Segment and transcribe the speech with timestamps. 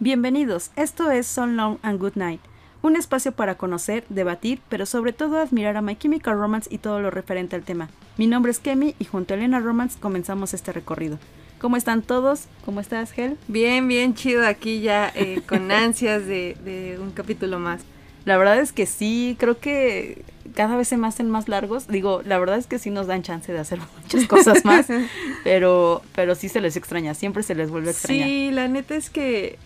[0.00, 2.40] Bienvenidos, esto es So Long and Good Night,
[2.82, 7.00] un espacio para conocer, debatir, pero sobre todo admirar a My Chemical Romance y todo
[7.00, 7.88] lo referente al tema.
[8.18, 11.20] Mi nombre es Kemi y junto a Elena Romance comenzamos este recorrido.
[11.60, 12.48] ¿Cómo están todos?
[12.64, 13.38] ¿Cómo estás, Hel?
[13.46, 17.82] Bien, bien chido aquí ya eh, con ansias de un capítulo más.
[18.24, 21.88] La verdad es que sí, creo que cada vez se me hacen más largos.
[21.88, 24.86] Digo, la verdad es que sí nos dan chance de hacer muchas cosas más,
[25.44, 28.28] pero, pero sí se les extraña, siempre se les vuelve a extrañar.
[28.28, 29.58] Sí, la neta es que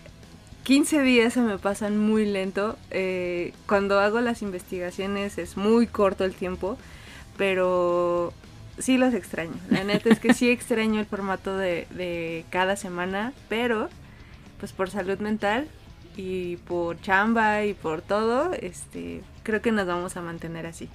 [0.63, 2.77] 15 días se me pasan muy lento.
[2.91, 6.77] Eh, cuando hago las investigaciones es muy corto el tiempo,
[7.37, 8.33] pero
[8.77, 9.55] sí los extraño.
[9.69, 13.89] La neta es que sí extraño el formato de, de cada semana, pero
[14.59, 15.67] pues por salud mental
[16.17, 20.89] y por chamba y por todo, este, creo que nos vamos a mantener así.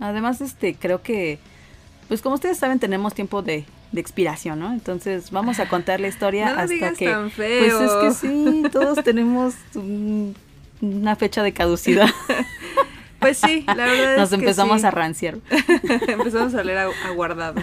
[0.00, 1.38] Además, este, creo que,
[2.08, 4.72] pues como ustedes saben, tenemos tiempo de, de expiración, ¿no?
[4.72, 7.06] Entonces vamos a contar la historia no hasta que.
[7.06, 7.78] Tan feo.
[7.78, 10.34] Pues es que sí, todos tenemos un,
[10.80, 12.08] una fecha de caducidad.
[13.22, 14.86] Pues sí, la verdad Nos es empezamos que sí.
[14.86, 15.38] a ranciar.
[16.08, 17.62] empezamos a leer aguardado.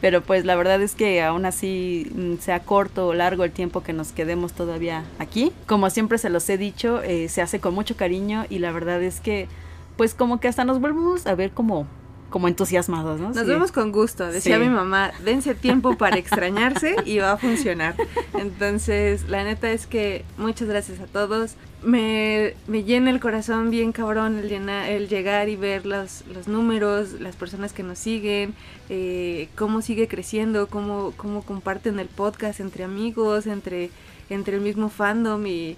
[0.00, 3.82] Pero pues la verdad es que aún así, mm, sea corto o largo el tiempo
[3.82, 7.74] que nos quedemos todavía aquí, como siempre se los he dicho, eh, se hace con
[7.74, 9.48] mucho cariño y la verdad es que,
[9.96, 11.86] pues como que hasta nos volvemos a ver como
[12.30, 13.28] como entusiasmados, ¿no?
[13.28, 13.44] Nos Sí.
[13.46, 14.62] vemos con gusto, decía Sí.
[14.62, 17.94] mi mamá, dense tiempo para extrañarse y va a funcionar.
[18.34, 21.54] Entonces, la neta es que muchas gracias a todos.
[21.82, 26.48] Me, me llena el corazón bien cabrón el, llena- el llegar y ver los, los
[26.48, 28.54] números, las personas que nos siguen,
[28.88, 33.90] eh, cómo sigue creciendo, cómo, cómo comparten el podcast entre amigos, entre,
[34.30, 35.76] entre el mismo fandom y...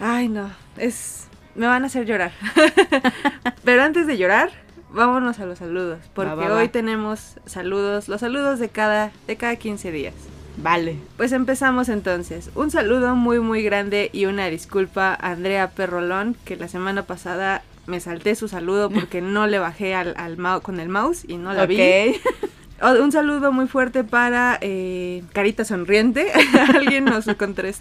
[0.00, 1.26] Ay, no, es...
[1.54, 2.32] Me van a hacer llorar.
[3.64, 4.50] Pero antes de llorar,
[4.92, 6.54] vámonos a los saludos, porque va, va.
[6.56, 10.14] hoy tenemos saludos, los saludos de cada, de cada 15 días.
[10.56, 10.96] Vale.
[11.16, 12.50] Pues empezamos entonces.
[12.54, 17.62] Un saludo muy muy grande y una disculpa a Andrea Perrolón, que la semana pasada
[17.86, 21.52] me salté su saludo porque no le bajé al, al con el mouse y no
[21.54, 21.76] la vi.
[21.80, 22.20] Ok.
[22.82, 26.32] O- Un saludo muy fuerte para eh, Carita Sonriente.
[26.74, 27.26] Alguien nos,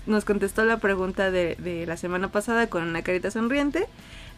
[0.07, 3.87] nos contestó la pregunta de, de la semana pasada con una carita sonriente.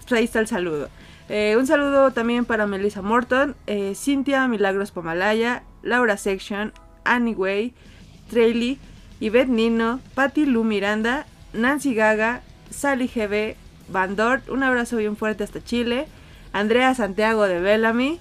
[0.01, 0.89] Pues ahí está el saludo.
[1.33, 6.73] Eh, un saludo también para Melissa Morton, eh, Cintia Milagros Pomalaya, Laura Section,
[7.05, 7.73] Annie Way,
[8.29, 8.79] Treyly,
[9.21, 13.55] Yvette Nino, Patti Lu Miranda, Nancy Gaga, Sally GB,
[13.87, 16.05] Van Dort, un abrazo bien fuerte hasta Chile,
[16.51, 18.19] Andrea Santiago de Bellamy,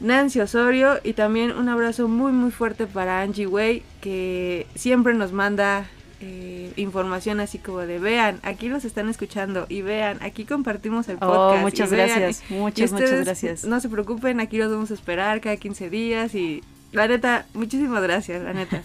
[0.00, 5.32] Nancy Osorio y también un abrazo muy muy fuerte para Angie Way que siempre nos
[5.32, 5.86] manda
[6.22, 11.16] eh, información así como de vean, aquí los están escuchando y vean, aquí compartimos el
[11.16, 11.62] Oh, podcast.
[11.62, 12.50] muchas vean, gracias.
[12.50, 13.64] Muchas, muchas gracias.
[13.64, 16.62] No se preocupen, aquí los vamos a esperar cada 15 días y
[16.92, 18.82] la neta, muchísimas gracias, la neta.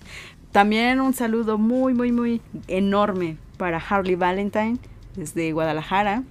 [0.52, 4.78] También un saludo muy, muy, muy enorme para Harley Valentine
[5.14, 6.24] desde Guadalajara,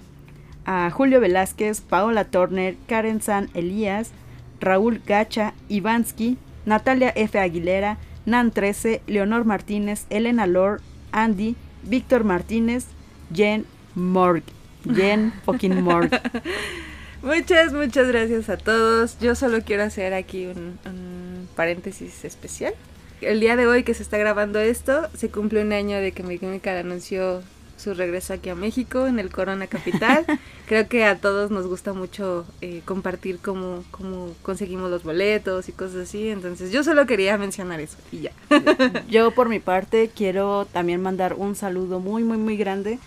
[0.66, 4.12] a Julio Velázquez, Paola Turner, Karen San Elías,
[4.60, 7.40] Raúl Gacha, Ivansky, Natalia F.
[7.40, 10.82] Aguilera, Nan 13, Leonor Martínez, Elena Lor,
[11.12, 12.86] Andy, Víctor Martínez,
[13.34, 13.66] Jen
[13.96, 14.44] Morg.
[14.86, 16.10] Jen fucking Morg.
[17.22, 19.20] Muchas, muchas gracias a todos.
[19.20, 22.74] Yo solo quiero hacer aquí un, un paréntesis especial.
[23.20, 26.24] El día de hoy que se está grabando esto, se cumple un año de que
[26.24, 27.44] Chemical anunció
[27.80, 30.26] su regreso aquí a México, en el Corona Capital.
[30.68, 35.72] Creo que a todos nos gusta mucho eh, compartir cómo, cómo conseguimos los boletos y
[35.72, 36.30] cosas así.
[36.30, 38.32] Entonces yo solo quería mencionar eso y ya.
[39.10, 43.00] Yo por mi parte quiero también mandar un saludo muy, muy, muy grande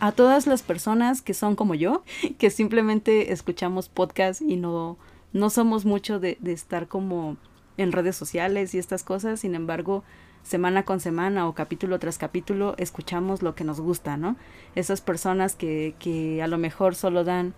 [0.00, 2.02] a todas las personas que son como yo,
[2.38, 4.98] que simplemente escuchamos podcast y no,
[5.32, 7.36] no somos mucho de, de estar como
[7.76, 10.02] en redes sociales y estas cosas, sin embargo,
[10.46, 14.36] semana con semana o capítulo tras capítulo escuchamos lo que nos gusta, ¿no?
[14.76, 17.52] Esas personas que, que a lo mejor solo dan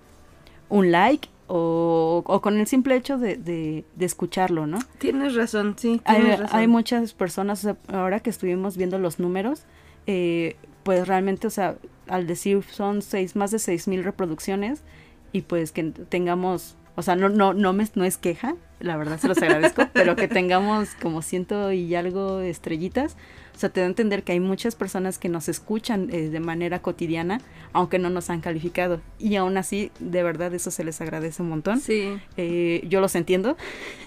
[0.70, 4.78] un like o, o con el simple hecho de, de, de escucharlo, ¿no?
[4.98, 6.00] Tienes razón, sí.
[6.04, 6.58] Hay, Tienes razón.
[6.58, 9.62] hay muchas personas, o sea, ahora que estuvimos viendo los números,
[10.06, 11.76] eh, pues realmente, o sea,
[12.06, 14.82] al decir son seis, más de seis mil reproducciones
[15.32, 19.20] y pues que tengamos, o sea, no, no, no, me, no es queja, la verdad
[19.20, 23.16] se los agradezco, pero que tengamos como ciento y algo estrellitas,
[23.58, 26.38] o sea, te da a entender que hay muchas personas que nos escuchan eh, de
[26.38, 27.40] manera cotidiana,
[27.72, 29.00] aunque no nos han calificado.
[29.18, 31.80] Y aún así, de verdad, eso se les agradece un montón.
[31.80, 32.20] Sí.
[32.36, 33.56] Eh, yo los entiendo.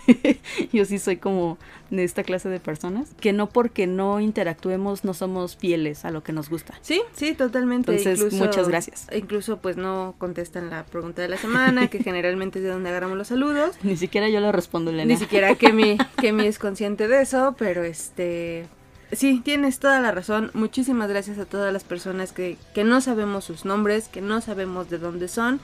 [0.71, 1.57] yo sí soy como
[1.89, 3.09] de esta clase de personas.
[3.19, 6.75] Que no porque no interactuemos no somos fieles a lo que nos gusta.
[6.79, 7.93] Sí, sí, totalmente.
[7.93, 9.07] Entonces, muchas gracias.
[9.13, 13.17] Incluso pues no contestan la pregunta de la semana, que generalmente es de donde agarramos
[13.17, 13.75] los saludos.
[13.83, 15.11] Ni siquiera yo lo respondo, Elena.
[15.11, 18.69] Ni siquiera Kemi, Kemi es consciente de eso, pero este
[19.11, 20.51] sí, tienes toda la razón.
[20.53, 24.89] Muchísimas gracias a todas las personas que, que no sabemos sus nombres, que no sabemos
[24.89, 25.59] de dónde son.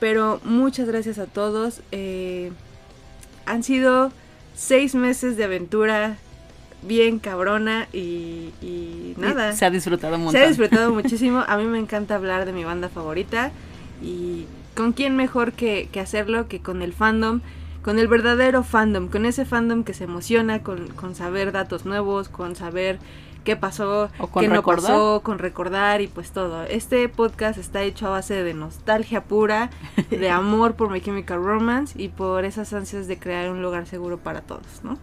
[0.00, 1.80] Pero muchas gracias a todos.
[1.92, 2.52] Eh,
[3.46, 4.12] han sido
[4.54, 6.16] seis meses de aventura
[6.82, 9.52] bien cabrona y, y nada.
[9.52, 10.40] Se ha disfrutado un montón.
[10.40, 11.44] Se ha disfrutado muchísimo.
[11.46, 13.50] A mí me encanta hablar de mi banda favorita.
[14.02, 14.46] Y
[14.76, 17.40] con quién mejor que, que hacerlo que con el fandom
[17.82, 22.28] con el verdadero fandom, con ese fandom que se emociona con, con saber datos nuevos,
[22.28, 22.98] con saber
[23.44, 26.64] qué pasó, qué no pasó, con recordar y pues todo.
[26.64, 29.70] Este podcast está hecho a base de nostalgia pura,
[30.10, 34.18] de amor por My Chemical Romance y por esas ansias de crear un lugar seguro
[34.18, 34.98] para todos, ¿no?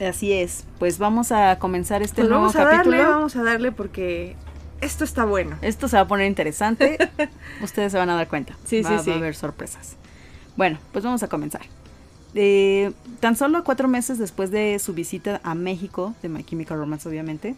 [0.00, 2.96] Así es, pues vamos a comenzar este pues nuevo vamos a capítulo.
[2.96, 4.36] Darle, vamos a darle porque
[4.80, 5.58] esto está bueno.
[5.60, 6.96] Esto se va a poner interesante.
[7.62, 8.56] Ustedes se van a dar cuenta.
[8.64, 9.10] Sí, va, sí, va sí.
[9.10, 9.96] a haber sorpresas.
[10.56, 11.62] Bueno, pues vamos a comenzar.
[12.34, 17.08] Eh, tan solo cuatro meses después de su visita a México, de My Chemical Romance
[17.08, 17.54] obviamente,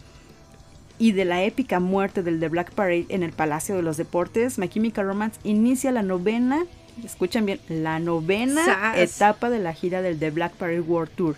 [0.97, 4.57] y de la épica muerte del The Black Parade en el Palacio de los Deportes,
[4.57, 6.65] My Chemical Romance inicia la novena,
[7.03, 8.97] escuchan bien, la novena ¡Sas!
[8.97, 11.35] etapa de la gira del The Black Parade World Tour.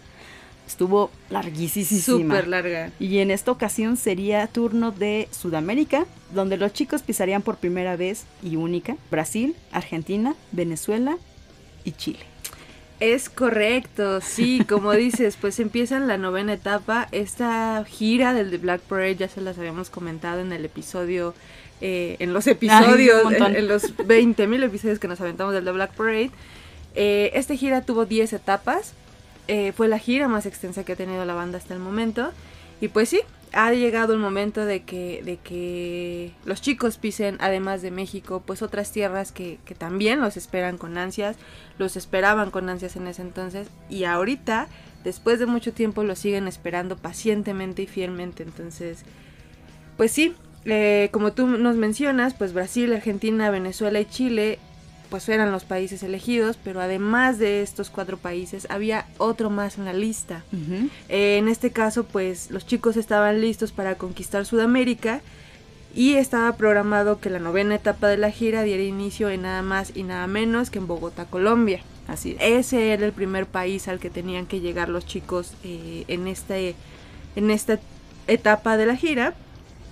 [0.68, 2.02] Estuvo larguísima.
[2.02, 2.92] Súper larga.
[3.00, 8.26] Y en esta ocasión sería turno de Sudamérica, donde los chicos pisarían por primera vez
[8.44, 11.18] y única Brasil, Argentina, Venezuela
[11.86, 12.20] y Chile.
[13.00, 17.08] Es correcto, sí, como dices, pues empiezan la novena etapa.
[17.12, 21.36] Esta gira del The Black Parade ya se las habíamos comentado en el episodio,
[21.80, 25.94] eh, en los episodios, en, en los 20.000 episodios que nos aventamos del The Black
[25.94, 26.32] Parade.
[26.96, 28.94] Eh, esta gira tuvo 10 etapas.
[29.48, 32.32] Eh, fue la gira más extensa que ha tenido la banda hasta el momento.
[32.82, 33.22] Y pues sí,
[33.54, 38.62] ha llegado el momento de que, de que los chicos pisen, además de México, pues
[38.62, 41.38] otras tierras que, también los esperan con ansias,
[41.78, 44.68] los esperaban con ansias en ese entonces, y ahorita,
[45.04, 48.44] después de mucho tiempo, los siguen esperando pacientemente y fielmente.
[48.44, 49.04] Entonces,
[49.96, 50.36] pues sí,
[50.66, 54.60] eh, como tú nos mencionas, pues Brasil, Argentina, Venezuela y Chile
[55.10, 59.86] pues eran los países elegidos, pero además de estos cuatro países había otro más en
[59.86, 60.44] la lista.
[61.10, 65.22] Eh, en este caso, pues los chicos estaban listos para conquistar Sudamérica
[65.96, 69.92] y estaba programado que la novena etapa de la gira diera inicio en nada más
[69.96, 71.82] y nada menos que en Bogotá, Colombia.
[72.08, 72.68] Así es.
[72.68, 76.76] Ese era el primer país al que tenían que llegar los chicos eh, en, este,
[77.36, 77.80] en esta
[78.28, 79.34] etapa de la gira.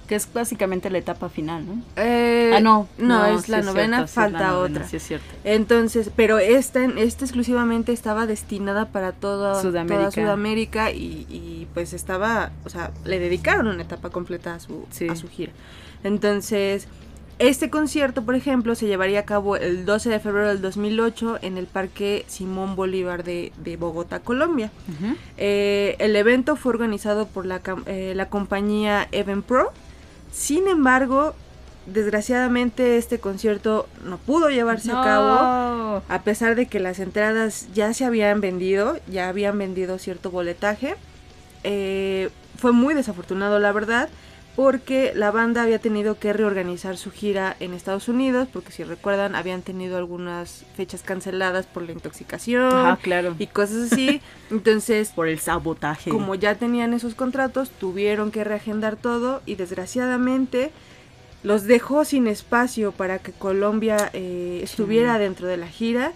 [0.07, 1.81] Que es básicamente la etapa final, ¿no?
[1.95, 2.87] Eh, ah, no.
[2.97, 4.87] No, es sí la novena, cierto, sí es la falta novena, otra.
[4.87, 5.25] Sí, es cierto.
[5.43, 10.11] Entonces, pero esta, esta exclusivamente estaba destinada para toda Sudamérica.
[10.11, 14.85] toda Sudamérica y, y, pues estaba, o sea, le dedicaron una etapa completa a su,
[15.09, 15.53] a su gira.
[16.03, 16.87] Entonces,
[17.37, 21.57] este concierto, por ejemplo, se llevaría a cabo el 12 de febrero del 2008 en
[21.57, 24.71] el Parque Simón Bolívar de, de Bogotá, Colombia.
[25.37, 29.73] Eh, el evento fue organizado por la, eh, la compañía Event Pro.
[30.35, 31.33] Sin embargo,
[31.85, 36.03] desgraciadamente este concierto no pudo llevarse a cabo.
[36.09, 40.95] A pesar de que las entradas ya se habían vendido, ya habían vendido cierto boletaje.
[41.63, 44.09] Eh, fue muy desafortunado, la verdad,
[44.55, 49.35] porque la banda había tenido que reorganizar su gira en Estados Unidos, porque si recuerdan,
[49.35, 53.35] habían tenido algunas fechas canceladas por la intoxicación Ajá, claro.
[53.37, 54.21] y cosas así.
[54.51, 56.09] Entonces, Por el sabotaje.
[56.09, 60.71] como ya tenían esos contratos, tuvieron que reagendar todo y desgraciadamente
[61.43, 66.11] los dejó sin espacio para que Colombia eh, estuviera dentro de la gira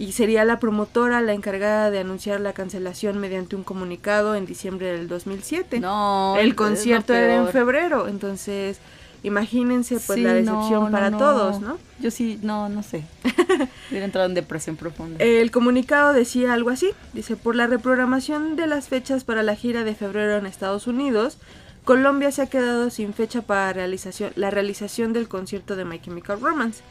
[0.00, 4.90] y sería la promotora la encargada de anunciar la cancelación mediante un comunicado en diciembre
[4.92, 5.78] del 2007.
[5.78, 6.36] No.
[6.38, 8.78] El concierto era en febrero, entonces
[9.22, 11.18] imagínense pues Sí, la decepción no, para no.
[11.18, 11.76] todos, ¿no?
[12.00, 13.04] Yo sí, no, no sé.
[13.90, 15.22] Hubiera entrado en depresión profunda.
[15.22, 19.84] El comunicado decía algo así, dice, por la reprogramación de las fechas para la gira
[19.84, 21.36] de febrero en Estados Unidos,
[21.84, 26.40] Colombia se ha quedado sin fecha para realización, la realización del concierto de My Chemical
[26.40, 26.82] Romance.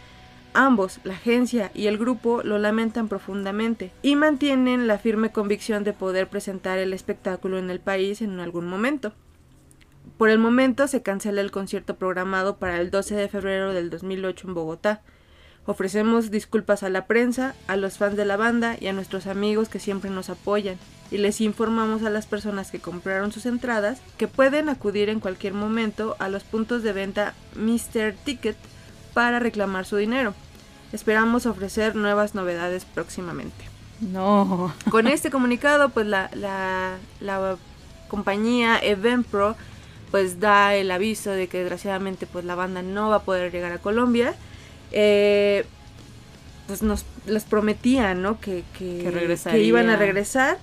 [0.54, 5.94] Ambos, la agencia y el grupo, lo lamentan profundamente y mantienen la firme convicción de
[5.94, 9.14] poder presentar el espectáculo en el país en algún momento.
[10.18, 14.48] Por el momento se cancela el concierto programado para el 12 de febrero del 2008
[14.48, 15.02] en Bogotá.
[15.66, 19.70] Ofrecemos disculpas a la prensa, a los fans de la banda y a nuestros amigos
[19.70, 20.78] que siempre nos apoyan.
[21.12, 25.54] Y les informamos a las personas que compraron sus entradas que pueden acudir en cualquier
[25.54, 28.14] momento a los puntos de venta Mr.
[28.26, 28.58] Ticket
[29.14, 30.34] para reclamar su dinero.
[30.92, 33.66] Esperamos ofrecer nuevas novedades próximamente.
[34.02, 34.74] No.
[34.90, 37.58] Con este comunicado, pues la, la, la
[38.08, 39.56] compañía Eventpro
[40.12, 43.72] pues da el aviso de que desgraciadamente pues la banda no va a poder llegar
[43.72, 44.34] a Colombia.
[44.92, 45.66] Eh,
[46.66, 48.40] pues nos les prometían, ¿no?
[48.40, 49.62] Que, que, Que que regresaría.
[49.64, 50.58] iban a regresar.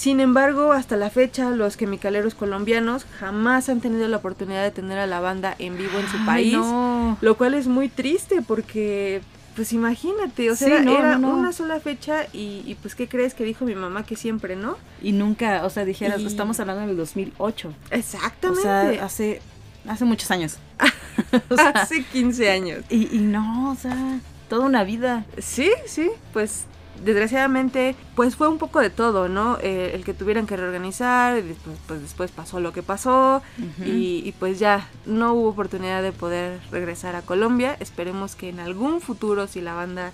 [0.00, 4.98] Sin embargo, hasta la fecha, los quimicaleros colombianos jamás han tenido la oportunidad de tener
[4.98, 6.52] a la banda en vivo en su Ay, país.
[6.54, 7.18] no.
[7.20, 9.20] Lo cual es muy triste porque,
[9.56, 11.36] pues imagínate, o sea, Sí, era, no, era no, no.
[11.36, 14.78] una sola fecha y, y, pues, ¿qué crees que dijo mi mamá que siempre, no?
[15.02, 17.74] Y nunca, o sea, dijeras, Y- estamos hablando del 2008.
[17.90, 18.60] Exactamente.
[18.60, 19.42] O sea, hace,
[19.86, 20.56] hace muchos años.
[21.50, 22.84] O sea, Hace 15 años.
[22.88, 25.26] y, y no, o sea, toda una vida.
[25.36, 26.64] Sí, sí, pues
[27.04, 29.58] desgraciadamente, pues fue un poco de todo, ¿no?
[29.62, 33.42] Eh, el que tuvieran que reorganizar, y después, pues después pasó lo que pasó
[33.84, 37.76] y, y, pues ya no hubo oportunidad de poder regresar a Colombia.
[37.80, 40.12] Esperemos que en algún futuro, si la banda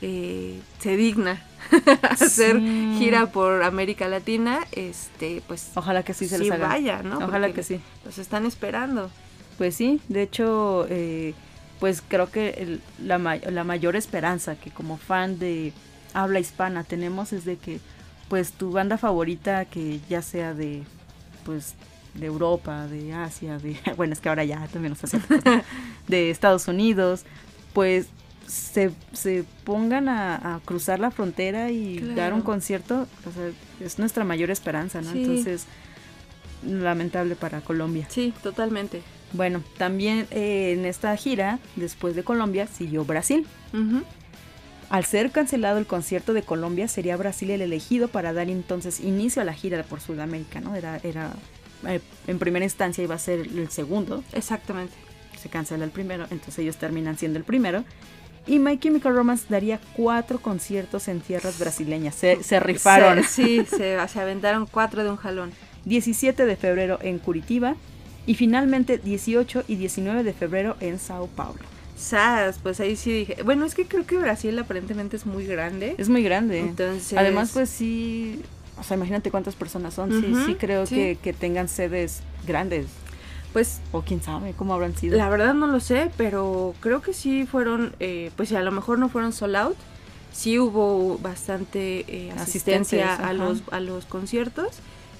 [0.00, 1.42] eh, se digna
[2.10, 2.94] hacer Sí.
[2.98, 6.68] gira por América Latina, este, pues Ojalá que sí se sí les haga.
[6.68, 7.16] vaya, ¿no?
[7.18, 7.80] Ojalá Porque que sí.
[8.04, 9.10] Los están esperando.
[9.58, 11.34] Pues sí, de hecho, eh,
[11.80, 15.72] pues creo que el- la, la mayor esperanza que como fan de
[16.14, 17.80] habla hispana tenemos es de que
[18.28, 20.82] pues tu banda favorita que ya sea de
[21.44, 21.74] pues
[22.14, 25.20] de Europa, de Asia, de bueno es que ahora ya también nos hace
[26.08, 27.24] de Estados Unidos,
[27.72, 28.06] pues
[28.46, 33.50] se, se pongan a, a cruzar la frontera y dar un concierto, o sea,
[33.84, 35.12] es nuestra mayor esperanza, ¿no?
[35.12, 35.22] Sí.
[35.22, 35.66] Entonces,
[36.66, 38.06] lamentable para Colombia.
[38.08, 39.02] Sí, totalmente.
[39.32, 43.46] Bueno, también eh, en esta gira, después de Colombia, siguió Brasil.
[44.90, 49.42] Al ser cancelado el concierto de Colombia, sería Brasil el elegido para dar entonces inicio
[49.42, 50.74] a la gira por Sudamérica, ¿no?
[50.74, 51.32] Era, era
[51.86, 54.94] eh, en primera instancia iba a ser el segundo, Exactamente.
[55.40, 57.84] se cancela el primero, entonces ellos terminan siendo el primero.
[58.46, 62.14] Y My Chemical Romance daría cuatro conciertos en tierras brasileñas.
[62.14, 63.22] Se, se rifaron.
[63.22, 65.52] Se- sí, se, se aventaron cuatro de un jalón.
[65.84, 67.76] 17 de febrero en Curitiba
[68.26, 71.60] y finalmente 18 y 19 de febrero en Sao Paulo.
[71.98, 73.42] Sas, pues ahí sí dije.
[73.42, 75.94] Bueno, es que creo que Brasil aparentemente es muy grande.
[75.98, 76.60] Es muy grande.
[76.60, 77.18] Entonces.
[77.18, 78.40] Además, pues sí,
[78.78, 80.12] o sea, imagínate cuántas personas son.
[80.12, 80.94] Sí, sí creo sí.
[80.94, 82.86] Que, que tengan sedes grandes.
[83.52, 85.16] Pues O quién sabe cómo habrán sido.
[85.16, 87.94] la verdad no lo sé, pero creo que sí fueron.
[87.98, 89.76] eh, pues a lo mejor no fueron sold out.
[90.32, 94.68] Sí hubo bastante eh, asistencia a los, a los conciertos.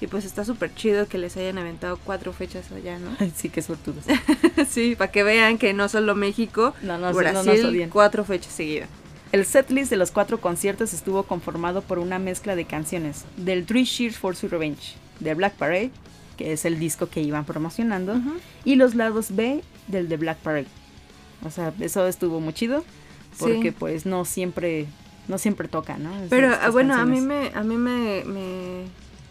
[0.01, 3.09] Y pues está súper chido que les hayan aventado cuatro fechas allá, ¿no?
[3.35, 4.05] Sí, qué suertudos.
[4.69, 7.89] sí, para que vean que no solo México, No, no, no Brasil, nos odien.
[7.89, 8.89] cuatro fechas seguidas.
[9.31, 13.85] El setlist de los cuatro conciertos estuvo conformado por una mezcla de canciones del Three
[13.85, 15.91] Cheers for Sweet Revenge, de Black Parade,
[16.37, 18.19] que es el disco que iban promocionando,
[18.65, 20.65] y los lados B del de Black Parade.
[21.43, 22.83] O sea, eso estuvo muy chido,
[23.37, 23.75] porque Sí.
[23.77, 24.87] pues no siempre,
[25.27, 26.09] no siempre toca, ¿no?
[26.29, 28.85] Pero ah, bueno, a mí me, a mí me, me-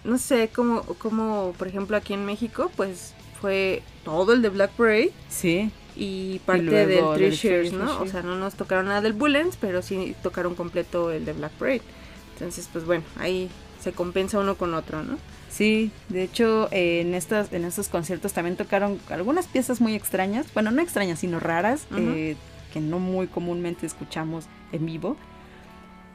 [0.09, 4.73] no sé, como, como por ejemplo aquí en México, pues fue todo el de Black
[4.73, 8.01] Parade Sí, y parte luego del Three Three ¿no?
[8.01, 11.53] O sea, no nos tocaron nada del Bullens, pero sí tocaron completo el de Black
[11.53, 11.83] Parade.
[12.35, 13.51] Entonces, pues bueno, ahí
[13.81, 15.19] se compensa uno con otro, ¿no?
[15.51, 15.91] sí.
[16.09, 20.47] De hecho, eh, en estas, en estos conciertos también tocaron algunas piezas muy extrañas.
[20.55, 22.37] Bueno, no extrañas, sino raras, eh,
[22.73, 25.17] que no muy comúnmente escuchamos en vivo.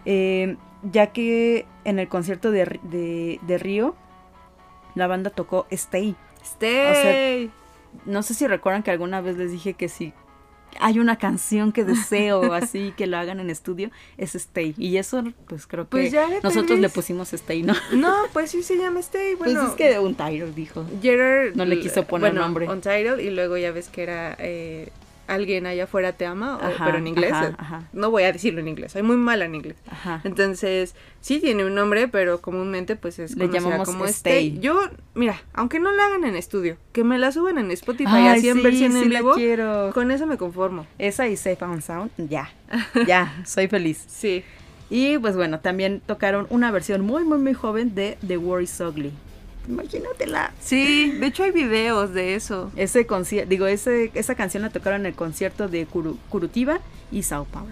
[0.05, 0.57] Eh,
[0.91, 3.95] ya que en el concierto de, de, de Río,
[4.95, 6.15] la banda tocó Stay.
[6.43, 7.51] Stay.
[8.05, 10.13] No sé si recuerdan que alguna vez les dije que si
[10.79, 14.73] hay una canción que deseo así que lo hagan en estudio, es Stay.
[14.77, 17.73] Y eso, pues creo que Pues ya le nosotros le pusimos Stay, ¿no?
[17.93, 19.35] No, pues sí se llama Stay.
[19.35, 20.85] Bueno, pues es que un Tyler dijo.
[21.01, 22.69] Gerard No le quiso poner bueno, nombre.
[22.69, 24.89] Untitled y luego ya ves que era eh,
[25.27, 27.31] alguien allá afuera te ama, o- Ajá, pero en inglés.
[27.33, 27.83] ajá, eh, ajá.
[27.93, 29.75] No voy a decirlo en inglés, soy muy mala en inglés.
[29.89, 30.21] Ajá.
[30.23, 34.47] Entonces, sí tiene un nombre, pero comúnmente pues es Le llamamos como Stay.
[34.49, 34.59] Stay.
[34.61, 34.79] Yo,
[35.15, 38.49] mira, aunque no la hagan en estudio, que me la suban en Spotify Ay, así
[38.49, 39.91] en sí, versión sí en vivo, quiero.
[39.93, 40.85] con eso me conformo.
[40.99, 42.49] Esa y Safe and Sound, ya.
[43.07, 44.03] Ya, soy feliz.
[44.07, 44.43] Sí.
[44.89, 48.79] Y pues bueno, también tocaron una versión muy, muy, muy joven de The War is
[48.79, 49.11] Ugly.
[49.67, 50.51] Imagínatela.
[50.61, 52.71] Sí, de hecho hay videos de eso.
[52.75, 56.79] Ese concierto, digo, ese, esa canción la tocaron en el concierto de Curu- Curitiba
[57.11, 57.71] y Sao Paulo.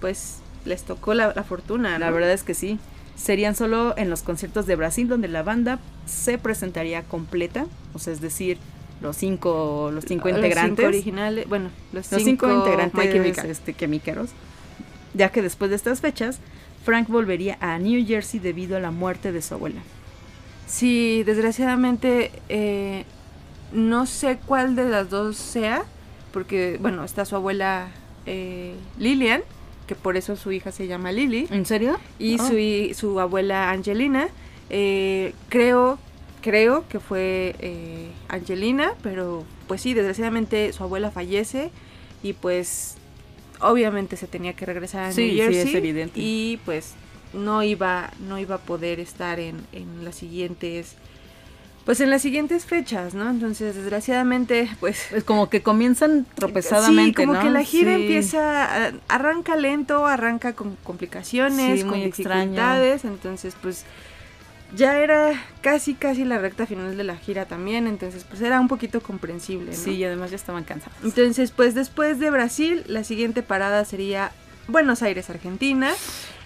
[0.00, 1.98] Pues les tocó la, la fortuna, ¿no?
[2.00, 2.78] La verdad es que sí.
[3.16, 8.12] Serían solo en los conciertos de Brasil donde la banda se presentaría completa, o sea,
[8.14, 8.56] es decir,
[9.02, 10.76] los cinco, los cinco Los integrantes.
[10.84, 13.50] cinco originales, bueno, los, los cinco, integrantes Chemical.
[13.50, 13.74] este,
[15.14, 16.38] ya que después de estas fechas,
[16.84, 19.80] Frank volvería a New Jersey debido a la muerte de su abuela.
[20.70, 23.04] Sí, desgraciadamente eh,
[23.72, 25.84] no sé cuál de las dos sea,
[26.32, 27.88] porque bueno, está su abuela
[28.26, 29.42] eh, Lillian,
[29.88, 31.48] que por eso su hija se llama Lily.
[31.50, 31.98] ¿En serio?
[32.20, 32.46] Y Oh.
[32.46, 34.28] su, su abuela Angelina.
[34.70, 35.98] Eh, creo,
[36.42, 41.70] creo que fue eh, Angelina, pero pues sí, desgraciadamente su abuela fallece
[42.22, 42.94] y pues
[43.60, 46.20] obviamente se tenía que regresar a Sí, New sí, Jersey es evidente.
[46.20, 46.94] y pues
[47.32, 50.94] no iba, no iba a poder estar en, en las siguientes,
[51.84, 53.28] pues en las siguientes fechas, ¿no?
[53.30, 57.42] Entonces desgraciadamente pues Es como que comienzan tropesadamente, Sí, como ¿no?
[57.42, 58.02] que la gira Sí.
[58.02, 62.42] empieza, arranca lento, arranca con complicaciones, Sí, con muy extraño.
[62.50, 63.84] dificultades, entonces pues
[64.76, 65.32] ya era
[65.62, 69.72] casi casi la recta final de la gira también, entonces pues era un poquito comprensible,
[69.72, 69.76] ¿no?
[69.76, 70.96] Sí, y además ya estaban cansados.
[71.02, 74.30] Entonces pues después de Brasil, la siguiente parada sería
[74.68, 75.90] Buenos Aires, Argentina.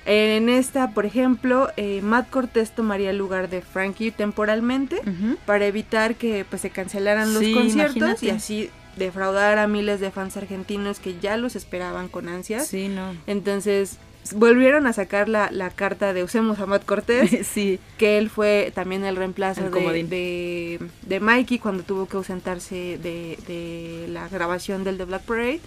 [0.06, 5.00] En esta, por ejemplo, eh, Matt Cortés tomaría el lugar de Frankie temporalmente
[5.46, 8.26] para evitar que pues se cancelaran los Sí, conciertos imagínate.
[8.26, 12.66] y así defraudar a miles de fans argentinos que ya los esperaban con ansias.
[12.66, 13.14] Sí, no.
[13.26, 13.98] Entonces
[14.34, 18.72] volvieron a sacar la, la carta de usemos a Matt Cortés, sí, que él fue
[18.74, 24.28] también el reemplazo El de, de, de Mikey cuando tuvo que ausentarse de, de la
[24.28, 25.60] grabación del The Black Parade.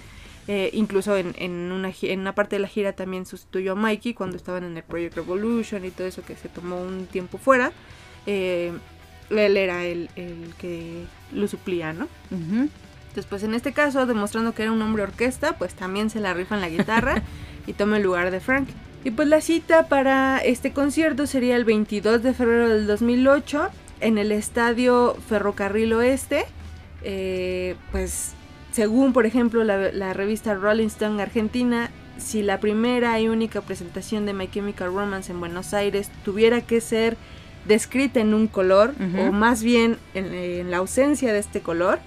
[0.48, 4.14] Eh, incluso en, en, una, en una parte de la gira también sustituyó a Mikey
[4.14, 7.72] cuando estaban en el Project Revolution y todo eso que se tomó un tiempo fuera.
[8.26, 8.72] Eh,
[9.30, 12.06] él era el, el que lo suplía, ¿no?
[12.32, 12.70] Ujú.
[13.18, 16.34] Entonces, pues en este caso, demostrando que era un hombre orquesta, pues también se la
[16.34, 17.24] rifa en la guitarra
[17.68, 18.70] y toma el lugar de Frank.
[19.04, 23.70] Y pues la cita para este concierto sería el 22 de febrero del 2008
[24.02, 26.46] en el estadio Ferrocarril Oeste.
[27.04, 28.34] Eh, pues
[28.78, 34.28] según por ejemplo la, la revista Rolling Stone Argentina, si la primera y única presentación
[34.28, 37.18] de My Chemical Romance en Buenos Aires tuviera que ser
[37.66, 41.98] descrita en un color, o más bien en, en la ausencia de este color,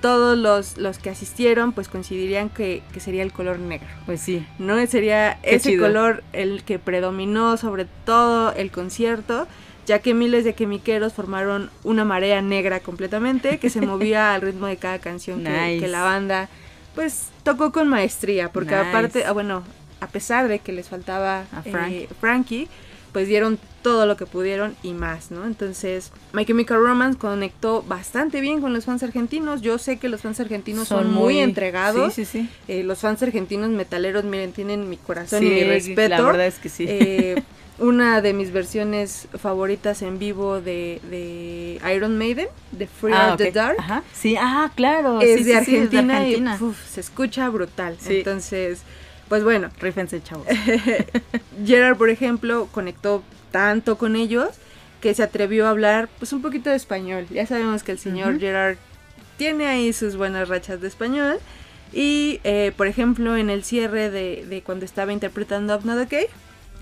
[0.00, 3.86] todos los, los que asistieron pues coincidirían que, que sería el color negro.
[4.06, 4.42] pues sí.
[4.58, 5.86] No sería Qué ese chido.
[5.86, 9.46] color el que predominó sobre todo el concierto,
[9.86, 14.66] ya que miles de quemiqueros formaron una marea negra completamente que se movía al ritmo
[14.66, 15.80] de cada canción que, Nice.
[15.80, 16.48] que la banda
[16.94, 18.88] pues tocó con maestría, porque Nice.
[18.88, 19.62] aparte, ah, bueno,
[20.00, 21.92] a pesar de que les faltaba A Frank.
[21.92, 22.68] eh, Frankie,
[23.12, 25.46] pues dieron todo lo que pudieron y más, ¿no?
[25.46, 29.62] Entonces, My Chemical Romance conectó bastante bien con los fans argentinos.
[29.62, 32.14] Yo sé que los fans argentinos son, muy, entregados.
[32.14, 32.50] Sí, sí, sí.
[32.68, 36.08] Eh, los fans argentinos metaleros, miren, tienen mi corazón y mi respeto.
[36.08, 36.84] La verdad es que sí.
[36.88, 37.42] Eh,
[37.80, 43.50] una de mis versiones favoritas en vivo de, de Iron Maiden, de Free Ah, the.
[43.50, 44.02] Dark, Ajá.
[44.12, 45.20] Sí, ah, claro.
[45.20, 46.58] es, sí, de sí, sí, es de Argentina Argentina.
[46.60, 47.96] y uf, se escucha brutal.
[47.98, 48.18] Sí.
[48.18, 48.82] Entonces,
[49.28, 50.46] pues bueno, Rífense, chavos.
[51.64, 54.48] Gerard, por ejemplo, conectó tanto con ellos
[55.00, 57.26] que se atrevió a hablar pues un poquito de español.
[57.30, 58.38] Ya sabemos que el señor.
[58.38, 58.76] Gerard
[59.38, 61.38] tiene ahí sus buenas rachas de español.
[61.92, 66.26] Y, eh, por ejemplo, en el cierre de, de cuando estaba interpretando Up Not Okay,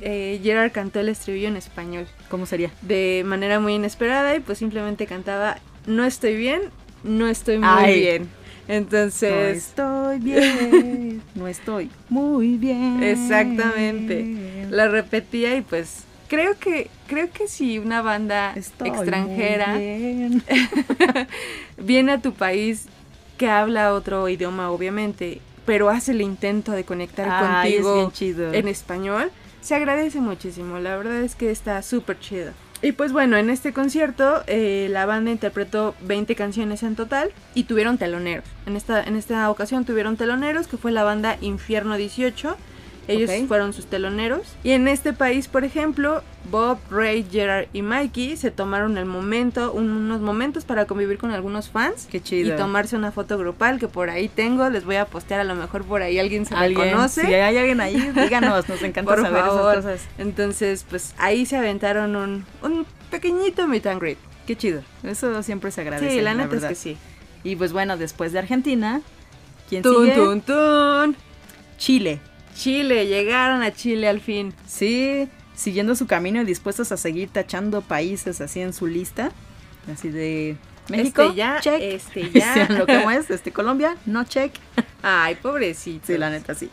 [0.01, 2.71] eh, Gerard cantó el estribillo en español ¿Cómo sería?
[2.83, 6.63] de manera muy inesperada y pues simplemente cantaba no estoy bien,
[7.03, 8.01] no estoy muy Ay.
[8.01, 8.23] bien.
[8.69, 13.03] No Entonces, estoy bien, no estoy muy bien.
[13.03, 14.69] Exactamente.
[14.71, 19.79] la repetía y pues creo que creo que si una banda Estoy extranjera
[21.79, 22.87] viene a tu país
[23.39, 28.13] que habla otro idioma obviamente, pero hace el intento de conectar Ay, es bien contigo
[28.13, 28.53] chido.
[28.53, 29.31] en español,
[29.61, 30.79] se agradece muchísimo.
[30.79, 32.53] La verdad es que está súper chido.
[32.81, 37.65] Y pues bueno, en este concierto eh, la banda interpretó 20 canciones en total y
[37.65, 38.45] tuvieron teloneros.
[38.67, 42.57] En esta, en esta ocasión tuvieron teloneros, que fue la banda Infierno 18.
[43.09, 44.43] Ellos fueron sus teloneros.
[44.63, 49.73] Y en este país, por ejemplo, Bob, Ray, Gerard y Mikey se tomaron el momento,
[49.73, 52.07] un- unos momentos para convivir con algunos fans.
[52.11, 52.55] Qué chido.
[52.55, 54.69] Y tomarse una foto grupal que por ahí tengo.
[54.71, 56.81] Les voy a postear, a lo mejor por ahí alguien se ¿Alguien?
[56.91, 57.23] reconoce.
[57.27, 59.73] Si hay alguien ahí, díganos, nos encanta Por saber favor.
[59.73, 60.09] esas cosas.
[60.19, 64.19] Entonces, pues ahí se aventaron un, un pequeñito meet and greet.
[64.47, 64.83] Qué chido.
[65.03, 66.11] Eso siempre se agradece.
[66.15, 66.71] Sí, la neta verdad.
[66.73, 66.97] es que sí.
[67.45, 69.01] Y pues bueno, después de Argentina,
[69.69, 70.15] ¿quién Tun, sigue?
[70.17, 71.17] tun, tun.
[71.77, 72.21] Chile.
[72.59, 74.53] Chile, llegaron a Chile al fin.
[74.67, 79.31] Sí, siguiendo su camino y dispuestos a seguir tachando países así en su lista.
[79.93, 80.57] Así de
[80.89, 81.81] México, Este ya, check.
[81.81, 82.67] este ya.
[82.69, 84.53] Lo que es, este Colombia, no check.
[85.03, 86.09] Ay, pobrecito.
[86.09, 86.69] Sí, la neta, sí.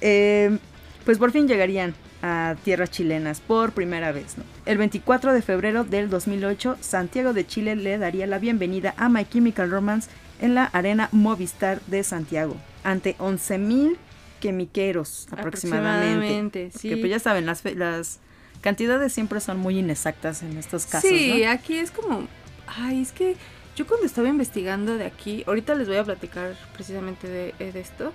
[0.00, 0.56] Eh,
[1.04, 4.38] pues por fin llegarían a tierras chilenas por primera vez.
[4.38, 4.44] ¿no?
[4.64, 9.24] El 24 de febrero del 2008, Santiago de Chile le daría la bienvenida a My
[9.24, 10.08] Chemical Romance
[10.40, 13.96] en la Arena Movistar de Santiago, ante 11.000
[14.44, 16.70] quemiqueros aproximadamente.
[16.70, 16.90] sí.
[16.90, 18.20] Que pues ya saben, las, las
[18.60, 21.08] cantidades siempre son muy inexactas en estos casos.
[21.08, 21.50] Sí, ¿no?
[21.50, 22.28] aquí es como,
[22.66, 23.36] ay, es que
[23.74, 27.80] yo cuando estaba investigando de aquí, ahorita les voy a platicar precisamente de, eh, de
[27.80, 28.12] esto,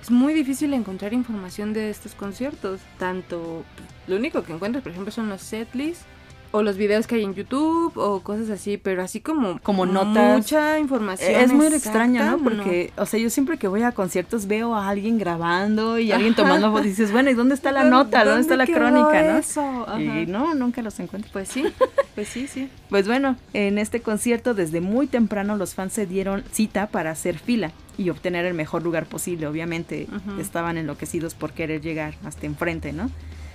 [0.00, 2.80] es muy difícil encontrar información de estos conciertos.
[2.98, 3.64] Tanto,
[4.06, 6.06] lo único que encuentras, por ejemplo, son los setlists
[6.52, 10.36] o los videos que hay en YouTube o cosas así, pero así como, Como notas.
[10.36, 11.32] mucha información.
[11.32, 12.38] Es muy extraño, ¿no?
[12.38, 16.34] Porque, o sea, yo siempre que voy a conciertos veo a alguien grabando y alguien
[16.34, 18.24] tomando fotos y dices, bueno, ¿y dónde está la nota?
[18.24, 19.84] ¿Dónde, está la crónica, no?
[19.86, 20.00] Ajá.
[20.00, 21.30] Y no, nunca los encuentro.
[21.32, 21.64] Pues sí,
[22.14, 22.68] pues sí, sí.
[22.88, 27.38] Pues bueno, en este concierto desde muy temprano los fans se dieron cita para hacer
[27.38, 29.46] fila y obtener el mejor lugar posible.
[29.46, 30.06] Obviamente
[30.38, 33.10] estaban enloquecidos por querer llegar hasta enfrente, ¿no?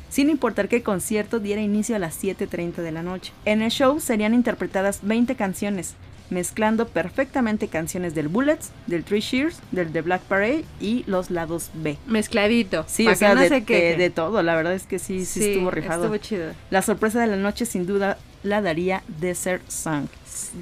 [0.10, 3.34] Sin importar que el concierto diera inicio a las 7.30 de la noche.
[3.46, 5.96] En el show serían interpretadas 20 canciones,
[6.30, 11.70] mezclando perfectamente canciones del Bullets, del Three Shears, del The Black Parade y los lados
[11.74, 11.98] B.
[12.08, 12.86] Mezcladito.
[12.88, 14.00] Sí, o que sea, no de, se de- quejen.
[14.00, 16.04] de todo, la verdad es que sí, sí, estuvo rifado.
[16.04, 16.52] Estuvo chido.
[16.70, 20.08] La sorpresa de la noche sin duda la daría Desert Song.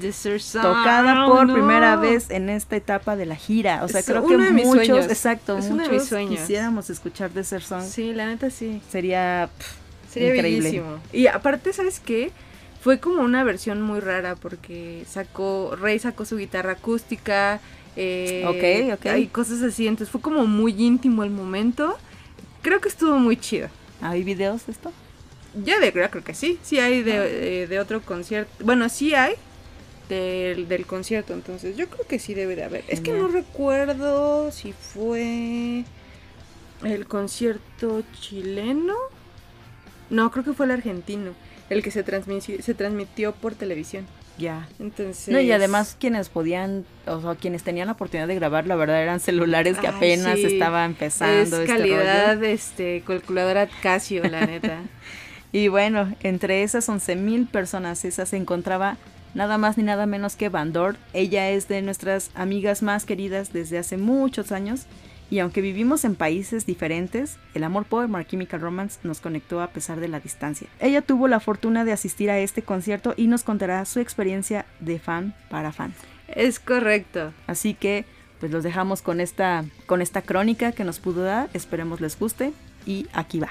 [0.00, 1.52] Desert Sound, tocada por no.
[1.52, 3.84] primera vez en esta etapa de la gira.
[3.84, 5.06] O sea, Es creo uno que de mis muchos, sueños.
[5.06, 6.40] exacto, Es uno de muchos mis sueños.
[6.40, 7.82] quisiéramos escuchar Desert Song.
[7.84, 8.80] Sí, la neta sí.
[8.90, 10.68] Sería pff, Sería increíble.
[10.70, 10.98] bellísimo.
[11.12, 12.30] Y aparte, ¿sabes qué?
[12.86, 17.58] Fue como una versión muy rara porque sacó, Rey sacó su guitarra acústica.
[17.96, 19.16] eh, Ok, ok.
[19.18, 19.88] Y cosas así.
[19.88, 21.98] Entonces fue como muy íntimo el momento.
[22.62, 23.70] Creo que estuvo muy chido.
[24.00, 24.92] ¿Hay videos de esto?
[25.64, 26.60] Yo de creo, creo que sí.
[26.62, 28.52] Sí hay de, eh, de otro concierto.
[28.64, 29.34] Bueno, sí hay
[30.08, 31.34] del, del concierto.
[31.34, 32.84] Entonces yo creo que sí debe de haber.
[32.86, 35.82] Es que no recuerdo si fue
[36.84, 38.94] el concierto chileno.
[40.10, 41.32] No, creo que fue el argentino.
[41.68, 44.06] El que se transmitió, se transmitió por televisión.
[44.38, 44.68] Ya.
[44.78, 45.28] Entonces.
[45.32, 49.02] No, y además quienes podían, o sea, quienes tenían la oportunidad de grabar, la verdad
[49.02, 50.44] eran celulares que Ay, apenas sí.
[50.44, 52.46] estaba Es empezando este calidad, rollo.
[52.46, 54.80] este, calculadora Casio, la neta.
[55.52, 58.98] Y bueno, entre esas 11 mil personas, esa se encontraba
[59.32, 60.96] nada más ni nada menos que Vandor.
[61.14, 64.82] Ella es de nuestras amigas más queridas desde hace muchos años.
[65.28, 69.70] Y aunque vivimos en países diferentes, el amor por My Chemical Romance nos conectó a
[69.70, 70.68] pesar de la distancia.
[70.78, 74.98] Ella tuvo la fortuna de asistir a este concierto y nos contará su experiencia de
[75.00, 75.94] fan para fan.
[76.28, 77.32] es correcto.
[77.48, 78.04] Así que
[78.38, 81.48] pues los dejamos con esta, con esta crónica que nos pudo dar.
[81.54, 82.52] Esperemos les guste.
[82.84, 83.50] Y aquí va.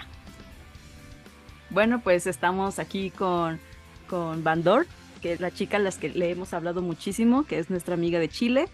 [1.69, 3.59] Bueno, pues estamos aquí con,
[4.07, 4.87] con Bandor,
[5.21, 8.19] que es la chica a las que le hemos hablado muchísimo, que es nuestra amiga
[8.19, 8.69] de Chile.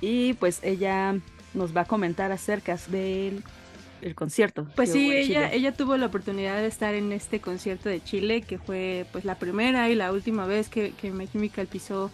[0.00, 1.14] Y pues ella
[1.54, 3.42] nos va a comentar acerca del
[4.02, 4.66] el concierto.
[4.76, 8.58] Pues sí, ella, ella tuvo la oportunidad de estar en este concierto de Chile, que
[8.58, 12.10] fue pues la primera y la última vez que, que My Chemical pisó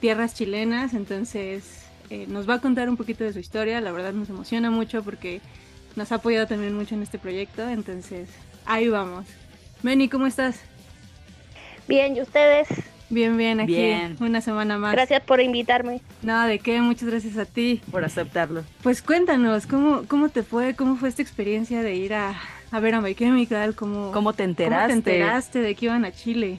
[0.00, 4.12] tierras chilenas, entonces eh, nos va a contar un poquito de su historia, la verdad
[4.12, 5.40] nos emociona mucho porque
[5.96, 8.28] nos ha apoyado también mucho en este proyecto, entonces
[8.66, 9.26] ahí vamos.
[9.82, 10.60] Meni, ¿cómo estás?
[11.88, 12.68] Bien, ¿y ustedes?
[13.10, 14.16] Bien, bien, aquí Bien.
[14.20, 14.92] una semana más.
[14.92, 16.00] Gracias por invitarme.
[16.22, 17.80] No, de qué, muchas gracias a ti.
[17.90, 18.64] por aceptarlo.
[18.82, 20.74] Pues cuéntanos, ¿cómo, cómo te fue?
[20.74, 22.34] ¿Cómo fue esta experiencia de ir a,
[22.70, 23.74] a ver a My Chemical?
[23.74, 24.86] ¿Cómo, ¿Cómo te ¿Cómo enteraste?
[24.88, 26.58] te enteraste de que iban a Chile?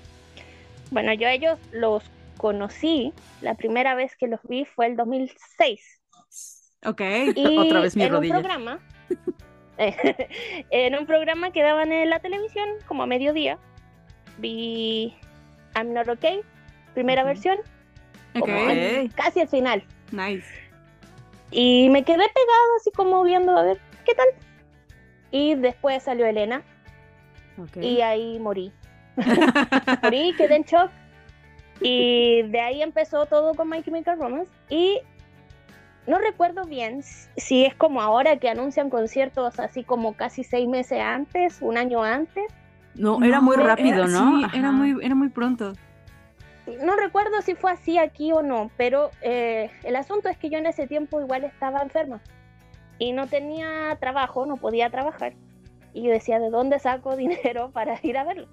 [0.91, 2.03] Bueno, yo a ellos los
[2.37, 5.81] conocí, la primera vez que los vi fue el 2006.
[6.85, 7.01] Ok.
[7.35, 8.35] Y Otra vez mi en rodilla.
[8.35, 8.79] un programa,
[9.77, 13.57] en un programa que daban en la televisión, como a mediodía,
[14.37, 15.15] vi
[15.75, 16.41] I'm Not Okay,
[16.93, 17.57] primera versión,
[18.39, 18.55] como
[19.15, 19.83] casi al final.
[20.11, 20.47] Nice.
[21.51, 24.27] Y me quedé pegado así como viendo a ver qué tal.
[25.31, 26.63] Y después salió Elena
[27.57, 27.77] Ok.
[27.77, 28.71] y ahí morí.
[30.01, 30.91] morí, quedé en shock.
[31.81, 34.51] Y de ahí empezó todo con My Chemical Romance.
[34.69, 35.01] Y
[36.07, 40.99] no recuerdo bien si es como ahora que anuncian conciertos así como casi seis meses
[41.01, 42.45] antes, un año antes.
[42.95, 44.39] No, era muy rápido, era- ¿no?
[44.39, 45.73] Sí, era muy, era muy pronto.
[46.83, 50.57] No recuerdo si fue así aquí o no, pero eh, el asunto es que yo
[50.57, 52.21] en ese tiempo igual estaba enferma
[52.97, 55.33] y no tenía trabajo, no podía trabajar.
[55.93, 58.47] Y yo decía, ¿de dónde saco dinero para ir a verlo?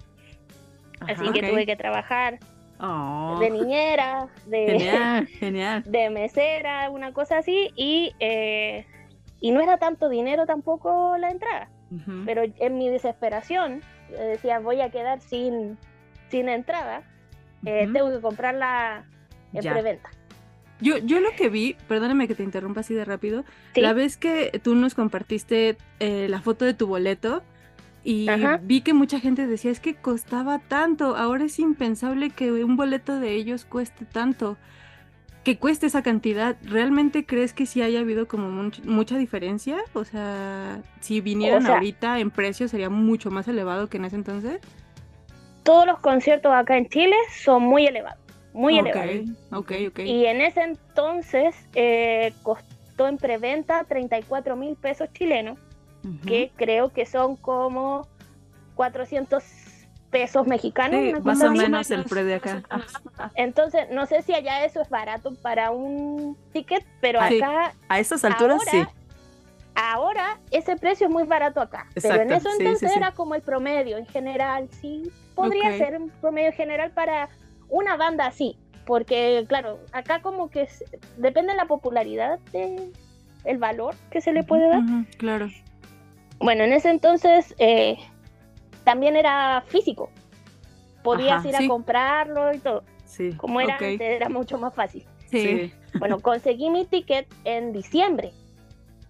[1.01, 2.39] Así que tuve que trabajar
[2.79, 5.83] Oh, de niñera, de, Genial, genial.
[5.87, 8.85] de mesera, una cosa así, y, eh,
[9.39, 11.69] y no era tanto dinero tampoco la entrada.
[12.25, 13.81] Pero en mi desesperación,
[14.19, 15.77] decía, voy a quedar sin,
[16.29, 17.03] sin entrada,
[17.65, 19.05] eh, tengo que comprarla
[19.53, 19.73] en Ya.
[19.73, 20.09] preventa.
[20.81, 23.81] Yo, yo lo que vi, perdóname que te interrumpa así de rápido, Sí.
[23.81, 27.41] la vez que tú nos compartiste eh, la foto de tu boleto
[28.03, 28.59] y Ajá.
[28.61, 33.17] vi que mucha gente decía, es que costaba tanto, ahora es impensable que un boleto
[33.19, 34.57] de ellos cueste tanto.
[35.43, 39.77] Que cueste esa cantidad, ¿realmente crees que sí haya habido como much- mucha diferencia?
[39.93, 44.05] O sea, si vinieran O sea- ahorita en precio sería mucho más elevado que en
[44.05, 44.59] ese entonces.
[45.63, 48.19] Todos los conciertos acá en Chile son muy elevados,
[48.53, 49.29] muy Ok, elevados.
[49.51, 49.99] Ok, ok.
[49.99, 55.57] Y en ese entonces eh, costó en preventa 34 mil pesos chilenos,
[56.25, 58.07] que creo que son como
[58.75, 59.43] 400
[60.13, 60.97] pesos mexicanos.
[61.01, 62.63] Sí, Más o menos el pre de acá.
[63.35, 67.41] Entonces, no sé si allá eso es barato para un ticket, pero sí.
[67.41, 68.85] acá A estas alturas ahora, sí.
[69.75, 72.95] Ahora ese precio es muy barato acá, pero en eso entonces sí.
[72.97, 77.27] era como el promedio en general, sí, podría ser un promedio general para
[77.69, 80.83] una banda así, porque claro, acá como que es-
[81.17, 82.91] depende de la popularidad de
[83.45, 84.81] el valor que se le puede dar.
[85.17, 85.49] Claro.
[86.39, 87.97] Bueno, en ese entonces eh,
[88.83, 90.09] también era físico,
[91.03, 91.65] podías Ajá, ir sí.
[91.65, 93.33] a comprarlo y todo, Sí.
[93.33, 93.81] como era Ok.
[93.83, 95.05] antes era mucho más fácil.
[95.29, 95.39] Sí.
[95.41, 95.73] Sí.
[95.99, 98.31] Bueno, conseguí mi ticket en diciembre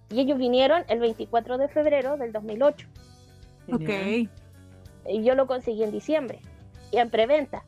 [0.09, 2.87] y ellos vinieron el 24 de febrero del 2008.
[3.67, 4.29] Genial.
[5.05, 5.09] Ok.
[5.09, 6.39] Y yo lo conseguí en diciembre
[6.91, 7.63] y en preventa.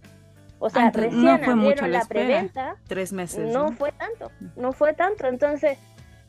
[0.60, 3.52] O sea, recién no fue mucho la la, preventa, Tres meses.
[3.54, 3.72] no ¿no?
[3.74, 5.28] fue tanto, no fue tanto.
[5.28, 5.78] Entonces,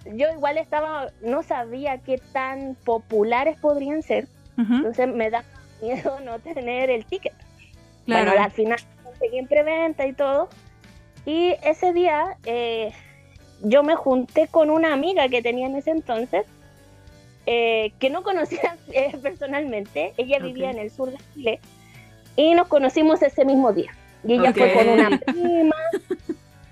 [0.04, 4.26] yo igual estaba, no sabía qué tan populares podrían ser,
[4.58, 5.44] Ujú, entonces me da
[5.82, 7.34] miedo no tener el ticket.
[8.04, 8.30] Claro.
[8.30, 10.48] Bueno, al final conseguí en preventa y todo.
[11.24, 12.92] Y ese día eh,
[13.62, 16.46] yo me junté con una amiga que tenía en ese entonces,
[17.46, 20.14] eh, que no conocía eh, personalmente.
[20.16, 21.60] Ella vivía en el sur de Chile
[22.36, 23.92] y nos conocimos ese mismo día.
[24.24, 25.76] Y ella fue con una prima.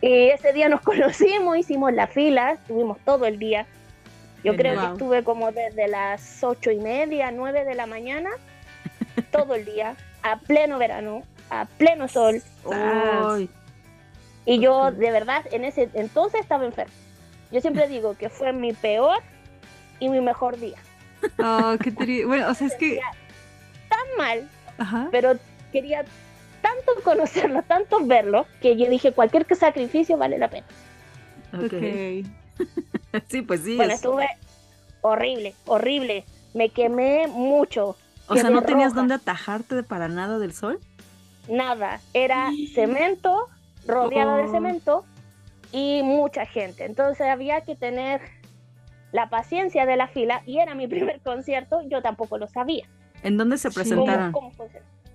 [0.01, 3.67] Y ese día nos conocimos, hicimos la fila, estuvimos todo el día.
[4.43, 8.29] Yo creo que estuve como desde las ocho y media, nueve de la mañana,
[9.35, 12.41] todo el día, a pleno verano, a pleno sol.
[12.73, 13.51] Ay,
[14.47, 16.93] Y yo de verdad en ese entonces estaba enferma.
[17.51, 19.19] Yo siempre digo que fue mi peor
[20.01, 20.77] y mi mejor día.
[21.39, 23.01] Oh, qué tri- Bueno, o sea, es que.
[23.89, 25.09] Tan mal, Ajá.
[25.11, 25.37] pero
[25.73, 26.05] quería
[26.63, 30.67] tanto conocerlo, tanto verlo, que yo dije cualquier sacrificio vale la pena.
[31.53, 31.65] ok.
[31.65, 32.27] Ok.
[33.29, 33.77] Sí, pues sí.
[33.77, 34.27] Bueno, es- estuve
[35.01, 36.25] horrible, horrible.
[36.53, 37.97] Me quemé mucho.
[38.29, 40.81] O sea, ¿no tenías dónde atajarte para nada del sol?
[41.49, 43.49] Nada, era cemento,
[43.87, 44.51] rodeado de Oh.
[44.51, 45.05] cemento
[45.73, 46.85] y mucha gente.
[46.87, 48.21] Entonces había que tener
[49.13, 52.87] la paciencia de la fila y era mi primer concierto, yo tampoco lo sabía.
[53.23, 53.75] ¿En dónde se Sí.
[53.75, 54.33] ¿Cómo, presentaron?
[54.33, 54.51] cómo?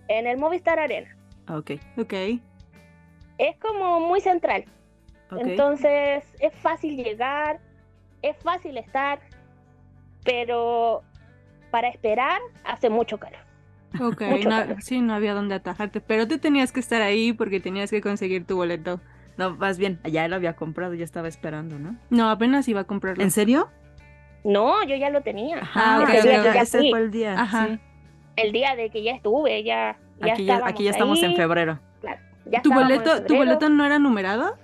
[0.08, 1.16] En el Movistar Arena.
[1.48, 2.14] Ah, Ok, Ok.
[3.38, 4.66] Es como muy central.
[5.32, 7.60] Entonces es fácil llegar,
[8.22, 9.20] es fácil estar,
[10.24, 11.04] pero
[11.70, 13.40] para esperar hace mucho calor.
[14.02, 14.22] Ok.
[14.22, 14.82] Mucho no- calor.
[14.82, 16.02] sí, no había dónde atajarte.
[16.02, 19.00] Pero tú tenías que estar ahí porque tenías que conseguir tu boleto.
[19.38, 21.96] No, más bien, ya lo había comprado, ya estaba esperando, ¿no?
[22.10, 23.24] No, apenas iba a comprarlo.
[23.24, 23.70] ¿En serio?
[24.44, 25.62] No, yo ya lo tenía.
[25.74, 26.56] Ah, ok, ese día ok, que ok.
[26.56, 27.40] ya ese fue el día.
[27.42, 27.68] Ajá.
[27.68, 27.80] sí.
[28.36, 31.36] el día de que ya estuve, ya, ya Aquí, ya, estábamos aquí ya estamos en
[31.36, 31.80] febrero.
[32.02, 34.58] Claro, ya ¿Tu boleto, ¿Tu boleto no era numerado?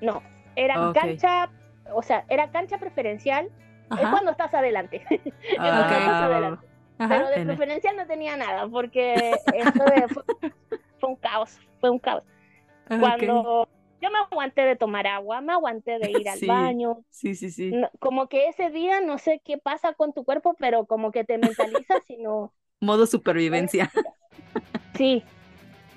[0.00, 0.22] No,
[0.56, 1.48] era cancha,
[1.94, 3.48] o sea, era cancha preferencial.
[3.90, 5.04] Es cuando estás adelante.
[5.10, 6.66] Es cuando Ah, estás adelante.
[6.98, 7.08] Ajá.
[7.14, 7.44] Pero de N.
[7.46, 9.14] preferencial no tenía nada, porque
[9.54, 10.22] esto de- fue,
[10.98, 12.22] fue un caos, fue un caos.
[12.88, 12.98] Ah.
[13.00, 13.68] Cuando
[14.02, 16.46] yo me aguanté de tomar agua, me aguanté de ir al Sí.
[16.46, 17.70] baño, Sí, sí, sí.
[17.72, 21.24] no- como que ese día no sé qué pasa con tu cuerpo, pero como que
[21.24, 22.52] te mentalizas y no...
[22.80, 23.90] Modo supervivencia.
[24.94, 25.22] Sí,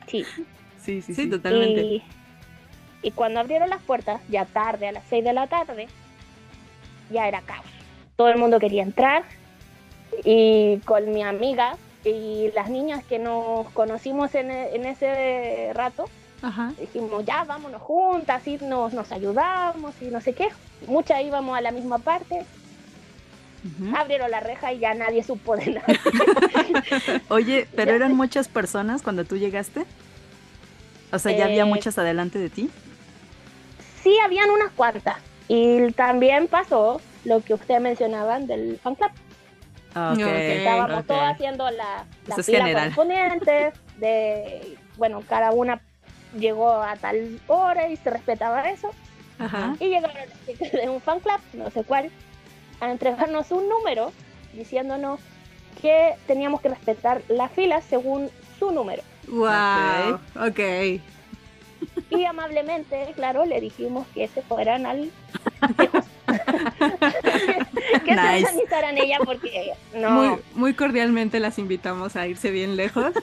[0.08, 0.24] sí.
[0.78, 1.30] Sí, sí, Sí, sí.
[1.30, 1.82] totalmente.
[1.82, 2.04] Y,
[3.02, 5.88] y cuando abrieron las puertas, ya tarde, a las 6 de la tarde,
[7.10, 7.66] ya era caos.
[8.16, 9.24] Todo el mundo quería entrar
[10.24, 16.06] y con mi amiga y las niñas que nos conocimos en, e- en ese rato,
[16.42, 16.74] Ajá.
[16.80, 20.50] dijimos, ya vámonos juntas, y nos, nos ayudamos y no sé qué.
[20.88, 22.46] Muchas íbamos a la misma parte,
[23.96, 25.88] abrieron la reja y ya nadie supo de nada.
[27.30, 29.86] Oye, pero Ya eran muchas personas cuando tú llegaste.
[31.14, 32.70] O sea, ya había Eh, muchas adelante de ti.
[34.04, 35.16] sí, habían unas cuantas.
[35.48, 39.12] Y también pasó lo que ustedes mencionaban del fan club.
[39.92, 40.20] Ok.
[40.20, 40.20] Ok.
[40.20, 41.08] Estábamos ok.
[41.08, 45.82] todos haciendo la, la fila correspondiente, de, bueno, cada una
[46.38, 48.90] llegó a tal hora y se respetaba eso.
[49.40, 49.76] Ajá.
[49.80, 52.12] Y llegaron las chicas de un fan club, no sé cuál,
[52.80, 54.12] a entregarnos un número
[54.54, 55.20] diciéndonos
[55.82, 59.04] que teníamos que respetar la fila según su número.
[59.28, 60.20] Wow.
[60.48, 60.60] Ok.
[62.10, 65.12] Y amablemente, claro, le dijimos que se fueran al...
[68.06, 68.46] que se Nice.
[68.46, 70.10] organizaran ella porque no...
[70.12, 73.14] Muy, muy cordialmente las invitamos a irse bien lejos.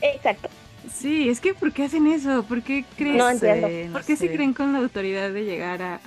[0.00, 0.48] Exacto.
[0.92, 2.44] Sí, es que ¿por qué hacen eso?
[2.44, 3.18] ¿Por qué creen?
[3.18, 3.68] No entiendo.
[3.68, 4.34] sé, no ¿Por qué se sé.
[4.34, 6.00] creen con la autoridad de llegar a, a-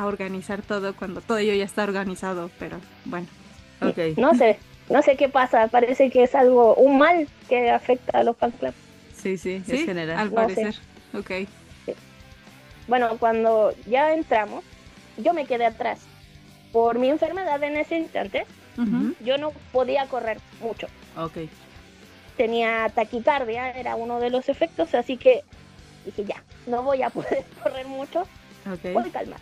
[0.00, 2.50] a organizar todo cuando todo ello ya está organizado?
[2.58, 3.26] Pero bueno.
[3.82, 4.16] Ok.
[4.16, 8.22] No sé, no sé qué pasa, parece que es algo, un mal que afecta a
[8.24, 8.74] los fan clubs.
[9.16, 10.16] Sí, sí, Sí, es general.
[10.18, 10.74] al No parecer.
[11.14, 11.30] Ok.
[12.86, 14.64] Bueno, cuando ya entramos,
[15.18, 16.00] yo me quedé atrás.
[16.72, 18.46] Por mi enfermedad en ese instante,
[19.24, 20.86] yo no podía correr mucho.
[21.16, 21.36] Ok.
[22.36, 25.42] Tenía taquicardia, era uno de los efectos, así que
[26.04, 28.20] dije ya, no voy a poder correr mucho,
[28.70, 28.92] Ok.
[28.94, 29.40] voy a calmar.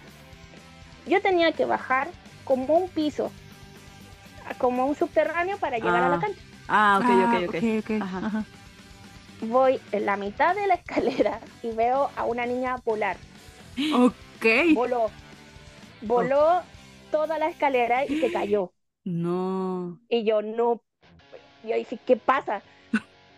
[1.07, 2.09] Yo tenía que bajar
[2.45, 3.31] como un piso,
[4.59, 6.11] como un subterráneo para llegar a Ah.
[6.11, 6.41] la cancha.
[6.69, 7.55] Ah, ok, Ah, ok, ok.
[7.55, 7.65] ok,
[7.97, 8.03] ok.
[8.03, 8.27] Ajá.
[8.27, 8.45] Ajá.
[9.43, 13.17] Voy en la mitad de la escalera y veo a una niña volar.
[13.95, 14.47] Ok.
[14.75, 15.11] Voló.
[16.03, 16.63] Voló
[17.11, 18.73] toda la escalera y se cayó.
[19.05, 19.99] No.
[20.09, 20.81] Y yo no.
[21.65, 22.63] Yo dije, ¿qué pasa?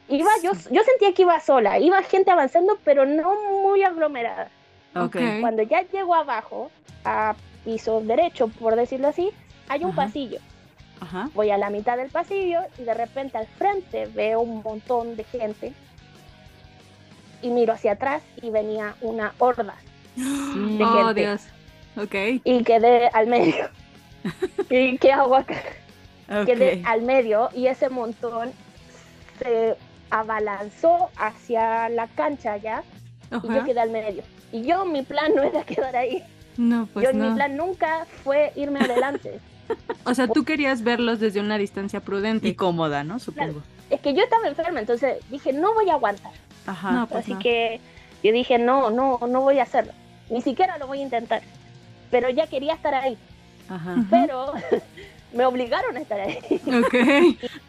[0.08, 4.50] Iba, yo, yo sentía que iba sola, iba gente avanzando, pero no muy aglomerada.
[4.94, 5.16] Ok.
[5.16, 5.40] Ok.
[5.40, 6.70] Cuando ya llego abajo,
[7.04, 9.30] a piso derecho, por decirlo así,
[9.68, 10.06] hay un Ajá.
[10.06, 10.38] pasillo.
[11.00, 11.30] Ajá.
[11.34, 15.24] Voy a la mitad del pasillo y de repente al frente veo un montón de
[15.24, 15.74] gente.
[17.42, 19.76] Y miro hacia atrás y venía una horda.
[20.14, 20.78] Sí.
[20.78, 21.20] De Oh, gente.
[21.20, 21.42] Dios.
[21.98, 22.14] Ok.
[22.44, 23.68] Y quedé al medio.
[24.70, 25.56] ¿Y qué hago acá?
[26.44, 28.52] Quedé al medio y ese montón
[29.38, 29.76] se
[30.10, 32.82] abalanzó hacia la cancha ya
[33.30, 34.22] y yo quedé al medio.
[34.52, 36.22] Y yo, mi plan no era quedar ahí.
[36.56, 37.30] No, pues yo, no.
[37.30, 39.40] mi plan nunca fue irme adelante.
[40.04, 42.48] O sea, tú querías verlos desde una distancia prudente.
[42.48, 43.18] Y cómoda, ¿no?
[43.18, 43.62] Supongo.
[43.90, 46.32] es que yo estaba enferma, entonces dije, no voy a aguantar.
[46.64, 46.92] Ajá.
[46.92, 47.38] No, pues Así no.
[47.38, 47.78] que
[48.22, 49.92] yo dije, no, no, no voy a hacerlo.
[50.30, 51.42] Ni siquiera lo voy a intentar.
[52.10, 53.16] Pero ya quería estar ahí.
[53.68, 53.96] Ajá.
[54.10, 54.52] Pero
[55.32, 56.38] me obligaron a estar ahí.
[56.66, 57.50] Ok.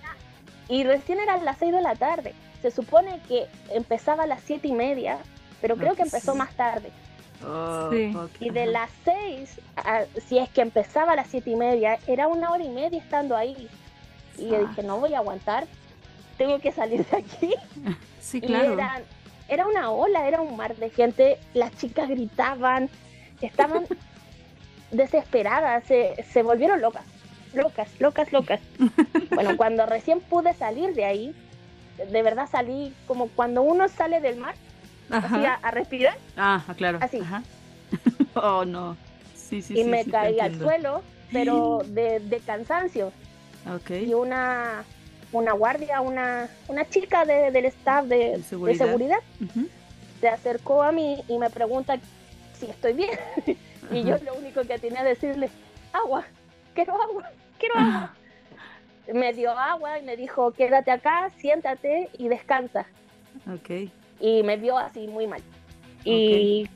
[0.72, 2.36] Y recién eran las 6 de la tarde.
[2.62, 5.18] Se supone que empezaba a las siete y media,
[5.62, 6.38] pero creo que empezó sí.
[6.38, 6.92] más tarde.
[7.44, 8.14] Oh, Sí.
[8.16, 11.98] ok, Y de las 6, a- si es que empezaba a las siete y media,
[12.06, 13.68] era una hora y media estando ahí.
[14.38, 14.70] Y yo Ah.
[14.70, 15.66] dije, no voy a aguantar,
[16.38, 17.56] tengo que salir de aquí.
[18.22, 18.74] Sí, Y claro.
[18.74, 19.04] eran-
[19.48, 22.92] era una ola, era un mar de gente, las chicas gritaban,
[23.42, 23.88] estaban
[24.92, 27.04] desesperadas, se, se volvieron locas,
[27.54, 28.60] locas, locas, locas.
[29.32, 31.36] bueno, cuando recién pude salir de ahí,
[32.12, 34.56] de verdad salí como cuando uno sale del mar,
[35.10, 37.00] así a, a respirar, Ah, claro.
[37.02, 37.20] Así.
[37.20, 37.44] Ajá.
[38.36, 38.96] oh, no.
[39.36, 39.90] Sí, sí, y sí.
[39.90, 43.12] me caí al suelo, pero de, de cansancio.
[43.76, 43.90] Ok.
[43.92, 44.84] Y una,
[45.32, 48.86] una guardia, una, una chica de- del staff de, De de seguridad.
[48.86, 49.68] seguridad Ujú.
[50.22, 51.98] se acercó a mí y me pregunta
[52.60, 53.12] si estoy bien.
[53.98, 55.50] y yo lo único que tenía que decirle,
[55.94, 56.24] agua,
[56.76, 57.24] quiero agua,
[57.60, 58.14] quiero agua.
[59.14, 62.86] me dio agua y me dijo, quédate acá, siéntate y descansa.
[63.52, 63.90] Ok.
[64.20, 65.42] Y me vio así muy mal.
[66.04, 66.68] Y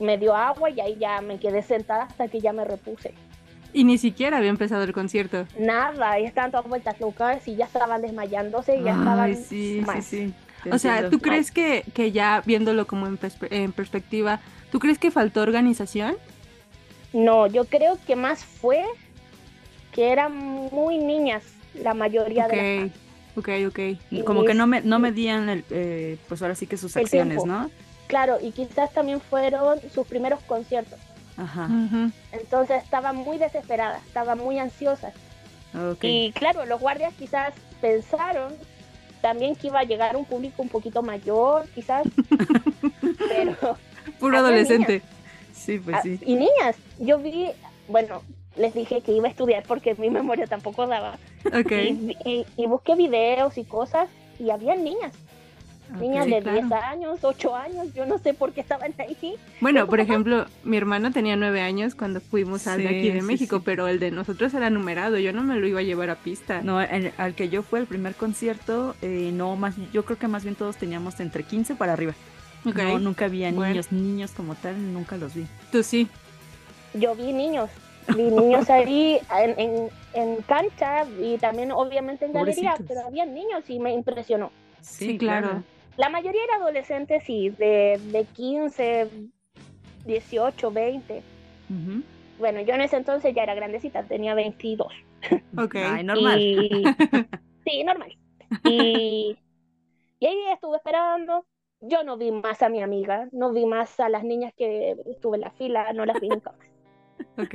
[0.00, 3.14] me dio agua y ahí ya me quedé sentada hasta que ya me repuse.
[3.72, 5.46] Y ni siquiera había empezado el concierto.
[5.58, 9.44] Nada, y estaban todas vueltas locas y ya estaban desmayándose y ya estaban Ay, sí,
[9.78, 10.02] sí, mal.
[10.02, 10.34] sí.
[10.62, 11.10] te O sea.
[11.10, 14.40] ¿tú crees que, que ya viéndolo como en, perspe- en perspectiva,
[14.72, 16.16] ¿tú crees que faltó organización?
[17.16, 18.84] No, yo creo que más fue
[19.90, 21.42] que eran muy niñas
[21.74, 22.90] la mayoría de las
[23.36, 23.78] Ok, ok, ok.
[24.10, 27.38] Y Como que no, me, no medían, el, eh, pues ahora sí que sus acciones,
[27.38, 27.46] tiempo.
[27.46, 27.70] ¿no?
[28.06, 30.98] Claro, y quizás también fueron sus primeros conciertos.
[31.38, 31.70] Ajá.
[32.32, 35.14] Entonces estaban muy desesperadas, estaban muy ansiosas.
[35.74, 36.04] Ok.
[36.04, 38.52] Y claro, los guardias quizás pensaron
[39.22, 42.06] también que iba a llegar un público un poquito mayor, quizás.
[43.28, 43.78] pero
[44.20, 45.02] Puro adolescente.
[45.66, 46.18] Sí, pues ah, sí.
[46.24, 47.48] y niñas, yo vi,
[47.88, 48.22] bueno,
[48.56, 51.18] les dije que iba a estudiar porque mi memoria tampoco daba.
[51.46, 51.72] Ok.
[51.72, 55.12] Y, y- y busqué videos y cosas y había niñas,
[56.00, 56.60] niñas Sí, de claro.
[56.68, 59.34] 10 años, 8 años, yo no sé por qué estaban ahí.
[59.60, 63.20] Bueno, por ejemplo, mi hermano tenía nueve años cuando fuimos al de aquí Sí, de
[63.20, 63.62] sí, México, sí.
[63.64, 66.60] pero el de nosotros era numerado, yo no me lo iba a llevar a pista.
[66.62, 70.42] No, al que yo fui el primer concierto, eh, no, más, yo creo que más
[70.44, 72.14] bien todos teníamos entre 15 para arriba.
[72.74, 73.70] No, nunca había Bueno.
[73.72, 75.46] niños, niños como tal, nunca los vi.
[75.72, 76.08] Tú sí.
[76.94, 77.70] Yo vi niños,
[78.16, 82.86] vi niños ahí en, en, en cancha y también obviamente en galería, Pobrecitos.
[82.96, 84.50] pero había niños y me impresionó.
[84.80, 85.62] Sí, claro.
[85.96, 89.08] La mayoría era adolescentes, sí, de, de 15,
[90.04, 91.22] 18, 20.
[91.70, 92.02] Ujú.
[92.38, 94.92] Bueno, yo en ese entonces ya era grandecita, tenía 22.
[95.56, 95.74] Ok.
[95.76, 96.40] Ay, normal.
[96.40, 96.84] Y-
[97.64, 98.16] sí, normal.
[98.64, 99.36] Y,
[100.20, 101.44] y ahí estuve esperando.
[101.80, 105.36] Yo no vi más a mi amiga, no vi más a las niñas que estuve
[105.36, 106.66] en la fila, no las vi nunca más.
[107.38, 107.54] Ok.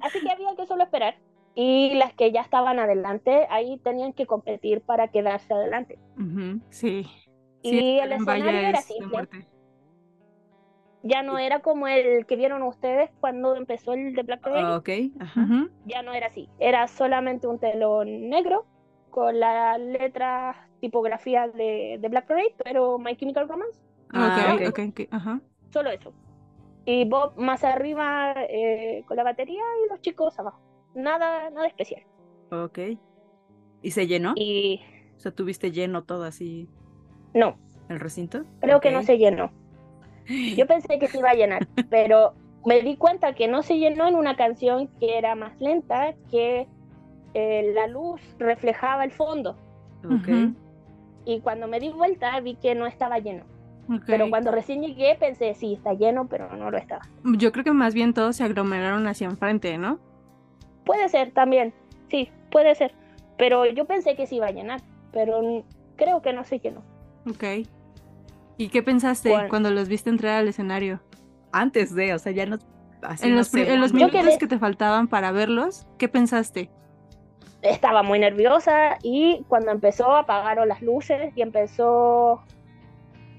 [0.00, 1.16] Así que había que solo esperar.
[1.54, 5.98] Y las que ya estaban adelante, ahí tenían que competir para quedarse adelante.
[6.70, 7.06] Sí.
[7.62, 9.28] Sí, y el en Vaya escenario era simple.
[11.02, 15.42] Ya no era como el que vieron ustedes cuando empezó el de Black ajá.
[15.42, 15.70] Ujú.
[15.84, 16.48] Ya no era así.
[16.58, 18.66] Era solamente un telón negro
[19.14, 23.78] con la letra, tipografía de, de Black Parade, pero My Chemical Romance,
[24.12, 24.68] Ah, ok, ok.
[24.70, 25.40] ok, ok, ajá.
[25.72, 26.12] solo eso.
[26.84, 30.60] Y Bob más arriba eh, con la batería y los chicos abajo.
[30.94, 32.02] Nada, nada especial.
[32.50, 32.78] Ok.
[33.82, 34.32] ¿Y se llenó?
[34.36, 34.80] Y
[35.16, 36.68] O sea, tuviste lleno todo así
[37.34, 37.56] no,
[37.88, 38.44] el recinto.
[38.60, 39.52] creo que no se llenó.
[40.56, 42.34] Yo pensé que se iba a llenar, pero
[42.66, 46.66] me di cuenta que no se llenó en una canción que era más lenta, que
[47.34, 49.56] eh, la luz reflejaba el fondo.
[50.04, 50.28] Ok.
[50.28, 50.54] Ujú.
[51.26, 53.44] Y cuando me di vuelta vi que no estaba lleno.
[53.90, 54.02] Ok.
[54.06, 57.02] Pero cuando recién llegué pensé, sí, está lleno, pero no lo estaba.
[57.24, 59.98] Yo creo que más bien todos se aglomeraron hacia enfrente, ¿no?
[60.84, 61.72] Puede ser también,
[62.10, 62.92] sí, puede ser.
[63.36, 64.80] Pero yo pensé que se iba a llenar,
[65.12, 65.64] pero
[65.96, 66.82] creo que no se llenó.
[67.28, 67.66] Ok.
[68.56, 71.00] ¿Y qué pensaste Cuan- cuando los viste entrar al escenario?
[71.52, 72.58] Antes de, o sea, ya no.
[73.02, 76.70] Así en, los, en los minutos quedé- que te faltaban para verlos, ¿qué pensaste?
[77.64, 82.42] Estaba muy nerviosa y cuando empezó apagaron las luces y empezó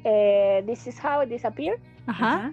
[0.03, 2.51] eh, This is how it disappeared, Ajá.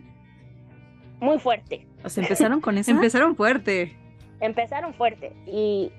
[1.20, 1.86] Muy fuerte.
[2.04, 2.90] O sea, empezaron con eso.
[2.90, 3.96] Empezaron fuerte.
[4.40, 5.92] Empezaron fuerte y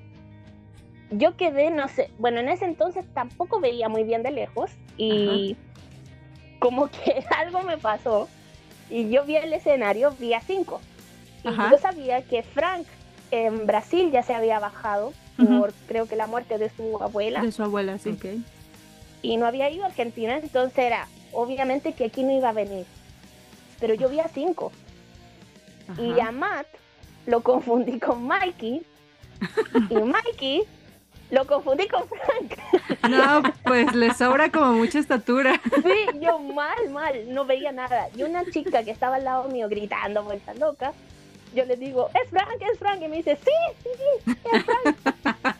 [1.11, 5.55] yo quedé, no sé, bueno, en ese entonces tampoco veía muy bien de lejos y
[6.59, 8.29] como que algo me pasó
[8.89, 10.81] y yo vi el escenario, vi a cinco.
[11.43, 11.71] Y Ajá.
[11.71, 12.85] yo sabía que Frank
[13.31, 17.51] en Brasil ya se había bajado Por creo que la muerte de su abuela De
[17.51, 18.11] su abuela, sí.
[18.11, 18.25] Ok.
[19.21, 22.85] y no había ido a Argentina, entonces era obviamente que aquí no iba a venir.
[23.79, 24.71] Pero yo vi a cinco
[25.97, 26.29] y Ajá.
[26.29, 26.67] a Matt
[27.25, 28.81] lo confundí con Mikey
[29.89, 30.63] y Mikey
[31.31, 32.99] lo confundí con Frank.
[33.09, 35.59] No, pues le sobra como mucha estatura.
[35.81, 38.07] Sí, yo mal, mal, no veía nada.
[38.15, 40.93] Y una chica que estaba al lado mío gritando, vuelta loca,
[41.53, 43.01] yo le digo, es Frank, es Frank.
[43.01, 43.51] Y me dice, sí,
[43.83, 43.89] sí,
[44.25, 44.97] sí, es Frank.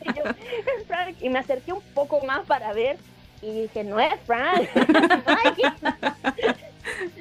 [0.04, 1.16] Y yo, es Frank.
[1.20, 2.96] Y me acerqué un poco más para ver
[3.42, 4.88] y dije, no es Frank, es
[5.26, 5.64] Mikey.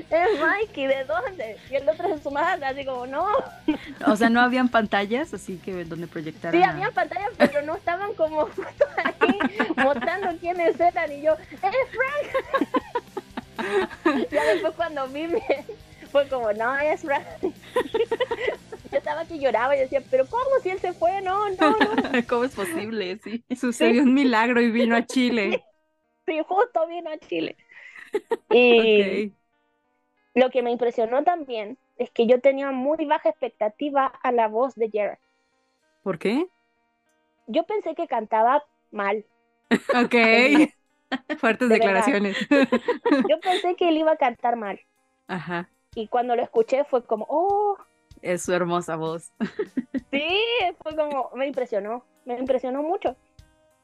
[0.09, 1.57] Es Mikey, ¿de dónde?
[1.71, 3.25] Y el otro en su madre, así como, no.
[4.05, 6.59] O sea, no habían pantallas, así que donde proyectaran.
[6.59, 9.39] Sí, a- había pantallas, pero no estaban como justo ahí
[9.77, 11.11] mostrando quiénes eran.
[11.13, 12.67] Y yo, ¡es Frank!
[14.29, 15.65] ya después cuando vi, me-
[16.13, 17.25] fue como, no, es Frank.
[17.41, 21.21] yo estaba que lloraba y decía, ¿pero cómo si él se fue?
[21.21, 21.77] No, no, no.
[22.29, 23.19] ¿Cómo es posible?
[23.23, 23.43] Sí.
[23.59, 25.63] Sucedió un milagro y vino a Chile.
[26.25, 27.57] Sí, justo vino a Chile.
[28.51, 29.33] Y
[30.35, 34.75] lo que me impresionó también es que yo tenía muy baja expectativa a la voz
[34.75, 35.17] de Jared.
[36.03, 36.47] ¿Por qué?
[37.47, 39.25] Yo pensé que cantaba mal.
[39.93, 40.15] Ok.
[41.37, 42.37] Fuertes De declaraciones.
[43.27, 44.79] Yo pensé que él iba a cantar mal.
[45.27, 45.69] Ajá.
[45.95, 47.77] Y cuando lo escuché fue como, oh,
[48.21, 49.31] Es su hermosa voz.
[50.11, 50.27] sí,
[50.81, 53.15] fue como, me impresionó, me impresionó mucho.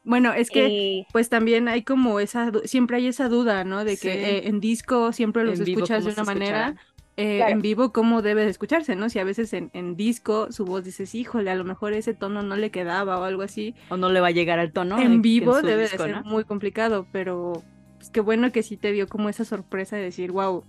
[0.03, 3.83] Bueno, es que Y pues también hay como esa, siempre hay esa duda, ¿no?
[3.83, 4.07] De que Sí.
[4.09, 6.75] eh, en disco siempre los vivo, escuchas ¿cómo de una manera,
[7.17, 7.51] eh, Claro.
[7.51, 9.09] en vivo cómo debe de escucharse, ¿no?
[9.09, 12.41] Si a veces en, en disco su voz dices, híjole, a lo mejor ese tono
[12.41, 13.75] no le quedaba o algo así.
[13.89, 14.97] O no le va a llegar al tono.
[14.99, 16.29] en vivo debe disco, de ser ¿no?
[16.29, 17.61] muy complicado, pero
[17.97, 20.63] pues, qué bueno que sí te dio como esa sorpresa de decir, wow,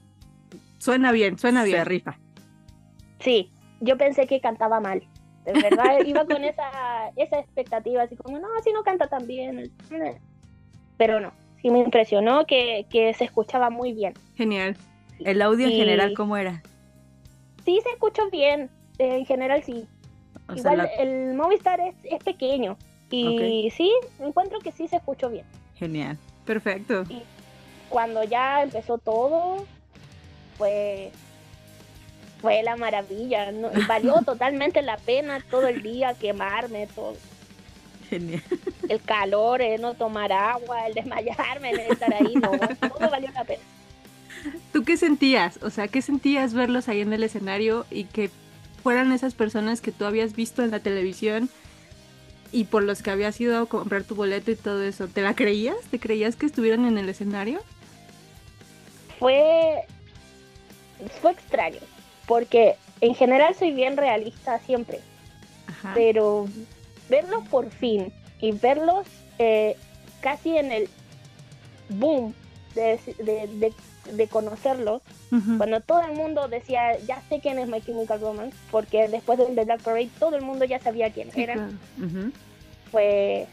[0.80, 1.84] suena bien, suena bien.
[1.86, 2.18] rifa.
[3.20, 5.02] sí, yo pensé que cantaba mal.
[5.44, 9.72] De verdad, iba con esa, esa expectativa, así como, no, así no canta tan bien.
[10.98, 14.12] Pero no, sí me impresionó que, que se escuchaba muy bien.
[14.36, 14.76] Genial.
[15.20, 16.62] El audio en general, ¿cómo era?
[17.64, 18.68] Sí, se escuchó bien,
[18.98, 19.86] eh, en general sí.
[20.48, 22.76] O sea, Igual la- el Movistar es, es pequeño.
[23.10, 25.44] Y sí, encuentro que sí se escuchó bien.
[25.76, 26.16] Genial.
[26.44, 27.04] Perfecto.
[27.88, 29.64] cuando ya empezó todo,
[30.60, 31.10] fue,
[32.42, 33.50] fue la maravilla.
[33.50, 33.70] ¿no?
[33.88, 37.16] Valió totalmente la pena todo el día quemarme, todo.
[38.10, 38.42] Genial.
[38.88, 43.44] El calor, el no tomar agua, el desmayarme, el estar ahí, no, todo valió la
[43.44, 43.62] pena.
[44.72, 45.60] ¿Tú qué sentías?
[45.62, 48.30] O sea, ¿qué sentías verlos ahí en el escenario y que
[48.82, 51.48] fueran esas personas que tú habías visto en la televisión
[52.52, 55.06] y por los que habías ido a comprar tu boleto y todo eso?
[55.06, 55.76] ¿Te la creías?
[55.90, 57.60] ¿Te creías que estuvieran en el escenario?
[59.20, 59.84] Fue,
[61.20, 61.78] fue extraño,
[62.26, 65.00] porque en general soy bien realista siempre.
[65.66, 65.92] Ajá.
[65.94, 66.46] pero
[67.08, 69.06] verlos por fin y verlos
[69.38, 69.76] eh,
[70.20, 70.88] casi en el
[71.88, 72.34] boom
[72.74, 73.72] de, de, de-
[74.12, 75.02] de conocerlos,
[75.58, 79.54] cuando todo el mundo decía, ya sé quién es My Chemical Romance, porque después del
[79.54, 81.68] The Black Parade todo el mundo ya sabía quién era,
[82.90, 83.46] fue,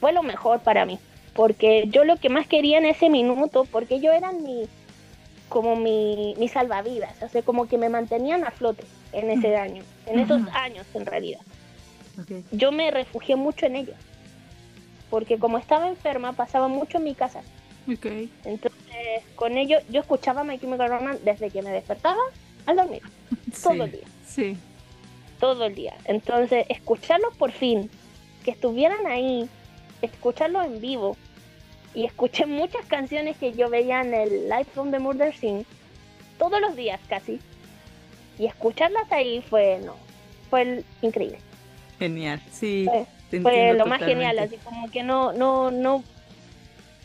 [0.00, 0.98] fue lo mejor para mí.
[1.34, 4.66] porque yo lo que más quería en ese minuto, porque ellos eran mi,
[5.54, 8.82] como mi, mi salvavidas, o sea, como que me mantenían a flote
[9.12, 11.38] en ese año, en esos años en realidad.
[12.50, 13.94] Yo me refugié mucho en ellos,
[15.10, 17.42] porque como estaba enferma, pasaba mucho en mi casa.
[17.86, 22.20] Entonces, con ellos, yo escuchaba My Chemical Romance desde que me despertaba
[22.66, 23.02] al dormir,
[23.62, 24.06] todo el día.
[24.26, 24.56] Sí.
[25.38, 25.94] todo el día.
[26.06, 27.88] Entonces, escucharlos por fin,
[28.44, 29.48] que estuvieran ahí,
[30.02, 31.16] escucharlos en vivo,
[31.94, 35.64] y escuché muchas canciones que yo veía en el Live from the Murder Scene,
[36.38, 37.38] todos los días casi,
[38.38, 39.94] y escucharlas ahí fue, no,
[40.50, 41.38] fue increíble.
[41.98, 42.84] Genial, sí.
[42.88, 46.04] Fue- te Fue entiendo lo más genial, así como que no, no, no,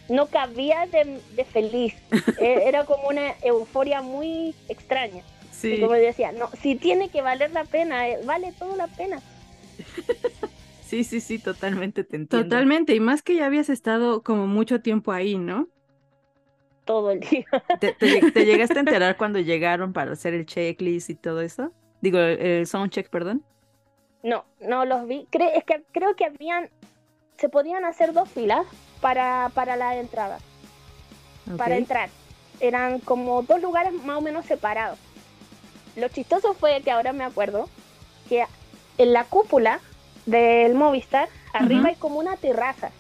[0.09, 1.93] no cabía de, de feliz.
[2.39, 5.21] E- Era como una euforia muy extraña.
[5.21, 8.87] Y Sí, como decía, no, si tiene que valer la pena, eh, vale toda la
[8.87, 9.21] pena.
[10.89, 12.47] sí, sí, sí, totalmente te entiendo.
[12.49, 12.95] Totalmente.
[12.95, 15.67] Y más que ya habías estado como mucho tiempo ahí, ¿no?
[16.89, 17.45] todo el día.
[17.79, 21.71] ¿Te, te te llegaste a enterar cuando llegaron para hacer el checklist y todo eso?
[22.01, 23.43] Digo, el, soundcheck, perdón.
[24.23, 25.27] No, no los vi.
[25.31, 26.67] Cre- es que creo que habían,
[27.37, 28.65] se podían hacer dos filas
[29.01, 30.39] para, para la entrada,
[31.57, 32.09] para entrar.
[32.59, 34.97] Eran como dos lugares más o menos separados.
[35.95, 37.69] Lo chistoso fue que ahora me acuerdo
[38.27, 38.45] que
[38.97, 39.79] en la cúpula
[40.29, 42.91] del Movistar, arriba hay como una terraza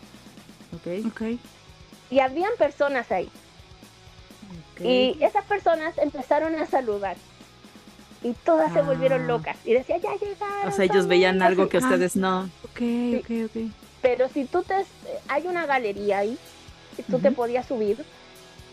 [2.09, 3.29] y habían personas ahí.
[4.81, 7.17] Y esas personas empezaron a saludar.
[8.23, 9.27] Y todas se volvieron Ah.
[9.27, 9.57] locas.
[9.65, 10.67] Y decía, ya llegaron.
[10.67, 11.47] O sea, ellos veían ellos".
[11.47, 11.81] algo que Ah.
[11.81, 12.49] ustedes no.
[12.63, 12.81] Ok,
[13.19, 13.71] ok, ok.
[14.01, 14.73] Pero si tú te...
[15.27, 16.37] Hay una galería ahí.
[16.97, 18.03] Y tú te podías subir.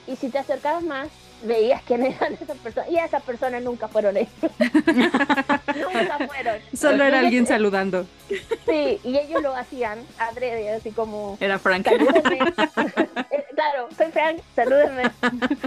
[0.06, 1.08] Y si te acercabas más,
[1.42, 2.90] veías quién eran esas personas.
[2.90, 4.30] Y esas personas nunca fueron ellos.
[4.58, 6.58] nunca fueron.
[6.74, 8.06] Solo era alguien saludando.
[8.28, 11.36] Sí, y ellos lo hacían adrede, así como...
[11.40, 11.86] Era Frank.
[11.86, 12.38] Salúdenme.
[13.30, 15.02] Eh, claro, soy Frank, salúdenme.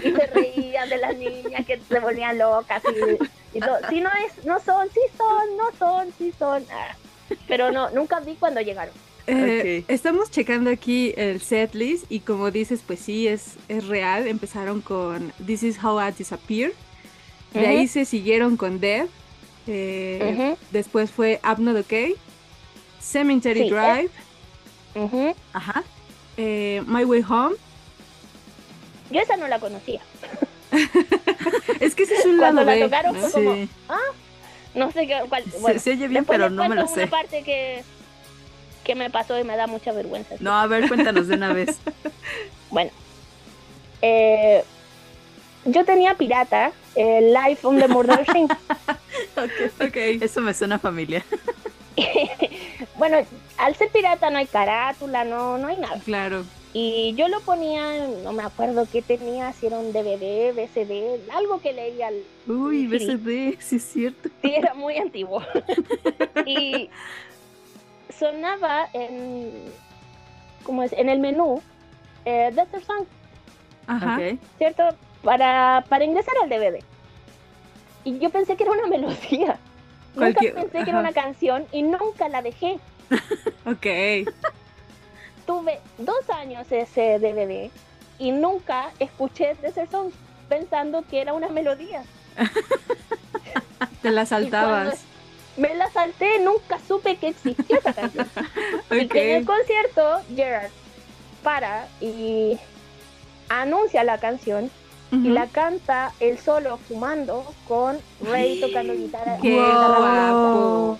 [0.02, 3.78] Y se reían de las niñas que se volvían locas y, y todo.
[3.90, 6.66] Si no es, no son, sí son, no son, sí son.
[6.72, 6.96] Ah,
[7.48, 8.94] Pero no, nunca vi cuando llegaron.
[9.30, 9.90] Eh, Ok.
[9.92, 14.28] Estamos checando aquí el setlist y como dices, pues sí, es, es real.
[14.28, 16.72] Empezaron con This is How I Disappear.
[17.54, 19.10] De ahí se siguieron con Death.
[19.68, 20.56] eh.
[20.72, 22.16] Después fue I'm Not Okay.
[23.00, 24.10] Cemetery Sí, Drive.
[25.54, 25.84] Ajá.
[26.38, 27.56] eh, My Way Home.
[29.12, 30.02] Yo esa no la conocía.
[31.80, 33.22] Es que ese es un Cuando lado la B, tocaron ¿no?
[33.22, 33.70] fue como, Sí.
[34.76, 35.44] no sé qué, cuál.
[35.50, 37.04] Se- Bueno, se oye bien, pero no me lo sé.
[37.04, 37.84] Una parte que,
[38.90, 40.34] que me pasó y me da mucha vergüenza.
[40.40, 41.78] No, a ver, cuéntanos de una vez.
[42.72, 42.90] Bueno,
[44.02, 44.64] eh,
[45.66, 48.48] yo tenía pirata el Life on the Murder Scene.
[49.38, 49.96] Ok.
[50.22, 51.24] Eso me suena familiar.
[52.98, 53.18] bueno,
[53.58, 56.00] al ser pirata no hay carátula, no, no hay nada.
[56.04, 56.44] Claro.
[56.74, 61.62] Y yo lo ponía, no me acuerdo qué tenía, si era un DVD, VCD, algo
[61.62, 62.08] que leía.
[62.08, 62.88] al- Uy.
[62.88, 64.30] BCD, sí es cierto.
[64.42, 65.44] Sí, era muy antiguo.
[66.46, 66.90] y
[68.20, 69.52] sonaba en,
[70.64, 70.94] ¿cómo es?
[70.94, 71.62] En el menú,
[72.26, 73.06] eh, Desert Song,
[73.88, 74.20] Ajá.
[74.58, 74.84] ¿cierto?
[75.24, 76.84] Para, para ingresar al DVD.
[78.04, 79.58] Y yo pensé que era una melodía.
[80.16, 82.80] Nunca pensé que era una canción y nunca la dejé.
[83.66, 83.86] Ok.
[85.46, 87.70] Tuve dos años ese DVD
[88.18, 90.12] y nunca escuché Desert Song
[90.48, 92.04] pensando que era una melodía.
[94.02, 95.09] Te la Y cuando saltabas.
[95.60, 98.30] Me la salté, nunca supe que existía esa canción.
[98.92, 100.72] Y que en el concierto, Gerard
[101.44, 102.58] para y
[103.50, 104.70] anuncia la canción
[105.12, 109.40] y la canta él solo fumando con Ray tocando guitarra.
[109.42, 111.00] ¡Qué guapo!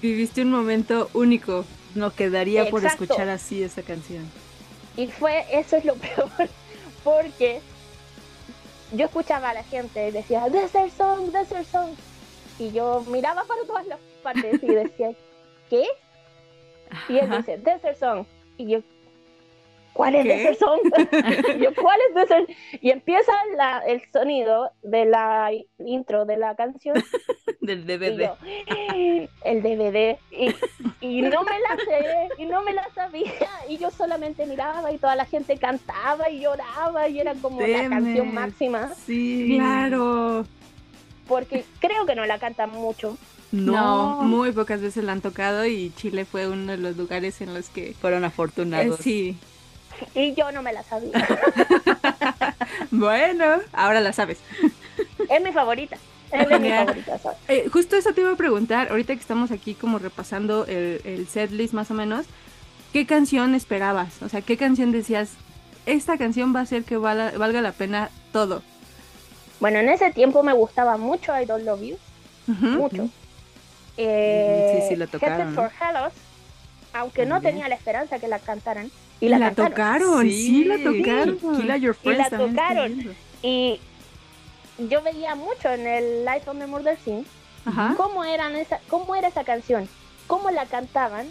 [0.00, 1.66] Viviste un momento único.
[1.94, 4.30] No quedaría por escuchar así esa canción.
[4.96, 6.30] Y fue, eso es lo peor,
[7.04, 7.60] porque
[8.92, 11.90] yo escuchaba a la gente y decía, Desert Song, Desert Song.
[12.60, 15.10] Y yo miraba para todas las partes y decía,
[15.70, 15.84] ¿qué?
[17.08, 17.38] Y él Ajá.
[17.38, 18.26] dice, Desert Song.
[18.58, 18.80] Y yo,
[19.94, 20.28] ¿cuál es ¿Qué?
[20.36, 20.80] Desert Song?
[21.56, 22.50] y yo, ¿cuál es Desert?
[22.82, 27.02] Y empieza la, el sonido de la intro de la canción.
[27.62, 28.18] Del Y DVD.
[28.18, 28.36] yo,
[29.44, 30.18] el DVD.
[30.30, 30.54] Y,
[31.00, 33.32] y no me la sé, y no me la sabía.
[33.68, 37.66] Y yo solamente miraba y toda la gente cantaba y lloraba y era como la
[37.66, 37.88] Temes.
[37.90, 38.94] canción máxima.
[38.94, 39.54] Sí.
[39.56, 40.44] Claro.
[41.30, 43.16] Porque creo que no la cantan mucho.
[43.52, 43.72] No.
[43.72, 44.22] No.
[44.22, 47.68] muy pocas veces la han tocado y Chile fue uno de los lugares en los
[47.68, 47.94] que...
[48.00, 48.98] Fueron eh, afortunados.
[49.00, 49.36] sí.
[50.14, 51.12] Y yo no me la sabía.
[52.90, 54.38] Bueno, ahora la sabes.
[55.28, 55.96] Es mi favorita.
[56.32, 57.18] Es de mi favorita.
[57.48, 61.28] Eh, justo eso te iba a preguntar, ahorita que estamos aquí como repasando el, el
[61.28, 62.26] setlist más o menos,
[62.92, 64.22] ¿qué canción esperabas?
[64.22, 65.32] O sea, ¿qué canción decías?
[65.86, 68.62] Esta canción va a hacer que valga, valga la pena todo.
[69.60, 71.98] Bueno, en ese tiempo me gustaba mucho I Don't Love You.
[72.46, 73.08] Mucho.
[73.96, 76.12] Eh, Sí, sí, la tocaron, Headed for Hellos,
[76.94, 78.90] aunque no tenía la esperanza que la cantaran.
[79.20, 81.38] Y Y la, la, tocaron, sí, la tocaron.
[81.38, 83.16] Kill Your Y la Friends también está tocaron.
[83.42, 83.80] Y
[84.88, 87.24] yo veía mucho en el Life on the Murder Scene
[87.66, 87.92] Ajá.
[87.98, 89.86] cómo, eran esa, cómo era esa canción,
[90.26, 91.26] cómo la cantaban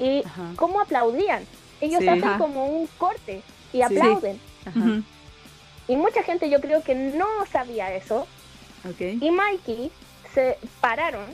[0.00, 0.52] y Ajá.
[0.56, 1.44] cómo aplaudían.
[1.82, 2.08] Ellos Sí.
[2.08, 2.38] hacen Ajá.
[2.38, 3.42] como un corte
[3.74, 3.82] y Sí.
[3.82, 4.40] aplauden.
[5.88, 8.26] Y mucha gente yo creo que no sabía eso.
[8.88, 9.00] Ok.
[9.20, 9.90] Y Mikey
[10.34, 11.26] se pararon.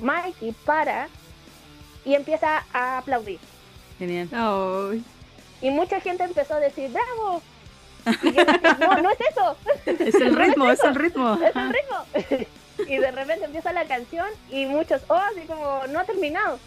[0.00, 1.08] Mikey para
[2.04, 3.40] y empieza a aplaudir.
[3.98, 4.28] Genial.
[5.60, 7.42] Y mucha gente empezó a decir, ¡bravo!
[8.22, 8.44] Y yo
[8.80, 11.34] no, no es eso, Es el ritmo, es el ritmo.
[11.42, 12.46] es el ritmo.
[12.88, 16.58] y de repente empieza la canción y muchos, oh, así como, no ha terminado.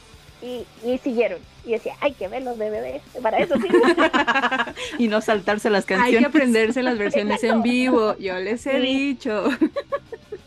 [0.42, 1.40] Y, y siguieron.
[1.66, 3.68] Y decía, hay que ver los DVDs, para eso sí.
[4.98, 6.20] Y no saltarse las Hay canciones.
[6.20, 8.88] que aprenderse las versiones en vivo, yo les he Sí.
[8.88, 9.50] dicho.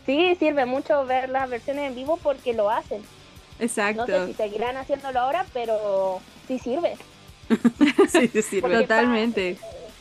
[0.05, 3.01] sí, sirve mucho ver las versiones en vivo porque lo hacen.
[3.59, 4.05] No Exacto.
[4.07, 6.95] sé si seguirán haciéndolo ahora, pero sí sirve.
[8.09, 8.61] Sí, sí.
[8.61, 9.57] Porque- Totalmente.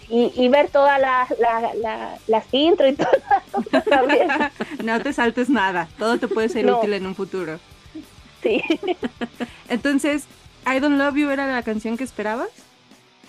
[0.08, 2.96] Y, y ver todas las las las- las intro y
[3.88, 4.28] también.
[4.84, 6.78] No te saltes nada, todo te puede ser No.
[6.78, 7.58] útil en un futuro.
[8.42, 8.62] Sí.
[9.68, 10.28] Entonces,
[10.66, 12.50] I Don't Love You era la canción que esperabas.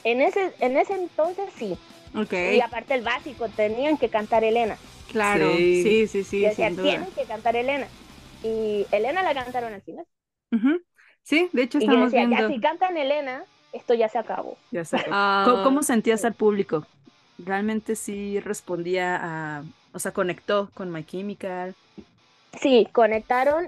[0.03, 1.79] En ese, en ese entonces sí.
[2.15, 4.79] Ok, Y aparte el básico, tenían que cantar Elena.
[5.07, 5.75] claro, Sí.
[5.75, 6.83] sí, sí, sí, y decía, sin duda.
[6.83, 7.91] tienen que cantar Elena.
[8.41, 10.05] Y Elena la cantaron al final.
[11.23, 12.35] Sí, de hecho Y estamos decía, viendo.
[12.43, 14.57] ya si cantan Elena, esto ya se acabó.
[14.71, 15.05] Ya sé.
[15.09, 16.87] Ah, ¿Cómo, cómo sentías al público?
[17.37, 19.19] ¿Realmente sí respondía
[19.59, 19.65] a...
[19.91, 21.75] O sea, conectó con My Chemical?
[22.61, 23.67] Sí, conectaron,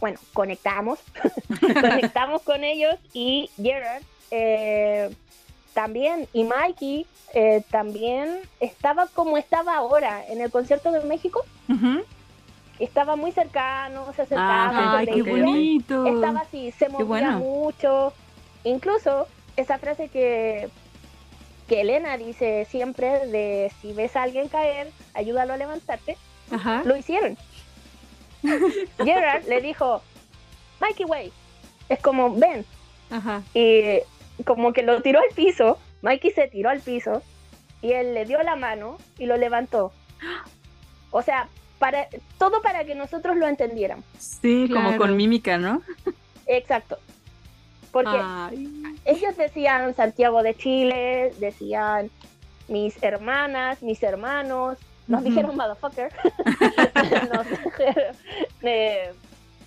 [0.00, 0.98] bueno, conectamos,
[1.60, 5.14] conectamos con ellos y Gerard eh,
[5.74, 11.44] también, y Mikey eh, también estaba como estaba ahora en el concierto de México,
[12.78, 16.06] estaba muy cercano, se acercaba, Ay, qué bonito.
[16.06, 17.38] estaba así, se movía bueno.
[17.38, 18.12] mucho,
[18.64, 19.26] incluso
[19.56, 20.68] esa frase que,
[21.68, 26.16] que Elena dice siempre de si ves a alguien caer, ayúdalo a levantarte,
[26.50, 26.82] Ajá.
[26.84, 27.36] lo hicieron.
[29.04, 30.02] Gerard le dijo,
[30.80, 31.32] Mikey Way,
[31.88, 32.64] es como, ven,
[33.10, 33.42] Ajá.
[33.54, 34.00] y
[34.44, 37.22] como que lo tiró al piso, Mikey se tiró al piso
[37.82, 39.92] y él le dio la mano y lo levantó.
[41.10, 44.04] O sea, para todo para que nosotros lo entendiéramos.
[44.18, 45.82] Sí, como con mímica, ¿no?
[46.46, 46.98] Exacto.
[47.92, 48.68] Porque Ay.
[49.04, 52.10] ellos decían Santiago de Chile, decían
[52.68, 56.12] mis hermanas, mis hermanos, nos dijeron motherfucker,
[57.32, 58.16] nos dijeron,
[58.62, 59.12] eh,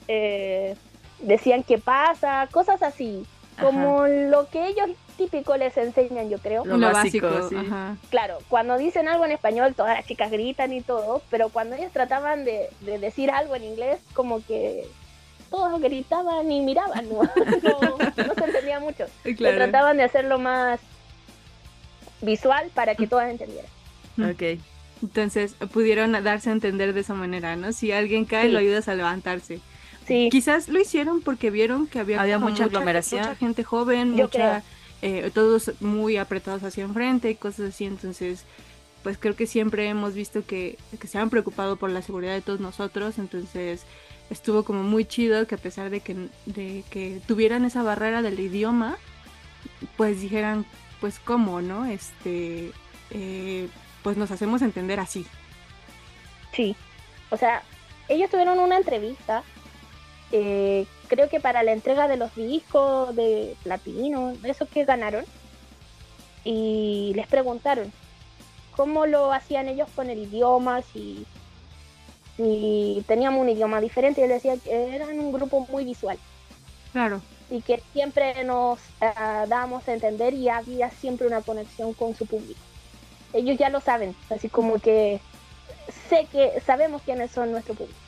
[0.07, 0.75] eh,
[1.21, 3.25] decían qué pasa, cosas así,
[3.59, 6.63] como lo que ellos típico les enseñan, yo creo.
[6.63, 7.55] Lo Lo, básico, básico, sí.
[7.57, 7.97] ajá.
[8.09, 11.91] Claro, cuando dicen algo en español, todas las chicas gritan y todo, pero cuando ellos
[11.91, 14.85] trataban de, de decir algo en inglés, como que
[15.49, 17.23] todos gritaban y miraban, no,
[17.63, 19.05] no, no se entendía mucho.
[19.37, 19.57] Claro.
[19.57, 20.79] trataban de hacerlo más
[22.21, 23.69] visual para que todas entendieran.
[24.17, 24.59] Ok.
[25.01, 27.71] Entonces pudieron darse a entender de esa manera, ¿no?
[27.73, 28.51] Si alguien cae, Sí.
[28.51, 29.61] lo ayudas a levantarse.
[30.07, 33.21] Sí, Quizás lo hicieron porque vieron que había, Había como mucha aglomeración.
[33.21, 34.63] mucha gente joven, Yo mucha,
[35.01, 37.85] eh, todos muy apretados hacia enfrente y cosas así.
[37.85, 38.43] Entonces,
[39.03, 42.41] pues creo que siempre hemos visto que, que se han preocupado por la seguridad de
[42.41, 43.19] todos nosotros.
[43.19, 43.83] Entonces,
[44.31, 48.39] estuvo como muy chido que a pesar de que, de que tuvieran esa barrera del
[48.39, 48.97] idioma,
[49.95, 50.65] pues dijeran,
[50.99, 51.85] pues cómo, ¿no?
[51.85, 52.71] Este,
[53.11, 53.67] eh,
[54.03, 55.25] pues nos hacemos entender así.
[56.53, 56.75] sí.
[57.31, 57.61] O sea,
[58.07, 59.43] ellos tuvieron una entrevista,
[60.31, 65.25] eh, creo que para la entrega de los discos de platino, esos que ganaron,
[66.43, 67.91] y les preguntaron
[68.75, 71.25] cómo lo hacían ellos con el idioma, si,
[72.35, 76.17] si teníamos un idioma diferente, y él decía que eran un grupo muy visual.
[76.91, 77.21] Claro.
[77.51, 82.25] y que siempre nos ah, dábamos a entender y había siempre una conexión con su
[82.25, 82.59] público.
[83.33, 85.23] Ellos ya lo saben, así como que
[86.09, 88.01] sé que sabemos quiénes son nuestro público,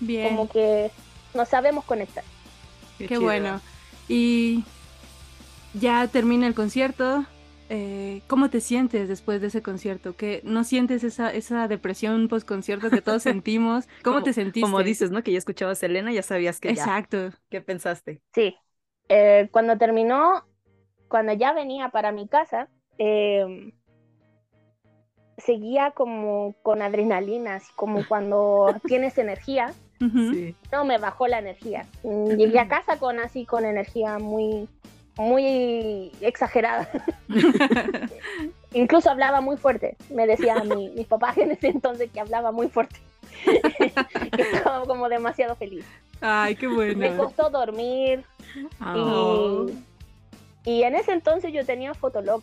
[0.00, 0.22] Bien.
[0.22, 0.94] como que
[1.34, 2.26] nos sabemos conectar.
[2.98, 3.62] Qué, bueno.
[4.08, 4.70] Y
[5.72, 7.26] ya termina el concierto.
[7.68, 10.14] eh, ¿Cómo te sientes después de ese concierto?
[10.16, 13.86] ¿Que no sientes esa, esa depresión post concierto que todos sentimos?
[14.02, 14.60] ¿Cómo Como- te sentiste?
[14.60, 15.22] Como dices, ¿no?
[15.22, 16.72] Que ya escuchabas a Selena, ya sabías que ya.
[16.74, 17.30] Exacto.
[17.50, 18.22] ¿Qué pensaste?
[18.34, 18.56] Sí,
[19.08, 20.46] eh, cuando terminó,
[21.08, 23.72] cuando ya venía para mi casa, eh,
[25.44, 29.72] seguía como con adrenalina, así como cuando tienes energía.
[30.00, 30.56] Sí.
[30.72, 31.86] no me bajó la energía.
[32.02, 34.68] Llegué a casa con así con energía muy
[35.16, 36.88] muy exagerada.
[38.72, 39.96] Incluso hablaba muy fuerte.
[40.10, 42.96] Me decía mi, mis papás en ese entonces que hablaba muy fuerte.
[43.44, 45.84] que estaba como demasiado feliz.
[46.20, 46.98] Ay, qué bueno.
[46.98, 48.24] Me costó dormir.
[48.80, 49.66] Oh.
[50.64, 52.42] Y, y en ese entonces yo tenía Fotolog.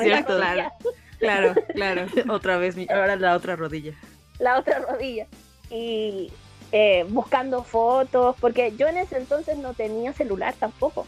[0.00, 0.36] Cierto.
[0.36, 0.70] Claro,
[1.18, 2.06] claro, claro.
[2.28, 3.94] Otra vez, ahora la otra rodilla.
[4.38, 5.26] la otra rodilla.
[5.70, 6.32] Y
[6.72, 11.06] eh, buscando fotos, porque yo en ese entonces no tenía celular tampoco.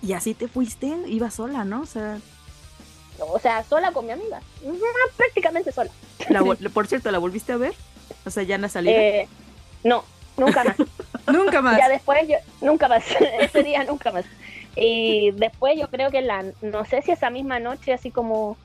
[0.00, 1.82] Y así te fuiste, iba sola, ¿no?
[1.82, 2.18] O sea,
[3.18, 4.40] O sea, sola con mi amiga.
[5.16, 5.90] Prácticamente sola.
[6.28, 6.42] la
[6.72, 7.74] por cierto, ¿la volviste a ver?
[8.24, 8.96] O sea, ya en la salida.
[8.96, 9.28] Eh,
[9.84, 10.04] no,
[10.36, 10.76] nunca más.
[11.26, 11.76] Nunca más.
[11.76, 13.04] ya después, yo, nunca más.
[13.38, 14.24] Ese día nunca más.
[14.76, 18.56] Y después yo creo que la, no sé si esa misma noche, así como,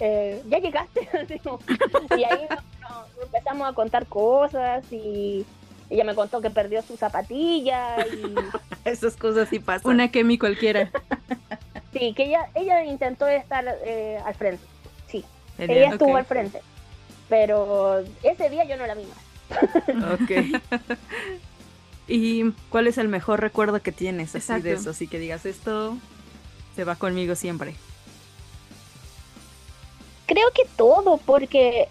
[0.00, 1.08] eh, ya llegaste.
[2.18, 5.44] Y ahí nos- nos empezamos a contar cosas y
[5.90, 8.34] ella me contó que perdió su zapatilla y
[8.84, 9.90] Esas cosas sí pasan.
[9.92, 10.90] Una Kemi cualquiera.
[11.92, 14.62] sí, que ella, ella intentó estar eh, al frente.
[15.08, 15.24] Sí,
[15.56, 15.78] Genial.
[15.78, 16.60] ella estuvo al frente.
[17.28, 20.12] Pero ese día yo no la vi más.
[20.12, 20.60] Ok.
[22.08, 24.90] ¿Y cuál es el mejor recuerdo que tienes así de eso?
[24.90, 25.96] Así que digas, esto
[26.76, 27.74] se va conmigo siempre.
[30.26, 31.88] Creo que todo, porque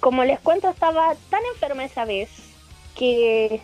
[0.00, 2.30] como les cuento, estaba tan enferma esa vez
[2.94, 3.60] que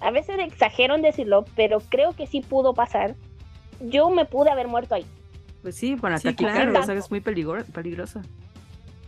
[0.00, 3.14] a veces exagero en decirlo, pero creo que sí pudo pasar.
[3.80, 5.04] Yo me pude haber muerto ahí.
[5.62, 6.78] Pues sí, con Sí, ataque claro.
[6.92, 8.22] es muy peligro- peligrosa.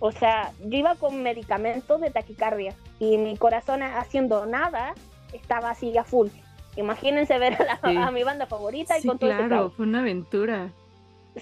[0.00, 4.94] O sea, yo iba con medicamentos de taquicardia y mi corazón haciendo nada
[5.32, 6.28] estaba así a full.
[6.76, 7.96] Imagínense ver a, la- Sí.
[7.96, 10.70] a mi banda favorita y Sí, con todo claro, fue una aventura.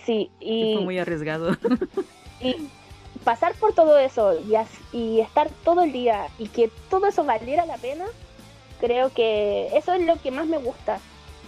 [0.04, 1.56] Sí, y, Fue muy arriesgado.
[2.42, 2.68] y
[3.24, 4.34] pasar por todo eso
[4.92, 8.04] y, estar todo el día y que todo eso valiera la pena,
[8.80, 10.98] creo que eso es lo que más me gusta,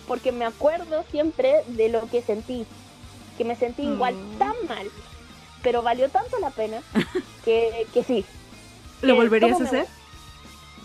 [0.06, 2.66] porque me acuerdo siempre de lo que sentí,
[3.36, 4.38] que me sentí igual Mm.
[4.38, 4.90] tan mal,
[5.62, 6.80] pero valió tanto la pena
[7.44, 8.24] que, que sí,
[9.02, 9.86] ¿Lo volverías a ¿cómo me hacer?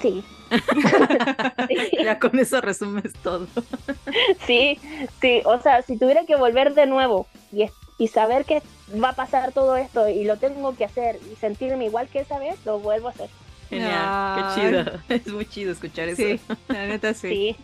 [0.01, 0.24] sí.
[0.24, 0.24] Sí.
[2.03, 3.47] ya con eso resumes todo.
[4.47, 4.80] Sí,
[5.22, 7.66] sí, o sea, si tuviera que volver de nuevo y,
[7.99, 8.64] y saber que
[9.04, 12.40] va a pasar todo esto y lo tengo que hacer y sentirme igual que esa
[12.40, 13.30] vez, lo vuelvo a hacer.
[13.70, 15.00] Genial, qué chido.
[15.10, 16.22] Es muy chido escuchar eso.
[16.24, 17.28] Sí, la neta sí.
[17.30, 17.56] Sí,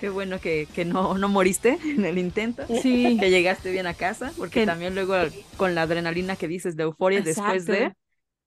[0.00, 2.62] Qué bueno que, que no, no moriste en el intento.
[2.82, 3.16] Sí.
[3.18, 5.14] Que llegaste bien a casa, porque Que- también luego
[5.56, 7.92] con la adrenalina que dices de euforia después de,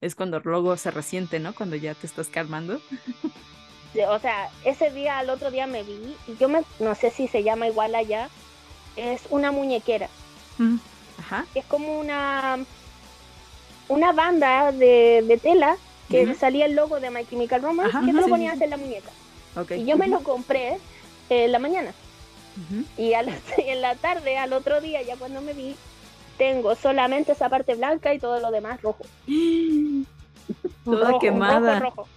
[0.00, 1.54] es cuando luego se resiente, ¿no?
[1.54, 2.80] Cuando ya te estás calmando.
[4.08, 7.28] o sea, ese día al otro día me vi y yo me, no sé si
[7.28, 8.30] se llama igual allá,
[8.96, 10.08] es una muñequera,
[10.58, 10.76] Mm,
[11.32, 11.46] Ajá.
[11.52, 12.58] que es como una
[13.88, 15.76] una banda de, de tela
[16.08, 18.64] que salía el logo de My Chemical Romance, Ajá, que te lo ponías sí.
[18.64, 19.10] en la muñeca.
[19.76, 20.74] Y yo me lo compré
[21.30, 21.92] eh, en la mañana.
[22.98, 25.74] Y a la- en la tarde, al otro día, ya cuando me vi,
[26.38, 29.04] tengo solamente esa parte blanca y todo lo demás rojo.
[30.84, 31.78] Toda Rojo, quemada.
[31.80, 32.08] Rojo, rojo.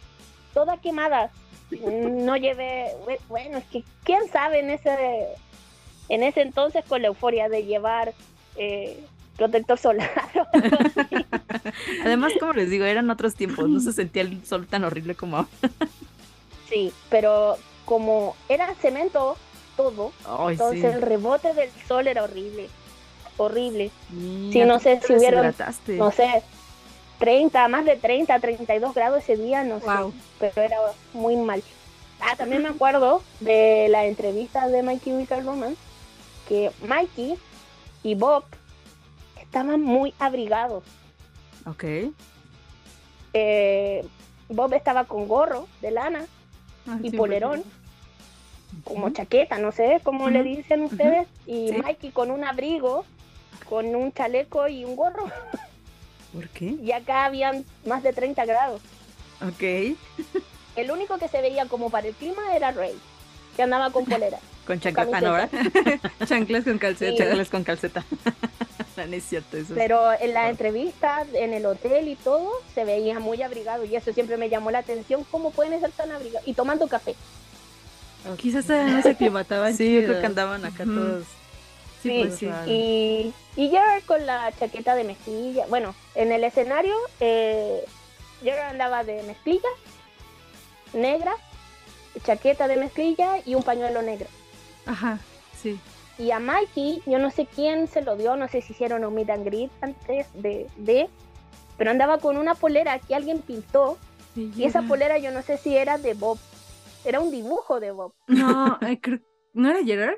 [0.53, 1.31] Toda quemada.
[1.71, 5.27] No llevé, bue- bueno, es que quién sabe en ese,
[6.09, 8.13] en ese entonces con la euforia de llevar
[8.57, 9.03] eh,
[9.37, 10.11] protector solar.
[12.03, 15.37] Además, como les digo, eran otros tiempos, no se sentía el sol tan horrible como
[15.37, 15.49] ahora.
[16.69, 19.37] sí, pero como era cemento
[19.77, 20.87] todo, Ay, entonces sí.
[20.87, 22.69] el rebote del sol era horrible.
[23.37, 23.91] Horrible.
[24.09, 25.53] Mira, Sí, no sé si hubieron-
[25.97, 26.41] no sé,
[27.19, 30.11] 30, más de 30, 32 grados ese día, no Wow.
[30.11, 30.77] sé, pero era
[31.13, 31.61] muy mal.
[32.21, 35.77] Ah, también me acuerdo de la entrevista de My Chemical Romance,
[36.47, 37.35] que Mikey
[38.05, 38.43] y Bob
[39.41, 40.83] estaban muy abrigados.
[41.65, 41.83] Ok.
[43.33, 44.05] Eh,
[44.47, 46.25] Bob estaba con gorro de lana
[46.87, 47.63] Ah, y sí, polerón,
[48.83, 51.77] como chaqueta, no sé cómo le dicen ustedes, y sí.
[51.81, 53.05] Mikey con un abrigo,
[53.67, 55.25] con un chaleco y un gorro,
[56.31, 56.65] ¿Por qué?
[56.79, 58.81] y acá habían más de 30 grados.
[59.41, 59.95] Ok.
[60.75, 62.93] El único que se veía como para el clima era Rey,
[63.55, 64.37] que andaba con polera.
[64.65, 65.33] Con chancleta, ¿no?
[65.33, 65.69] camiseta.
[65.71, 66.11] ¿verdad?
[66.27, 67.23] Chanclas con calceta.
[67.23, 68.05] Chanclas con calceta.
[68.97, 69.73] no, no es cierto eso.
[69.75, 74.11] Pero en la entrevista, en el hotel y todo, se veía muy abrigado y eso
[74.13, 75.23] siempre me llamó la atención.
[75.29, 76.47] ¿Cómo pueden estar tan abrigados?
[76.47, 77.15] Y tomando café.
[78.37, 79.75] Quizás todavía no se aclimataban.
[79.77, 81.25] Sí, yo creo que andaban acá todos.
[82.01, 82.49] Sí, pues sí.
[82.67, 85.65] Y, y Gerard con la chaqueta de mezclilla.
[85.67, 87.83] Bueno, en el escenario, eh,
[88.43, 89.69] Gerard andaba de mezclilla,
[90.93, 91.35] negra,
[92.23, 94.27] chaqueta de mezclilla y un pañuelo negro.
[94.85, 95.19] Ajá,
[95.53, 95.79] sí.
[96.17, 99.13] Y a Mikey, yo no sé quién se lo dio, no sé si hicieron un
[99.13, 101.09] meet and greet antes de, de
[101.77, 103.97] pero andaba con una polera que alguien pintó
[104.55, 106.39] y esa polera yo no sé si era de Bob,
[107.03, 108.13] era un dibujo de Bob.
[108.27, 108.99] No, eh,
[109.53, 110.17] ¿No era Gerard?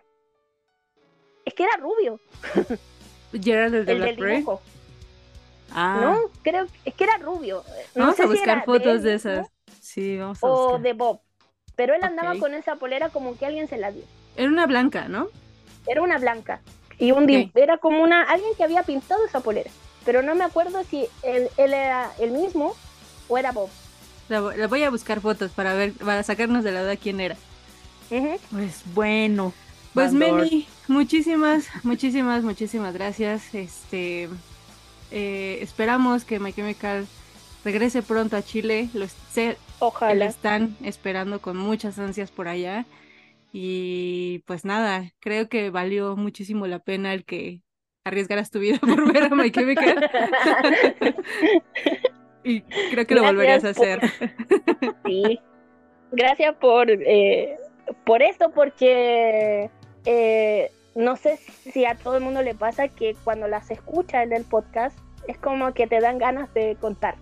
[1.46, 2.20] Es que era rubio,
[3.34, 4.38] Gerard el de el del Blackberry.
[4.38, 4.62] dibujo.
[5.72, 7.64] Ah, No, creo es que era rubio.
[7.96, 9.48] No Vamos sé a si buscar era fotos de esas.
[9.82, 10.82] sí, vamos a O buscar.
[10.82, 11.22] de Bob.
[11.76, 14.04] Pero él andaba con esa polera como que alguien se la dio.
[14.38, 15.28] Era una blanca, ¿no?
[15.88, 16.62] Era una blanca.
[17.00, 17.58] Y un dibu- Ok.
[17.58, 19.70] era como una alguien que había pintado esa polera.
[20.06, 22.76] Pero no me acuerdo si él, él era el mismo
[23.28, 23.70] o era Bob.
[24.30, 27.20] La, vo- la voy a buscar fotos para ver, para sacarnos de la duda quién
[27.20, 27.36] era.
[28.10, 29.54] Pues bueno.
[29.94, 30.42] Pues Bandor.
[30.44, 33.54] Meli, muchísimas, muchísimas, muchísimas gracias.
[33.56, 34.30] Este,
[35.12, 37.08] eh, esperamos que My Chemical
[37.66, 38.90] regrese pronto a Chile.
[38.94, 40.26] Lo, sé- lo Ojalá.
[40.26, 42.86] están esperando con muchas ansias por allá.
[43.52, 47.62] Y pues nada, creo que valió muchísimo la pena el que
[48.04, 50.10] arriesgaras tu vida por ver a My Chemical.
[52.44, 54.02] y creo que lo volverías a hacer.
[55.06, 55.40] Sí.
[56.12, 57.58] Gracias por, eh,
[58.06, 59.70] por esto, porque
[60.06, 64.34] eh, no sé si a todo el mundo le pasa que cuando las escucha en
[64.34, 67.16] el podcast es como que te dan ganas de contar.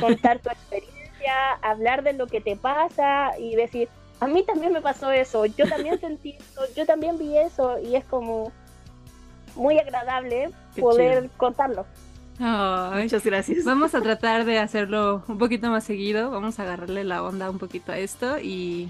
[0.00, 3.88] Contar tu experiencia, hablar de lo que te pasa y decir,
[4.20, 7.96] a mí también me pasó eso, yo también sentí eso, yo también vi eso y
[7.96, 8.52] es como
[9.56, 11.32] muy agradable Qué poder chido.
[11.36, 11.86] contarlo.
[12.40, 13.64] Ay, Muchas gracias.
[13.64, 17.58] Vamos a tratar de hacerlo un poquito más seguido, vamos a agarrarle la onda un
[17.58, 18.88] poquito a esto y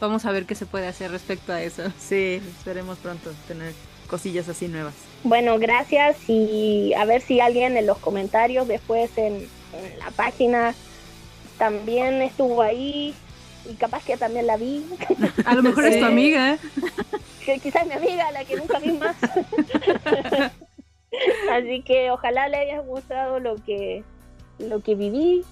[0.00, 1.82] vamos a ver qué se puede hacer respecto a eso.
[1.98, 3.72] Sí, esperemos pronto tener
[4.08, 4.94] cosillas así nuevas.
[5.24, 9.34] Bueno, gracias y a ver si alguien en los comentarios después en,
[9.72, 10.74] en la página
[11.58, 13.14] también estuvo ahí
[13.70, 14.84] y capaz que también la vi,
[15.44, 16.58] A lo mejor es tu amiga.
[17.44, 19.16] que quizás mi amiga, la que nunca vi más.
[21.52, 24.02] Así que ojalá le haya gustado lo que,
[24.58, 25.44] lo que viví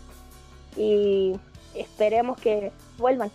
[0.77, 1.33] y
[1.75, 3.31] esperemos que vuelvan.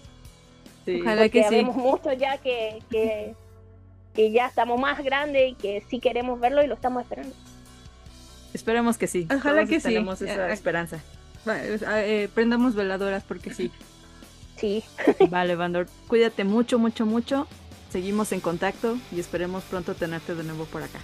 [0.86, 1.00] Sí.
[1.02, 1.56] Ojalá Porque que sí.
[1.56, 3.34] habemos mucho ya que, que,
[4.14, 7.34] que ya estamos más grandes y que sí queremos verlo y lo estamos esperando.
[8.54, 9.28] Esperemos que sí.
[9.34, 9.88] Ojalá Todos que sí.
[9.88, 11.00] Tenemos esa Eh, esperanza.
[11.48, 13.72] Va, eh, prendamos veladoras porque sí.
[14.58, 14.84] Sí.
[15.30, 15.88] Vale, Vandor.
[16.08, 17.48] Cuídate mucho, mucho, mucho.
[17.90, 21.00] Seguimos en contacto y esperemos pronto tenerte de nuevo por acá.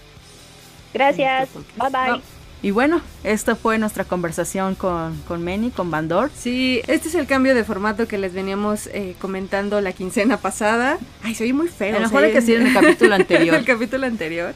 [0.94, 1.50] Gracias.
[1.78, 2.10] Bye bye.
[2.18, 2.44] No.
[2.64, 6.32] Y bueno, esta fue nuestra conversación con, con Meni, con Vandor.
[6.34, 10.98] Sí, este es el cambio de formato que les veníamos eh, comentando la quincena pasada.
[11.24, 11.98] Ay, se oye muy feo.
[11.98, 13.56] A lo sea, mejor hay que decir en el capítulo anterior.
[13.56, 14.54] el capítulo anterior.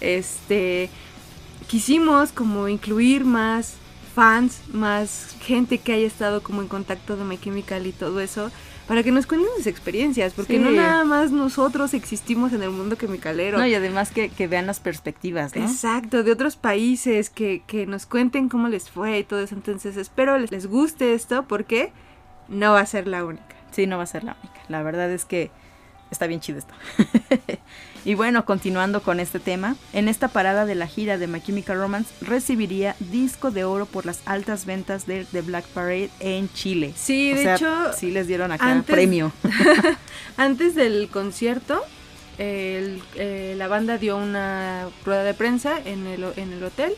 [0.00, 0.88] Este,
[1.66, 3.74] quisimos como incluir más
[4.14, 8.50] fans, más gente que haya estado como en contacto de My Chemical y todo eso,
[8.88, 10.58] para que nos cuenten sus experiencias, porque Sí.
[10.58, 13.56] no nada más nosotros existimos en el mundo chemicalero.
[13.58, 15.62] No, y además que, que vean las perspectivas, ¿no?
[15.64, 19.54] Exacto, de otros países, que, que nos cuenten cómo les fue y todo eso.
[19.54, 21.92] Entonces espero les, les guste esto porque
[22.48, 23.44] no va a ser la única.
[23.70, 24.60] Sí, no va a ser la única.
[24.68, 25.52] La verdad es que
[26.10, 26.74] está bien chido esto.
[28.04, 31.76] y bueno, continuando con este tema, en esta parada de la gira de My Chemical
[31.78, 36.92] Romance recibiría disco de oro por las altas ventas de The Black Parade en Chile.
[36.96, 39.32] Sí, O de sea, hecho, sí les dieron acá antes- premio.
[40.36, 41.82] Antes del concierto,
[42.38, 46.94] el- eh, la banda dio una rueda de prensa en el, en el hotel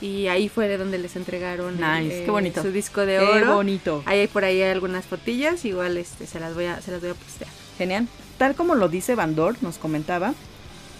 [0.00, 2.62] y ahí fue de donde les entregaron Nice, eh, qué bonito.
[2.62, 3.54] su disco de Qué oro.
[3.56, 4.02] bonito.
[4.06, 7.10] Ahí hay por ahí algunas fotillas, igual este, se las voy a, se las voy
[7.10, 7.50] a postear.
[7.76, 8.06] Genial.
[8.38, 10.32] Tal como lo dice Bandor, nos comentaba,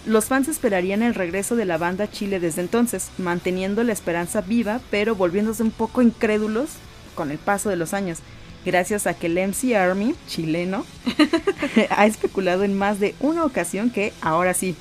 [0.05, 4.41] los fans esperarían el regreso de la banda a Chile desde entonces, manteniendo la esperanza
[4.41, 6.69] viva, pero volviéndose un poco incrédulos
[7.15, 8.19] con el paso de los años,
[8.65, 10.85] gracias a que el MC Army chileno
[11.89, 14.75] ha especulado en más de una ocasión que, ahora sí,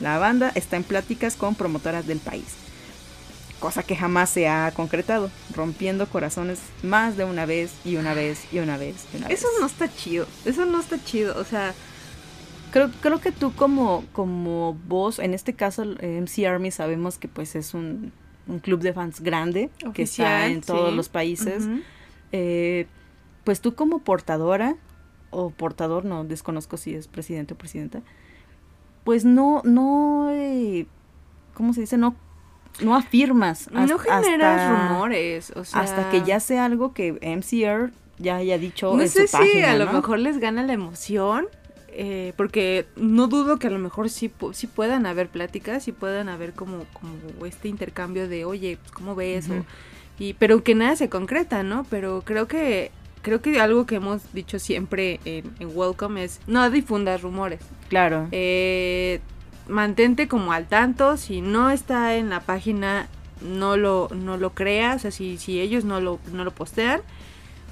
[0.00, 2.44] la banda está en pláticas con promotoras del país.
[3.60, 8.40] Cosa que jamás se ha concretado, rompiendo corazones más de una vez y una vez
[8.52, 9.38] y una vez y una vez.
[9.38, 11.72] Eso no está chido, eso no está chido, o sea,
[12.72, 17.54] Creo, creo que tú como, como vos, en este caso MC Army sabemos que pues
[17.54, 18.12] es un,
[18.48, 20.96] un club de fans grande que está Oficial, en todos sí.
[20.96, 21.68] los países.
[22.32, 22.86] Eh,
[23.44, 24.76] pues tú como portadora,
[25.30, 28.00] o portador, no desconozco si es presidente o presidenta,
[29.04, 30.86] pues no, no, eh,
[31.54, 31.98] ¿cómo se dice?
[31.98, 32.14] No,
[32.82, 33.68] no afirmas.
[33.70, 38.36] no hasta- generas hasta- rumores, o sea, Hasta que ya sea algo que MCR ya
[38.36, 39.92] haya dicho No en sé su si página, a lo ¿no?
[39.94, 41.46] mejor les gana la emoción,
[41.94, 46.28] eh, porque no dudo que a lo mejor sí, sí puedan haber pláticas, sí puedan
[46.28, 49.48] haber como, como este intercambio de, oye, pues, ¿cómo ves?
[49.50, 49.64] O- Ujú.
[50.18, 51.84] y, pero que nada se concreta, ¿no?
[51.90, 52.90] Pero creo que
[53.22, 57.60] creo que algo que hemos dicho siempre en, en Welcome es no difundas rumores.
[57.88, 58.26] Claro.
[58.32, 59.20] Eh,
[59.68, 63.06] mantente como al tanto, si no está en la página,
[63.40, 67.00] no lo, no lo creas, o sea, si, si ellos no lo, no lo postean,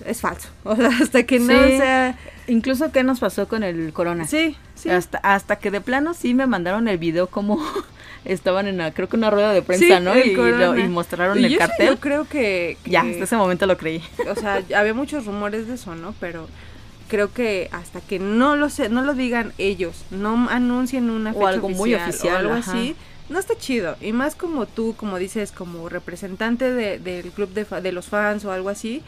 [0.07, 0.49] es falso.
[0.65, 1.77] O sea, hasta que no Sí.
[1.79, 2.19] sea...
[2.47, 4.27] Incluso qué nos pasó con el corona.
[4.27, 4.91] Sí, sí.
[4.91, 7.61] Hasta, hasta que de plano sí me mandaron el video como
[8.25, 10.19] estaban en la, creo que una rueda de prensa, Sí, ¿no?
[10.19, 11.87] Y, lo- y mostraron Y el yo sí, cartel.
[11.89, 14.03] Yo creo que, Ya, hasta ese momento lo creí.
[14.29, 16.13] o sea, había muchos rumores de eso, ¿no?
[16.19, 16.49] Pero
[17.09, 21.35] creo que hasta que no lo sé, no lo digan ellos, no anuncien una O
[21.35, 22.73] fecha algo muy oficial, o algo ajá.
[22.73, 22.97] así,
[23.29, 23.97] no está chido.
[24.01, 28.07] Y más como tú, como dices, como representante de- del club de, fa- de los
[28.07, 29.03] fans o algo así,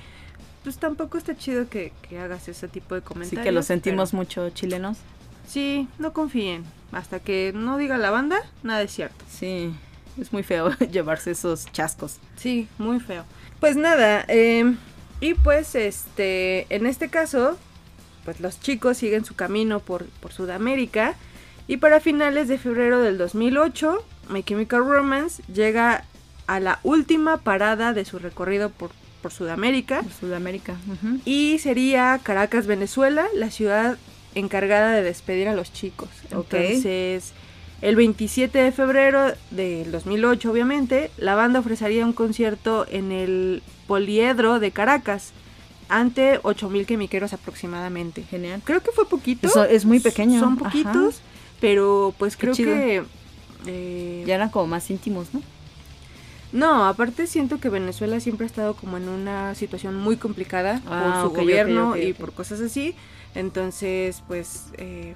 [0.63, 3.45] pues tampoco está chido que, que hagas ese tipo de comentarios.
[3.45, 4.99] que lo sentimos pero mucho chilenos.
[5.47, 6.65] Sí, no confíen.
[6.93, 9.25] Hasta que no diga la banda, nada es cierto.
[9.29, 9.75] Sí,
[10.21, 12.19] es muy feo llevarse esos chascos.
[12.37, 13.25] Sí, muy feo.
[13.61, 14.75] Pues nada, eh,
[15.21, 17.57] y pues este, en este caso,
[18.25, 21.15] pues los chicos siguen su camino por, por Sudamérica
[21.67, 26.05] y para finales de febrero del 2008, My Chemical Romance llega
[26.47, 28.91] a la última parada de su recorrido por,
[29.23, 30.77] por Sudamérica Por Sudamérica.
[31.25, 33.97] y sería Caracas, Venezuela, la ciudad
[34.35, 36.09] encargada de despedir a los chicos.
[36.35, 36.53] Ok.
[36.55, 37.33] Entonces,
[37.81, 44.59] el 27 de febrero del 2008, obviamente, la banda ofrecería un concierto en el Poliedro
[44.61, 45.33] de Caracas
[45.89, 48.23] ante 8000 quemiqueros aproximadamente.
[48.23, 48.63] Genial.
[48.65, 49.47] Creo que fue poquito.
[49.47, 50.41] Eso es muy pequeño.
[50.41, 50.65] Son ajá.
[50.65, 51.21] poquitos,
[51.61, 52.75] pero pues Qué creo chido.
[52.75, 53.03] que
[53.67, 55.43] eh, Ya eran como más íntimos, ¿no?
[56.53, 61.23] No, aparte siento que Venezuela siempre ha estado como en una situación muy complicada Ah,
[61.23, 62.95] por su gobierno y por cosas así.
[63.35, 65.15] Entonces, pues, eh,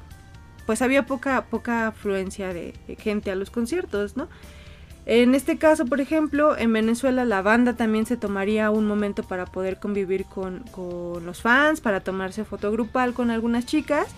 [0.65, 4.29] pues había poca, poca afluencia de, de gente a los conciertos, ¿no?
[5.07, 9.47] En este caso, por ejemplo, en Venezuela la banda también se tomaría un momento para
[9.47, 14.09] poder convivir con, con los fans, para tomarse foto grupal con algunas chicas.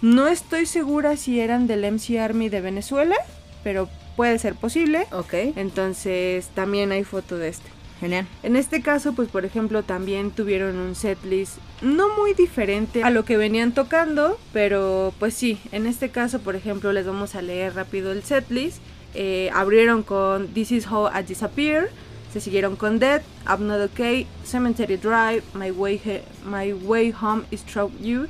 [0.00, 3.16] No estoy segura si eran del MC Army de Venezuela,
[3.62, 5.06] pero puede ser posible.
[5.12, 5.32] Ok.
[5.56, 7.70] Entonces también hay foto de este.
[8.00, 8.26] Genial.
[8.42, 13.24] En este caso, pues por ejemplo, también tuvieron un setlist no muy diferente a lo
[13.24, 17.74] que venían tocando, pero pues sí, en este caso, por ejemplo, les vamos a leer
[17.74, 18.78] rápido el setlist.
[19.14, 21.88] Eh, abrieron con This Is How I Disappear,
[22.32, 27.44] se siguieron con Dead, I'm Not Okay, Cemetery Drive, My Way, He- My Way Home
[27.50, 28.26] is Through You,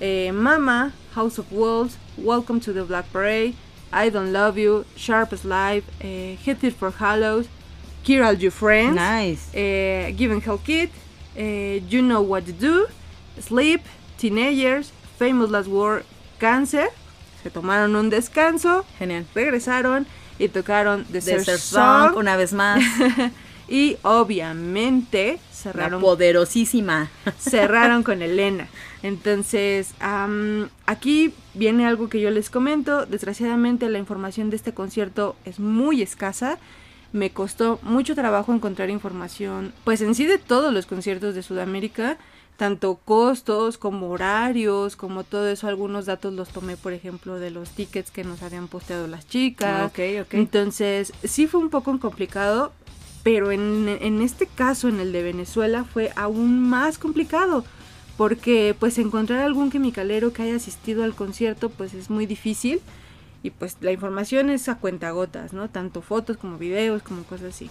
[0.00, 3.54] eh, Mama, House of Wolves, Welcome to the Black Parade,
[3.92, 7.46] I Don't Love You, Sharp as Life, eh, Hit It for Hallows,
[8.02, 9.48] Here All Your Friends, Nice.
[9.54, 10.90] eh, Given Hell Kid,
[11.36, 12.86] eh, You Know What to Do,
[13.40, 13.80] Sleep,
[14.18, 16.04] Teenagers, Famous Last Word,
[16.38, 16.88] Cancer.
[17.42, 19.24] Se tomaron un descanso, Genial.
[19.34, 20.06] regresaron
[20.38, 22.16] y tocaron The Desert Song, Song.
[22.18, 22.82] una vez más.
[23.70, 27.10] Y obviamente La cerraron, poderosísima.
[27.38, 28.66] cerraron con Elena.
[29.02, 29.94] Entonces,
[30.86, 33.06] aquí viene algo que yo les comento.
[33.06, 36.58] Desgraciadamente la información de este concierto es muy escasa.
[37.12, 42.18] Me costó mucho trabajo encontrar información, pues en sí de todos los conciertos de Sudamérica,
[42.58, 45.68] tanto costos como horarios, como todo eso.
[45.68, 49.86] Algunos datos los tomé, por ejemplo, de los tickets que nos habían posteado las chicas.
[49.86, 50.34] ok, ok.
[50.34, 52.72] Entonces, sí fue un poco complicado,
[53.22, 57.64] pero en, en este caso, en el de Venezuela, fue aún más complicado.
[58.18, 62.82] Porque pues encontrar algún quimicalero que haya asistido al concierto pues es muy difícil.
[63.42, 65.70] Y pues la información es a cuentagotas, ¿no?
[65.70, 67.70] Tanto fotos como videos, como cosas así.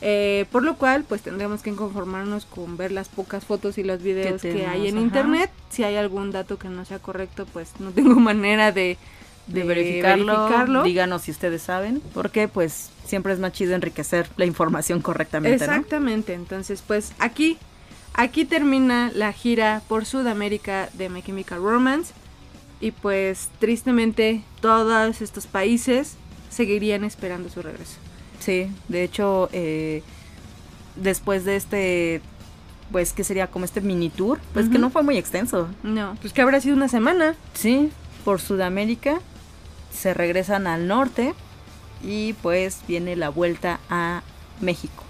[0.00, 4.02] Eh, por lo cual, pues tendremos que conformarnos con ver las pocas fotos y los
[4.02, 5.04] videos que, tenemos, hay en ajá.
[5.04, 5.50] internet.
[5.70, 8.96] Si hay algún dato que no sea correcto, pues no tengo manera de,
[9.46, 10.82] de de verificarlo, verificarlo.
[10.84, 15.72] díganos si ustedes saben, porque pues siempre es más chido enriquecer la información correctamente, ¿no?
[15.72, 17.58] Exactamente, entonces pues aquí,
[18.18, 22.12] aquí termina la gira por Sudamérica de My Chemical Romance
[22.80, 26.16] y pues tristemente todos estos países
[26.50, 27.96] seguirían esperando su regreso.
[28.40, 30.02] Sí, de hecho, eh,
[30.96, 32.20] después de este,
[32.90, 35.68] pues, que sería como este mini tour, pues que no fue muy extenso.
[35.84, 37.36] No, pues que habrá sido una semana.
[37.54, 37.90] Sí,
[38.24, 39.20] por Sudamérica
[39.92, 41.34] se regresan al norte
[42.02, 44.22] y pues viene la vuelta a
[44.60, 45.04] México.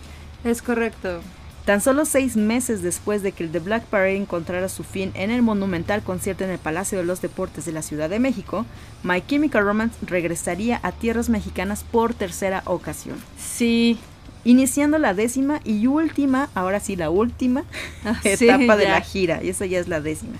[0.44, 1.20] Es correcto.
[1.68, 5.30] Tan solo seis meses después de que el The Black Parade encontrara su fin en
[5.30, 8.64] el monumental concierto en el Palacio de los Deportes de la Ciudad de México,
[9.02, 13.98] My Chemical Romance regresaría a tierras mexicanas por tercera ocasión, Sí.
[14.44, 17.64] iniciando la décima y última, ahora sí la última,
[18.22, 20.38] Sí, etapa de la gira, y esa ya es la décima.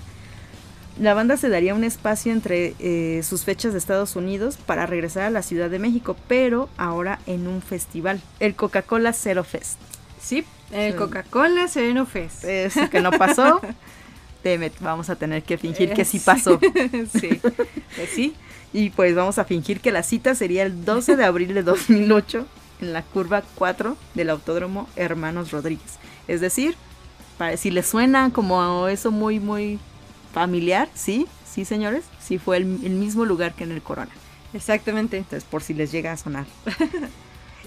[0.99, 5.25] La banda se daría un espacio entre eh, sus fechas de Estados Unidos para regresar
[5.25, 9.77] a la Ciudad de México, pero ahora en un festival, el Coca-Cola Zero Fest.
[10.19, 10.97] Sí, el Sí.
[10.97, 12.43] Coca-Cola Sereno Fest.
[12.43, 13.61] Eso que no pasó,
[14.79, 16.59] vamos a tener que fingir que sí pasó.
[17.19, 17.39] sí,
[17.95, 18.35] pues sí.
[18.71, 22.45] Y pues vamos a fingir que la cita sería el 12 de abril de 2008
[22.81, 25.97] en la curva 4 del Autódromo Hermanos Rodríguez.
[26.27, 26.75] Es decir,
[27.37, 29.79] para, si les suena como eso muy, muy
[30.33, 34.11] familiar, sí, sí, señores, sí fue el, el mismo lugar que en el Corona.
[34.53, 35.17] Exactamente.
[35.17, 36.45] Entonces, por si les llega a sonar.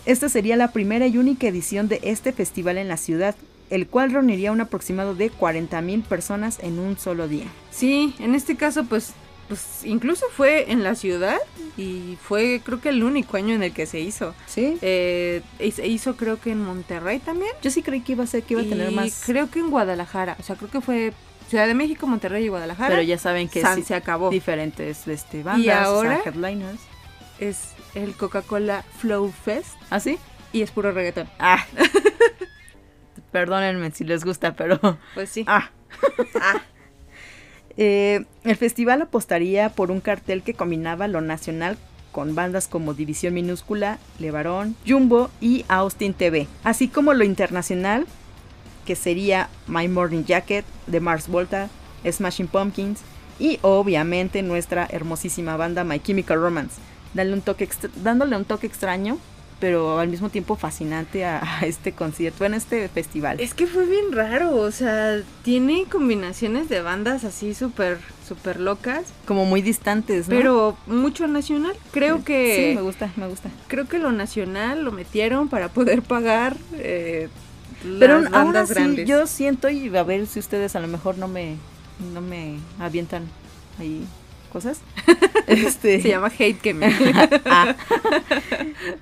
[0.05, 3.37] Esta sería la primera y única edición de este festival en la ciudad,
[3.71, 7.47] el cual reuniría un aproximado de 40.000 personas en un solo día.
[7.71, 9.13] Sí, en este caso, pues,
[9.49, 11.39] pues incluso fue en la ciudad
[11.77, 14.35] y fue creo que el único año en el que se hizo.
[14.47, 14.77] ¿Sí?
[14.83, 15.43] Eh,
[15.75, 17.53] se hizo creo que en Monterrey también.
[17.63, 19.23] Yo sí creí que iba a ser que iba a tener y más.
[19.25, 20.37] Creo que en Guadalajara.
[20.41, 21.13] O sea, creo que fue
[21.49, 22.89] Ciudad de México, Monterrey y Guadalajara.
[22.89, 24.31] Pero ya saben que San sí, se acabó.
[24.31, 26.19] diferentes este, bandas, ¿Y ahora?
[26.19, 26.81] o sea, headliners.
[27.39, 27.59] Es
[27.95, 30.19] el Coca-Cola Flow Fest ¿Ah, sí?
[30.53, 31.29] y es puro reggaetón.
[31.39, 31.65] Ah.
[33.33, 34.79] Perdónenme si les gusta, pero...
[35.15, 35.45] Pues sí.
[36.41, 36.61] Ah.
[37.77, 41.79] Eh, el festival apostaría por un cartel que combinaba lo nacional
[42.13, 48.07] con bandas como División Minúscula, Levarón, Jumbo y Austin TV, así como lo internacional,
[48.85, 51.71] que sería My Morning Jacket, de Mars Volta,
[52.09, 53.01] Smashing Pumpkins
[53.39, 56.81] y obviamente nuestra hermosísima banda My Chemical Romance,
[57.15, 57.69] dándole un toque,
[58.03, 59.19] dándole un toque extraño,
[59.61, 63.39] pero al mismo tiempo fascinante a, a este concierto, en este festival.
[63.41, 69.05] Es que fue bien raro, o sea, tiene combinaciones de bandas así súper, súper locas,
[69.25, 70.37] como muy distantes, ¿no?
[70.37, 71.75] pero mucho nacional.
[71.93, 73.51] Creo que Sí, me gusta, me gusta.
[73.69, 77.29] creo que lo nacional lo metieron para poder pagar eh,
[78.01, 79.09] Pero las bandas así, grandes.
[79.09, 81.55] yo siento, y a ver si ustedes a lo mejor no me,
[82.13, 83.23] no me avientan
[83.79, 84.05] ahí
[84.53, 84.81] cosas.
[85.47, 86.93] este, Se llama Hate me.
[87.47, 87.75] Ah.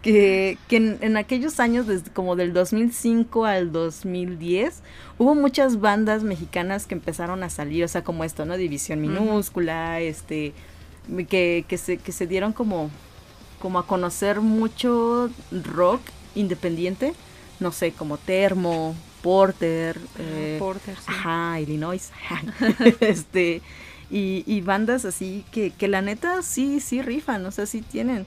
[0.03, 4.82] que, que en, en aquellos años, desde como del 2005 al 2010,
[5.18, 8.57] hubo muchas bandas mexicanas que empezaron a salir, o sea, como esto, ¿no?
[8.57, 9.01] División.
[9.01, 10.53] Minúscula, este,
[11.28, 12.90] que, que, se, que se dieron como,
[13.61, 16.01] como a conocer mucho rock
[16.34, 17.14] independiente,
[17.59, 21.05] no sé, como Termo, Porter, eh, Porter, sí.
[21.07, 22.11] Ajá, Illinois.
[23.01, 23.62] este,
[24.11, 28.27] y, y bandas así que, que la neta sí, sí rifan, o sea, sí tienen.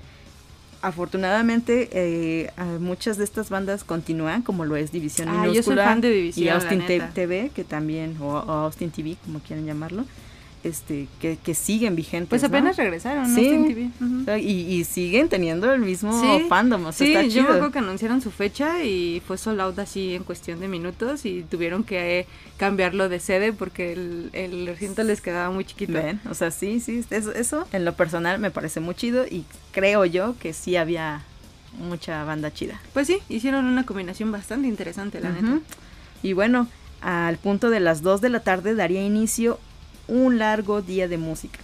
[0.82, 5.86] Afortunadamente, eh, muchas de estas bandas continúan, como lo es División Ah, yo soy Minúscula
[5.86, 6.84] fan de División, y Austin.
[7.14, 10.04] TV, que también, o, o Austin TV, como quieran llamarlo,
[10.64, 12.30] este, que, que siguen vigentes.
[12.30, 12.48] Pues ¿no?
[12.48, 13.36] apenas regresaron, ¿no?
[13.40, 13.92] Sí.
[14.26, 14.40] TV.
[14.42, 16.46] Y, y siguen teniendo el mismo Sí.
[16.48, 17.44] fandom, o sea, Sí, está yo chido.
[17.44, 21.26] me acuerdo que anunciaron su fecha y fue sold out así en cuestión de minutos
[21.26, 25.94] y tuvieron que eh, cambiarlo de sede porque el, el recinto les quedaba muy chiquito.
[25.94, 29.44] Ven, o sea, sí, sí, eso, eso en lo personal me parece muy chido y
[29.72, 31.24] creo yo que sí había
[31.80, 32.80] mucha banda chida.
[32.94, 35.42] Pues sí, hicieron una combinación bastante interesante, la Ujú.
[35.46, 35.60] neta.
[36.22, 36.68] Y bueno,
[37.02, 39.60] al punto de las 2 de la tarde daría inicio
[40.08, 41.60] un largo día de música.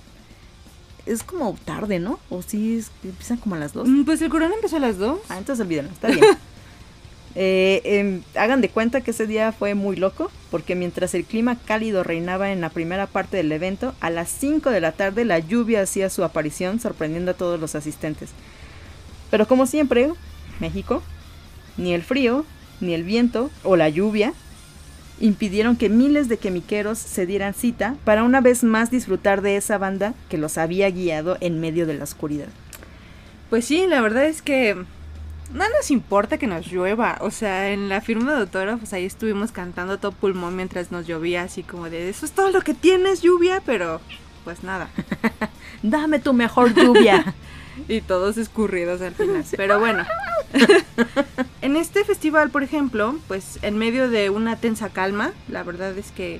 [1.06, 2.20] Es como tarde, ¿no?
[2.30, 3.88] O sí, es- empiezan como a las 2.
[3.88, 5.20] Mm, Pues el corona empezó a las dos.
[5.30, 6.24] Ah, entonces olvídenlo, está bien.
[7.36, 11.58] Eh, em, hagan de cuenta que ese día fue muy loco, porque mientras el clima
[11.64, 15.38] cálido reinaba en la primera parte del evento, a las 5 de la tarde la
[15.38, 18.32] lluvia hacía su aparición, sorprendiendo a todos los asistentes.
[19.30, 20.12] Pero como siempre,
[20.60, 21.04] México,
[21.78, 22.46] ni el frío,
[22.82, 24.34] ni el viento o la lluvia
[25.20, 29.78] impidieron que miles de quemiqueros se dieran cita para una vez más disfrutar de esa
[29.78, 32.48] banda que los había guiado en medio de la oscuridad.
[33.50, 34.76] Pues sí, la verdad es que
[35.54, 37.18] no nos importa que nos llueva.
[37.22, 41.44] O sea, en la firma de autógrafos ahí estuvimos cantando todo pulmón mientras nos llovía,
[41.44, 44.02] así como de eso es todo lo que tienes, lluvia, pero
[44.44, 44.90] pues nada.
[45.84, 47.34] Dame tu mejor lluvia.
[47.90, 49.44] Y todos escurridos al final.
[49.58, 50.06] Pero bueno.
[51.62, 56.12] en este festival, por ejemplo, pues en medio de una tensa calma, la verdad es
[56.12, 56.40] que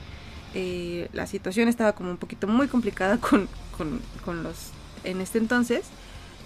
[0.54, 4.70] eh, la situación estaba como un poquito muy complicada con, con, con los,
[5.04, 5.86] en este entonces,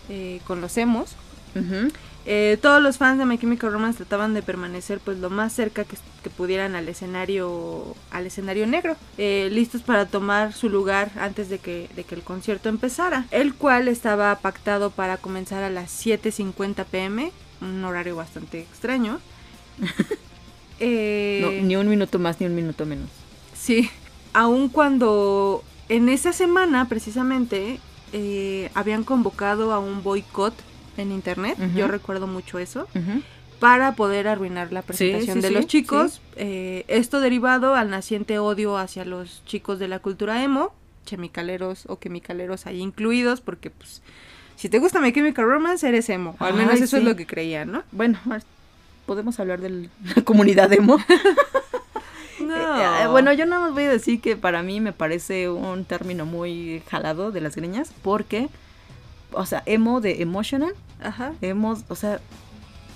[0.10, 1.16] eh, con los emos.
[1.56, 1.92] Ujú.
[2.26, 5.84] Eh, todos los fans de My Chemical Romance trataban de permanecer pues lo más cerca
[5.84, 11.50] que, que pudieran al escenario al escenario negro eh, listos para tomar su lugar antes
[11.50, 15.92] de que, de que el concierto empezara el cual estaba pactado para comenzar a las
[16.06, 19.20] 7.50 pm un horario bastante extraño
[20.80, 23.08] Eh, No, ni un minuto más ni un minuto menos.
[23.56, 23.90] Sí,
[24.34, 27.80] aun cuando en esa semana precisamente
[28.74, 30.54] habían convocado a un boicot
[30.98, 32.88] en internet, yo recuerdo mucho eso,
[33.60, 36.22] para poder arruinar la presentación sí, de sí, los chicos.
[36.36, 40.74] Eh, esto derivado al naciente odio hacia los chicos de la cultura emo,
[41.06, 44.02] chemicaleros o quemicaleros ahí incluidos, porque pues
[44.56, 47.16] si te gusta My Chemical Romance eres emo, o al menos Ay, eso es lo
[47.16, 47.84] que creían, ¿no?
[47.92, 48.20] Bueno,
[49.06, 49.90] podemos hablar de la
[50.24, 50.98] comunidad emo.
[52.56, 56.84] Eh, bueno, yo no voy a decir que para mí me parece un término muy
[56.90, 58.50] jalado de las greñas, porque,
[59.34, 62.20] o sea, emo de emotional, ajá, emo, o sea,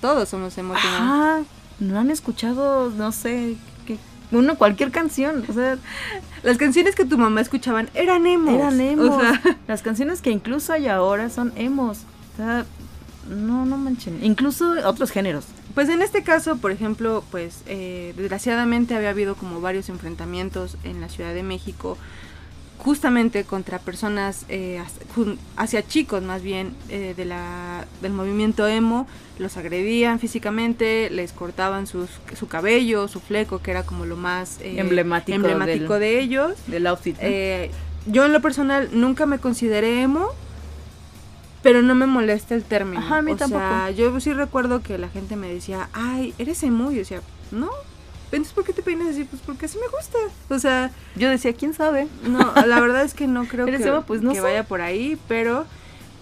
[0.00, 1.00] todos somos emocionados.
[1.00, 1.42] ajá,
[1.80, 3.56] no han escuchado, no sé,
[3.86, 3.98] qué,
[4.32, 5.78] uno cualquier canción, o sea,
[6.42, 8.54] Las canciones que tu mamá escuchaban eran emos.
[8.54, 9.10] eran emos.
[9.10, 11.98] O sea, Las canciones que incluso hay ahora son emos.
[12.34, 12.64] O sea,
[13.28, 14.20] no, no manchen.
[14.22, 15.46] Incluso otros géneros.
[15.74, 21.00] Pues en este caso, por ejemplo, pues eh, desgraciadamente había habido como varios enfrentamientos en
[21.00, 21.98] la Ciudad de México,
[22.78, 24.80] justamente contra personas, eh,
[25.56, 29.06] hacia- chicos más bien, eh, de la, del movimiento emo,
[29.38, 34.58] los agredían físicamente, les cortaban sus, su cabello, su fleco, que era como lo más
[34.60, 36.52] eh, Emblemático emblemático del- de ellos.
[36.66, 36.86] Del.
[37.20, 37.70] Eh,
[38.06, 40.28] yo en lo personal nunca me consideré emo,
[41.62, 43.00] pero no me molesta el término.
[43.02, 43.60] Ajá, a mí o tampoco.
[43.60, 46.90] sea, yo sí recuerdo que la gente me decía, ay, ¿eres emo?
[46.90, 47.70] Y yo decía, no.
[48.30, 49.24] Entonces, ¿por qué te peinas así?
[49.24, 50.18] Pues porque así me gusta.
[50.54, 52.08] O sea, Yo decía, ¿quién sabe?
[52.24, 53.78] no, la verdad es que no creo que.
[54.06, 54.42] Pues no que sé.
[54.42, 55.64] vaya por ahí, pero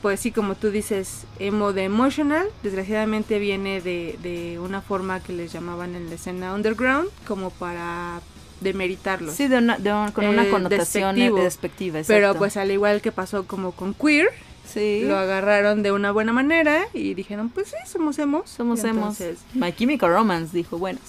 [0.03, 5.33] pues sí, como tú dices, emo de emotional, desgraciadamente viene de, de una forma que
[5.33, 8.21] les llamaban en la escena underground, como para
[8.61, 9.35] demeritarlos.
[9.35, 11.39] Sí, de una, de un- con una Eh, connotación despectivo.
[11.39, 12.01] eh, despectiva.
[12.07, 12.39] Pero exacto.
[12.39, 14.29] pues al igual que pasó como con queer,
[14.65, 18.49] sí, lo agarraron de una buena manera y dijeron, pues sí, somos emos.
[18.49, 19.21] somos Y emos.
[19.21, 21.01] entonces, My Chemical Romance dijo, bueno,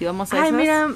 [0.00, 0.88] si vamos a Ay, esas, mira,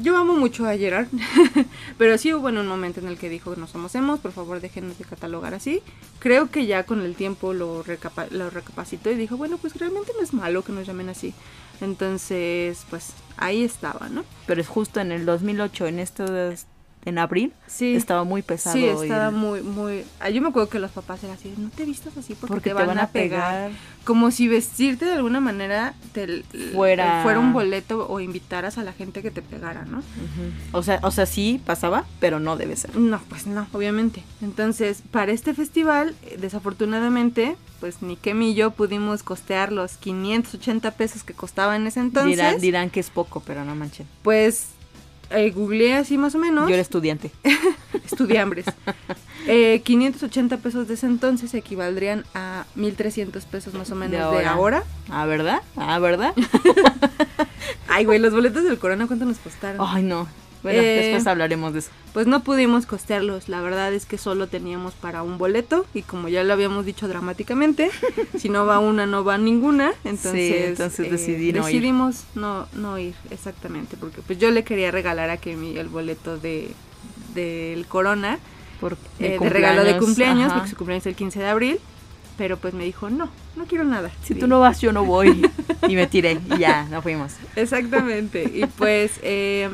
[0.00, 1.08] yo amo mucho a Gerard,
[1.98, 4.60] pero sí hubo en un momento en el que dijo, no somos emos, por favor
[4.60, 5.82] déjenos de catalogar así.
[6.20, 10.12] Creo que ya con el tiempo lo, recapa- lo recapacitó y dijo, bueno, pues realmente
[10.16, 11.34] no es malo que nos llamen así.
[11.80, 14.24] Entonces, pues ahí estaba, ¿no?
[14.46, 16.66] pero es justo en el 2008, en estos,
[17.04, 17.94] en abril, Sí.
[17.94, 18.76] estaba muy pesado.
[18.76, 20.04] Sí, estaba el- muy, muy...
[20.20, 22.70] ah, yo me acuerdo que los papás eran así, no te vistas así porque, porque
[22.70, 23.70] te, van, a pegar.
[24.04, 26.42] Como si vestirte de alguna manera te,
[26.74, 30.02] Fuera- fuera un boleto o invitaras a la gente que te pegara, ¿no?
[30.72, 32.96] O sea, o sea, sí pasaba, pero no debe ser.
[32.96, 34.22] No, pues no, obviamente.
[34.42, 40.90] Entonces, para este festival, eh, desafortunadamente, pues ni Kem y yo pudimos costear los 580
[40.92, 42.36] pesos que costaba en ese entonces.
[42.36, 44.06] dirán, dirán que es poco, pero no manchen.
[44.22, 44.68] Pues
[45.30, 46.68] eh, googleé así más o menos.
[46.68, 47.30] Yo era estudiante.
[48.04, 48.66] estudiambres.
[49.46, 54.50] Eh, 580 pesos de ese entonces equivaldrían a 1300 pesos más o menos de ahora.
[54.50, 54.82] ahora.
[55.10, 55.62] Ah, ¿verdad?
[55.76, 56.34] Ah, ¿verdad?
[57.88, 59.80] Ay, güey, los boletos del Corona, ¿cuánto nos costaron?
[59.86, 60.28] Ay, no.
[60.62, 61.90] Bueno, Eh, después hablaremos de eso.
[62.12, 66.28] Pues no pudimos costearlos, la verdad es que solo teníamos para un boleto y como
[66.28, 67.90] ya lo habíamos dicho dramáticamente,
[68.38, 71.64] si no va una no va ninguna, entonces, eh, entonces decidí no ir.
[71.64, 76.38] decidimos no, no ir, exactamente, porque pues yo le quería regalar a Kemi el boleto
[76.38, 76.72] de
[77.34, 78.38] del Corona
[78.80, 80.54] Por, eh, de regalo de cumpleaños, ajá.
[80.56, 81.80] porque su cumpleaños es el 15 de abril,
[82.36, 84.10] pero pues me dijo, no, no quiero nada.
[84.24, 85.48] Si tú no vas, yo no voy.
[85.88, 87.32] Y me tiré y ya, no fuimos.
[87.56, 88.42] Exactamente.
[88.52, 89.70] Y pues, eh,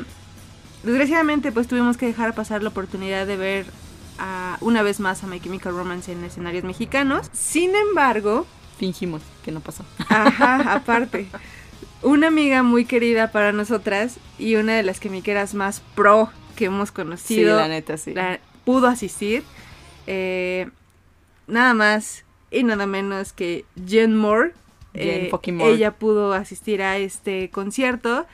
[0.85, 3.65] desgraciadamente, pues tuvimos que dejar pasar la oportunidad de ver
[4.17, 7.29] a- una vez más a My Chemical Romance en escenarios mexicanos.
[7.33, 8.45] Sin embargo,
[8.77, 9.83] Fingimos que no pasó.
[10.09, 11.27] ajá, aparte,
[12.01, 16.89] una amiga muy querida para nosotras y una de las quemiqueras más pro que hemos
[16.89, 18.13] Sí, conocido, la neta, sí.
[18.13, 19.43] la- pudo asistir.
[20.07, 20.69] eh,
[21.47, 24.53] nada más y nada menos que Jen Moore.
[24.93, 25.31] Jen eh.
[25.61, 28.25] Ella pudo asistir a este concierto.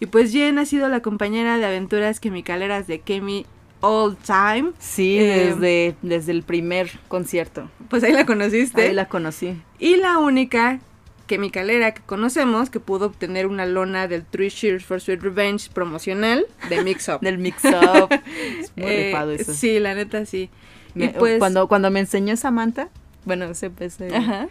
[0.00, 3.44] Y pues Jen ha sido la compañera de aventuras quimicaleras de Kemi
[3.80, 4.72] all time.
[4.78, 7.70] Sí, Eh, desde, desde el primer concierto.
[7.88, 8.82] Pues ahí la conociste.
[8.82, 9.60] Ahí la conocí.
[9.78, 10.80] Y la única
[11.26, 16.44] quimicalera que conocemos que pudo obtener una lona del Three Cheers for Sweet Revenge promocional
[16.68, 17.20] de Mix Up.
[17.22, 18.08] Del mix-up.
[18.60, 19.52] es muy Eh, eso.
[19.54, 20.50] Sí, la neta sí.
[20.94, 22.88] Me- y pues- cuando, cuando me enseñó Samantha,
[23.26, 24.48] bueno, ese, ese- Ajá.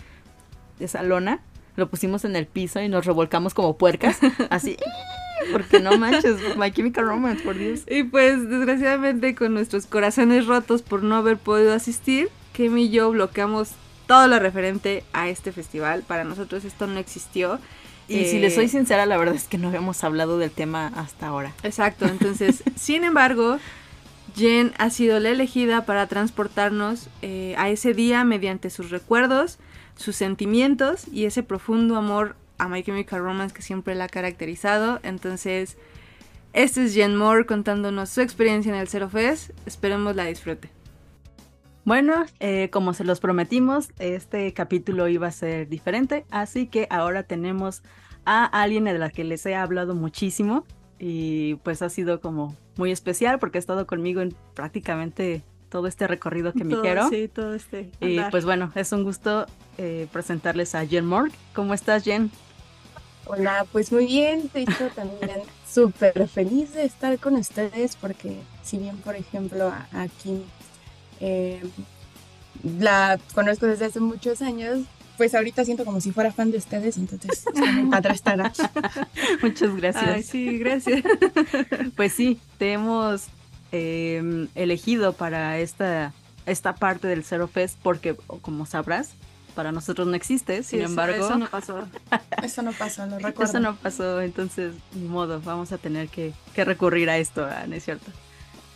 [0.80, 1.42] esa lona,
[1.76, 4.20] lo pusimos en el piso y nos revolcamos como puercas.
[4.50, 4.78] así.
[5.52, 7.82] Porque no manches, My Chemical Romance, por Dios.
[7.88, 13.12] Y pues desgraciadamente con nuestros corazones rotos por no haber podido asistir, Kemi y yo
[13.12, 13.72] bloqueamos
[14.08, 16.04] todo lo referente a este festival.
[16.08, 17.60] Para nosotros esto no existió.
[18.08, 20.88] Y si Eh, les soy sincera, la verdad es que no habíamos hablado del tema
[20.96, 21.54] hasta ahora.
[21.62, 23.60] Exacto, entonces, sin embargo,
[24.36, 29.60] Jen ha sido la elegida para transportarnos eh, a ese día mediante sus recuerdos,
[29.96, 35.00] sus sentimientos y ese profundo amor a My Chemical Romance que siempre la ha caracterizado.
[35.04, 35.78] Entonces,
[36.54, 39.52] este es Jen Moore contándonos su experiencia en el Zero Fest.
[39.66, 40.70] Esperemos la disfrute.
[41.86, 47.24] Bueno, eh, como se los prometimos, este capítulo iba a ser diferente, así que ahora
[47.24, 47.82] tenemos
[48.26, 50.66] a alguien de la que les he hablado muchísimo
[51.00, 56.06] y pues ha sido como muy especial porque ha estado conmigo en prácticamente todo este
[56.06, 57.10] recorrido que me quiero.
[57.10, 57.92] Sí, todo este.
[58.02, 59.46] Y pues bueno, es un gusto
[59.78, 61.32] eh, presentarles a Jen Moore.
[61.54, 62.32] ¿Cómo estás, Jen?
[63.32, 65.42] Hola, pues muy bien, de hecho también
[65.72, 70.42] súper feliz de estar con ustedes porque si bien por ejemplo a, a Kim
[71.20, 71.62] eh,
[72.64, 74.80] la conozco desde hace muchos años,
[75.16, 78.64] pues ahorita siento como si fuera fan de ustedes, entonces está muy padre estar aquí.
[79.44, 80.08] Muchas gracias.
[80.08, 81.04] Ay, sí, gracias.
[81.96, 83.28] Pues sí, te hemos
[83.72, 86.14] eh, elegido para esta,
[86.48, 89.12] esta parte del Zero Fest porque, como sabrás,
[89.60, 91.86] para nosotros no existe, sin Sí, eso- embargo, Eso, no pasó.
[92.42, 93.44] Eso no pasó, lo recuerdo.
[93.44, 97.66] eso no pasó, entonces, ni modo, vamos a tener que, que recurrir a esto, ah,
[97.68, 98.10] ¿no es cierto?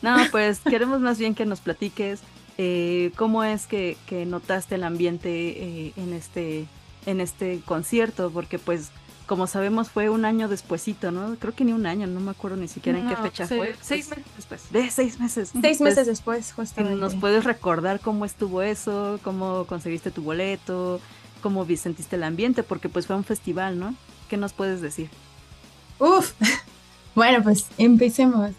[0.02, 2.20] No, pues queremos más bien que nos platiques
[2.58, 6.66] eh, cómo es que, que notaste el ambiente eh, en, este,
[7.06, 8.92] en este concierto, porque pues,
[9.34, 11.36] como sabemos, fue un año despuesito, ¿no?
[11.40, 13.76] Creo que ni un año, no me acuerdo ni siquiera en qué fecha fue.
[13.82, 14.72] Seis Pues, meses después.
[14.72, 15.50] De seis meses.
[15.60, 17.00] Seis Pues, meses después, justamente.
[17.00, 19.20] ¿Nos puedes recordar cómo estuvo eso?
[19.24, 21.02] ¿Cómo conseguiste tu boleto?
[21.42, 22.62] ¿Cómo sentiste el ambiente?
[22.62, 23.96] Porque pues fue un festival, ¿no?
[24.30, 25.10] ¿Qué nos puedes decir?
[25.98, 26.34] Uf.
[27.16, 28.52] Bueno, pues empecemos.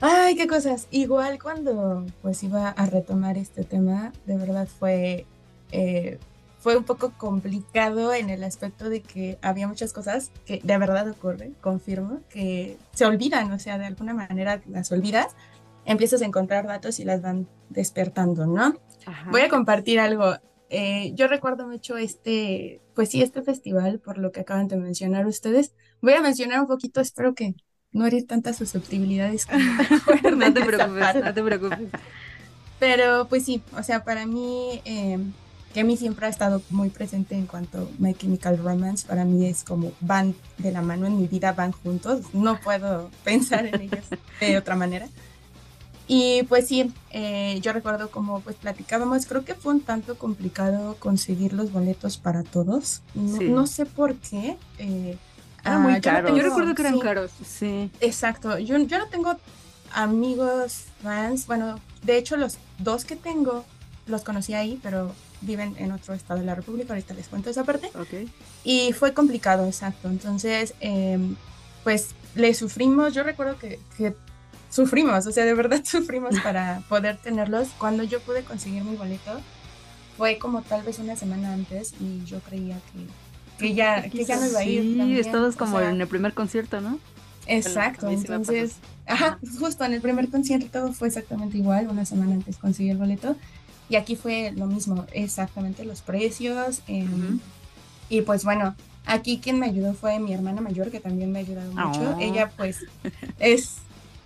[0.00, 0.86] Ay, qué cosas.
[0.92, 5.26] Igual cuando pues iba a retomar este tema, de verdad fue,
[5.72, 6.20] eh,
[6.62, 11.08] fue un poco complicado en el aspecto de que había muchas cosas que de verdad
[11.10, 15.34] ocurren, confirmo, que se olvidan, o sea, de alguna manera las olvidas,
[15.84, 18.76] empiezas a encontrar datos y las van despertando, ¿no?
[19.32, 20.36] Voy a compartir algo.
[20.70, 25.26] Eh, yo recuerdo mucho este, pues sí, este festival, por lo que acaban de mencionar
[25.26, 25.74] ustedes.
[26.00, 27.56] Voy a mencionar un poquito, espero que
[27.90, 29.46] no herir tantas susceptibilidades.
[29.46, 29.56] que
[30.36, 31.88] No te preocupes, no te preocupes.
[32.78, 35.18] Pero pues sí, o sea, para mí, eh,
[35.72, 39.24] que a mí siempre ha estado muy presente en cuanto a My Chemical Romance, para
[39.24, 43.66] mí es como van de la mano en mi vida, van juntos, no puedo pensar
[43.66, 44.04] en ellos
[44.40, 45.08] de otra manera.
[46.08, 50.96] Y pues sí, eh, yo recuerdo como pues platicábamos, creo que fue un tanto complicado
[50.98, 53.48] conseguir los boletos para todos, no, Sí.
[53.48, 54.56] no sé por qué.
[54.78, 55.16] eh,
[55.64, 57.00] Era muy ah, yo no Yo recuerdo que eran sí.
[57.00, 57.30] caros.
[57.46, 57.90] Sí.
[58.00, 59.36] Exacto, yo, yo no tengo
[59.94, 63.64] amigos fans, bueno, de hecho los dos que tengo
[64.06, 65.12] los conocí ahí, pero
[65.42, 68.28] viven en otro estado de la República, ahorita les cuento esa parte, Ok.
[68.64, 71.36] y fue complicado, exacto, entonces, em,
[71.84, 74.14] pues le sufrimos, yo recuerdo que, que
[74.70, 79.40] sufrimos, o sea, de verdad sufrimos para poder tenerlos, cuando yo pude conseguir mi boleto,
[80.16, 84.38] fue como tal vez una semana antes, y yo creía que, que ya, que ya
[84.38, 84.82] no iba a ir.
[84.82, 86.98] Sí, también, estabas o como sea, en el primer concierto, ¿no?
[87.46, 92.90] Exacto, entonces, ajá, justo en el primer concierto fue exactamente igual, una semana antes conseguí
[92.90, 93.36] el boleto
[93.92, 97.38] y aquí fue lo mismo, exactamente los precios em, Ujú.
[98.08, 98.74] y pues bueno,
[99.04, 102.20] aquí quien me ayudó fue mi hermana mayor que también me ha ayudado mucho, Oh.
[102.20, 102.78] ella pues
[103.38, 103.76] es,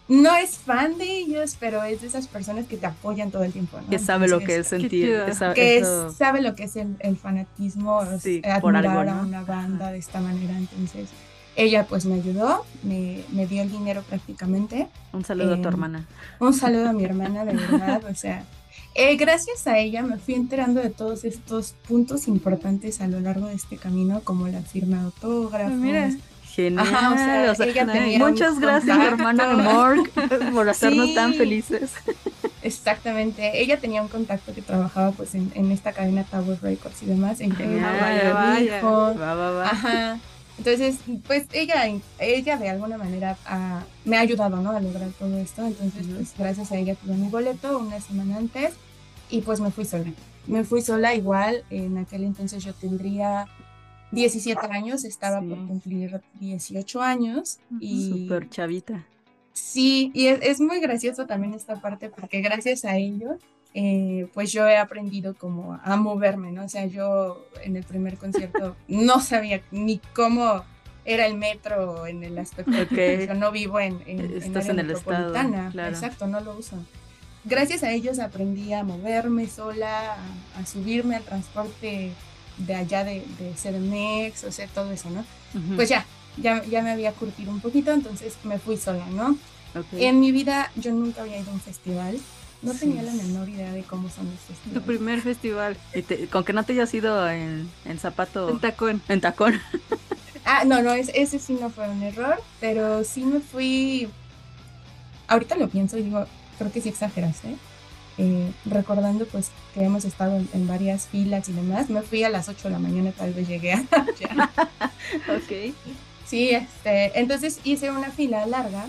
[0.09, 3.53] no es fan de ellos, pero es de esas personas que te apoyan todo el
[3.53, 3.89] tiempo, ¿no?
[3.91, 5.05] Que sabe lo que es Entonces, sentir.
[5.07, 5.27] chido.
[5.27, 9.11] esa- que eso- sabe lo que es el, el fanatismo, Sí, eh, por admirar algo,
[9.11, 9.29] a ¿no?
[9.29, 10.57] una banda de esta manera.
[10.57, 11.09] Entonces,
[11.57, 14.87] ella pues me ayudó, me, me dio el dinero prácticamente.
[15.13, 16.07] Un saludo a tu em, hermana.
[16.39, 18.45] Un saludo a mi hermana, de verdad, o sea,
[18.97, 23.47] eh, gracias a ella me fui enterando de todos estos puntos importantes a lo largo
[23.47, 25.73] de este camino, como la firma de autógrafos.
[25.73, 26.11] Ah, mira.
[26.55, 26.87] Genial.
[26.87, 30.09] Ajá, o sea, o sea, ella tenía muchas gracias, hermana Morg,
[30.55, 31.15] por hacernos Sí.
[31.15, 31.91] tan felices.
[32.63, 37.07] Exactamente, ella tenía un contacto que trabajaba pues en, en esta cadena Tower Records y
[37.07, 37.39] demás.
[37.41, 39.67] Va, va, va.
[39.67, 40.19] Ajá.
[40.59, 40.97] Entonces,
[41.27, 41.85] pues ella,
[42.19, 44.71] ella de alguna manera ah, me ha ayudado, ¿no?
[44.71, 45.67] A lograr todo esto.
[45.67, 48.73] Entonces, pues gracias a ella tuve mi boleto una semana antes
[49.31, 50.11] y pues me fui sola.
[50.47, 53.47] Me fui sola igual, en aquel entonces yo tendría
[54.13, 55.47] 17 años, estaba Sí.
[55.49, 59.05] por cumplir 18 años y Súper chavita.
[59.53, 63.39] Sí, y es, es muy gracioso también esta parte porque gracias a ello,
[63.75, 66.65] eh, pues yo he aprendido como a moverme, ¿no?
[66.65, 70.63] O sea, yo en el primer concierto no sabía ni cómo
[71.05, 74.69] era el metro en el aspecto de que yo no vivo en, en, en Estás
[74.69, 75.71] área en el estado, metropolitana.
[75.73, 75.89] claro.
[75.95, 76.77] Exacto, no lo uso.
[77.49, 82.11] Gracias a ellos aprendí a moverme sola, a, a subirme al transporte
[82.59, 85.25] de allá de, de CDMX, o sea, todo eso, ¿no?
[85.77, 86.05] Pues ya,
[86.37, 89.39] ya, ya me había curtido un poquito, entonces me fui sola, ¿no?
[89.79, 89.87] Ok.
[89.93, 92.19] En mi vida yo nunca había ido a un festival,
[92.63, 92.81] no Sí.
[92.81, 94.83] tenía la menor idea de cómo son los Tu festivales.
[94.87, 95.77] primer festival.
[95.95, 99.03] Y te- con que no te hayas ido en, en zapato, En tacón.
[99.09, 99.55] en tacón.
[100.49, 104.09] Ah, no, no, es- ese sí no fue un error, pero sí me fui,
[105.27, 106.25] ahorita lo pienso y digo,
[106.59, 107.57] creo que sí exageraste,
[108.19, 112.31] eh, recordando pues que hemos estado en, en varias filas y demás, me fui a
[112.31, 113.81] las 8 de la mañana, tal vez llegué a...
[115.29, 115.75] ok.
[116.27, 118.87] Sí, este, entonces hice una fila larga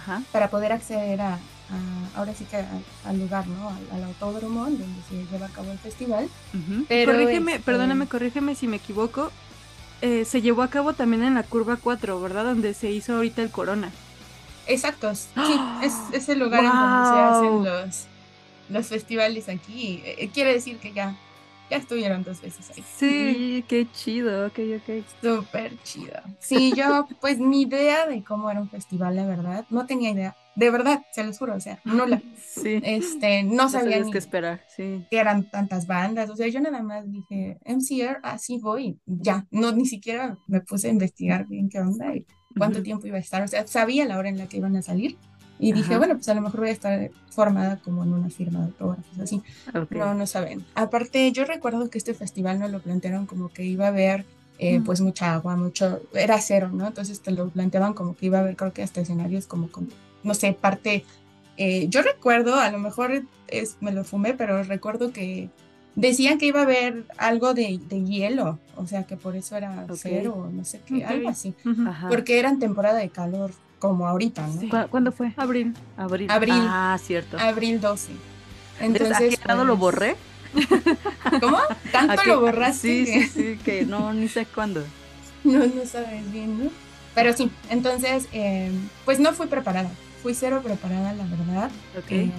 [0.00, 0.22] Ajá.
[0.32, 1.38] para poder acceder a, a-
[2.18, 2.68] ahora sí que a-
[3.06, 3.68] al lugar, ¿no?
[3.70, 6.28] Al, al autódromo donde se lleva a cabo el festival.
[6.88, 9.30] Pero, corrígeme, este, perdóname, corrígeme si me equivoco.
[10.02, 12.44] Eh, se llevó a cabo también en la curva 4, ¿verdad?
[12.44, 13.90] Donde se hizo ahorita el corona.
[14.66, 15.28] Exacto, sí,
[15.82, 18.06] es, es el lugar en donde se hacen los,
[18.70, 20.02] los festivales aquí.
[20.04, 21.16] Eh, quiere decir que ya,
[21.70, 22.84] ya estuvieron dos veces ahí.
[22.96, 25.04] Sí, qué chido, ok, ok.
[25.22, 26.20] Súper chido.
[26.38, 30.36] Sí, yo, pues mi idea de cómo era un festival, la verdad, no tenía idea.
[30.56, 32.22] De verdad, se los juro, o sea, no la.
[32.46, 32.80] Sí.
[32.84, 35.04] Este, no No sabía ni qué esperar, sí.
[35.10, 39.72] que eran tantas bandas, o sea, yo nada más dije, MCR, así voy, ya, no,
[39.72, 42.24] ni siquiera me puse a investigar bien qué onda y
[42.56, 42.84] cuánto Ujú.
[42.84, 45.16] tiempo iba a estar, o sea, sabía la hora en la que iban a salir
[45.58, 48.58] y dije, bueno, pues a lo mejor voy a estar formada como en una firma
[48.60, 49.42] de autógrafos, así,
[49.74, 49.92] Ok.
[49.92, 50.64] no, no saben.
[50.74, 54.24] Aparte, yo recuerdo que este festival nos lo plantearon como que iba a haber,
[54.58, 54.84] eh, Mm.
[54.84, 56.86] pues, mucha agua, mucho, era cero, ¿no?
[56.88, 59.68] Entonces te lo planteaban como que iba a haber, creo que hasta escenarios como,
[60.22, 61.04] no sé, parte,
[61.56, 65.50] eh, yo recuerdo, a lo mejor es, me lo fumé, pero recuerdo que
[65.96, 69.84] decían que iba a haber algo de, de hielo, o sea, que por eso era
[69.88, 69.96] Ok.
[69.96, 71.88] cero, o no sé qué, algo así, Ujú.
[71.88, 72.08] Ajá.
[72.08, 74.60] porque era en temporada de calor, como ahorita, ¿no?
[74.60, 74.68] Sí.
[74.68, 75.32] ¿Cu- ¿Cuándo fue?
[75.36, 75.74] Abril.
[75.96, 76.30] Abril.
[76.30, 76.54] Abril.
[76.56, 77.38] Ah, cierto.
[77.38, 78.12] Abril 12.
[78.80, 80.16] Entonces, ¿a grado lo pues, borré?
[81.40, 81.58] ¿Cómo?
[81.92, 82.88] ¿Tanto ¿A qué- lo borraste?
[82.88, 84.82] Sí, que- sí, sí, que no, ni sé cuándo.
[85.44, 86.70] No, no sabes bien, ¿no?
[87.14, 88.72] Pero sí, entonces, eh,
[89.04, 89.90] pues no fui preparada.
[90.22, 91.70] Fui cero preparada, la verdad.
[91.98, 92.10] Ok.
[92.10, 92.30] Eh,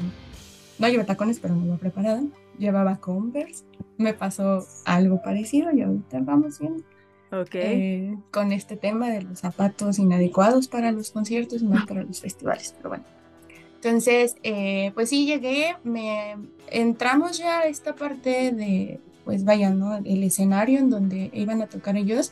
[0.80, 2.22] no llevé tacones, pero no iba preparada.
[2.58, 3.64] Llevaba Converse.
[3.98, 6.84] Me pasó algo parecido y ahorita vamos bien
[7.32, 7.50] ok.
[7.54, 12.22] eh, con este tema de los zapatos inadecuados para los conciertos y más para los
[12.22, 12.74] festivales.
[12.78, 13.04] Pero bueno.
[13.76, 16.36] Entonces, eh, pues sí, llegué, me
[16.72, 19.96] entramos ya a esta parte de, pues vaya, ¿no?
[19.98, 22.32] El escenario en donde iban a tocar ellos.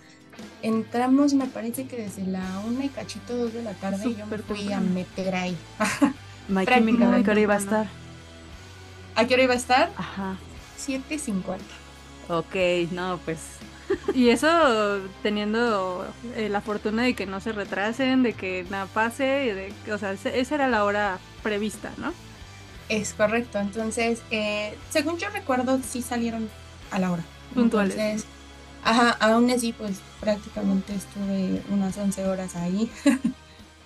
[0.64, 4.26] Entramos, me parece que desde la una y cachito, dos de la tarde, y yo
[4.26, 5.56] me fui a meter ahí.
[6.50, 8.03] My prácticamente Chemical, ¿a qué hora iba a estar?
[9.16, 9.92] ¿A qué hora iba a estar?
[9.98, 10.38] Ajá.
[10.80, 11.60] 7.50.
[12.30, 13.40] Ok, no, pues.
[14.16, 14.48] Y eso
[15.22, 19.98] teniendo eh, la fortuna de que no se retrasen, de que nada pase, de, o
[19.98, 22.14] sea, esa era la hora prevista, ¿no?
[22.90, 23.60] Es correcto.
[23.60, 26.50] Entonces, eh, según yo recuerdo, sí salieron
[26.92, 27.24] a la hora.
[27.54, 27.98] Puntuales.
[27.98, 28.26] Entonces,
[28.84, 32.90] ajá, aún así, pues prácticamente estuve unas 11 horas ahí.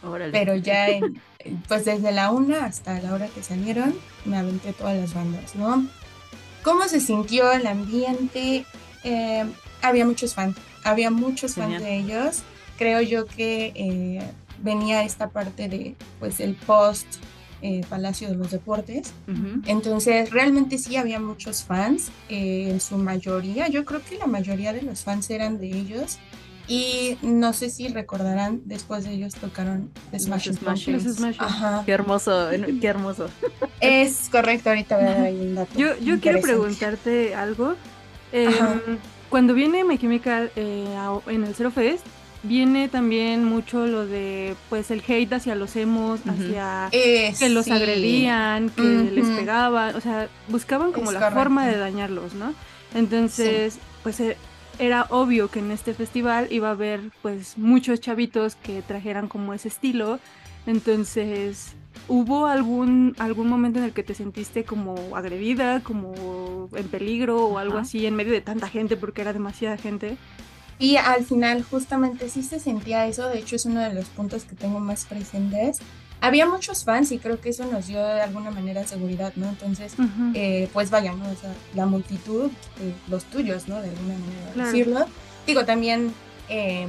[0.08, 0.32] Órale.
[0.32, 1.22] Pero ya, en-
[1.68, 3.94] pues desde la una hasta la hora que salieron,
[4.26, 5.86] me aventé todas las bandas, ¿no?
[6.64, 8.66] ¿Cómo se sintió el ambiente?
[9.04, 9.46] Eh,
[9.82, 11.84] había muchos fans, había muchos fans Genial.
[11.84, 12.40] de ellos.
[12.78, 14.22] Creo yo que eh,
[14.62, 17.08] venía esta parte de, pues, el post
[17.62, 19.14] eh, Palacio de los Deportes.
[19.28, 19.62] Ujú.
[19.66, 24.74] Entonces, realmente sí había muchos fans, eh, en su mayoría, yo creo que la mayoría
[24.74, 26.20] de los fans eran de ellos.
[26.68, 31.00] Y no sé si recordarán, después de ellos tocaron The Smashing Smashing.
[31.02, 31.40] Pumpkins.
[31.40, 31.84] Ajá.
[31.86, 32.50] Qué hermoso,
[32.82, 33.30] qué hermoso.
[33.80, 35.78] Es correcto, ahorita voy a dar ahí un dato.
[35.80, 37.76] Yo, yo quiero preguntarte algo.
[38.34, 38.82] Eh, Ajá.
[39.30, 40.86] cuando viene My Chemical eh,
[41.28, 42.06] en el Zero Fest,
[42.44, 46.32] viene también mucho lo de pues el hate hacia los emos, Ujú.
[46.32, 47.72] hacia Eh, que los sí.
[47.72, 51.40] agredían, que les pegaban, o sea, buscaban como Es la correcto.
[51.40, 52.54] forma de dañarlos, ¿no?
[52.94, 54.36] Entonces, pues eh,
[54.80, 59.54] era obvio que en este festival iba a haber pues muchos chavitos que trajeran como
[59.54, 60.20] ese estilo.
[60.66, 61.74] Entonces,
[62.08, 67.58] ¿hubo algún algún momento en el que te sentiste como agredida, como en peligro o
[67.58, 67.84] algo Ajá.
[67.84, 70.18] así en medio de tanta gente porque era demasiada gente?
[70.80, 74.44] Y al final justamente sí se sentía eso, de hecho es uno de los puntos
[74.44, 75.80] que tengo más presentes.
[76.20, 79.50] Había muchos fans y creo que eso nos dio de alguna manera seguridad, ¿no?
[79.50, 79.94] Entonces,
[80.34, 81.24] eh, pues vaya, ¿no?
[81.30, 82.50] O sea, la multitud,
[82.82, 83.80] eh, los tuyos, ¿no?
[83.82, 84.72] De alguna manera Claro.
[84.72, 85.06] decirlo.
[85.46, 86.12] Digo, también
[86.50, 86.88] eh,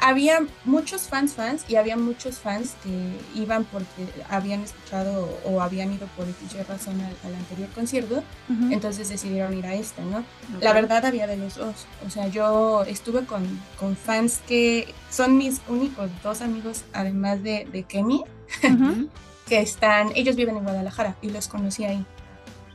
[0.00, 5.92] había muchos fans fans y había muchos fans que iban porque habían escuchado o habían
[5.92, 8.72] ido por X razón al, al anterior concierto, Ujú.
[8.72, 10.18] entonces decidieron ir a este, ¿no?
[10.18, 10.62] Ok.
[10.62, 11.86] La verdad había de los dos.
[12.06, 13.44] O sea, yo estuve con,
[13.78, 18.24] con fans que son mis únicos dos amigos, además de, de Kemi,
[18.62, 19.08] Ujú.
[19.46, 22.04] que están, ellos viven en Guadalajara y los conocí ahí.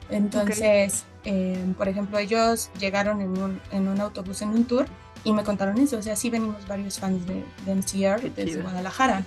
[0.10, 4.85] Entonces, eh, por ejemplo, ellos llegaron en un, en un autobús en un tour
[5.23, 5.98] y me contaron eso.
[5.98, 8.64] O sea, sí venimos varios fans de, de MCR desde chido.
[8.64, 9.26] Guadalajara.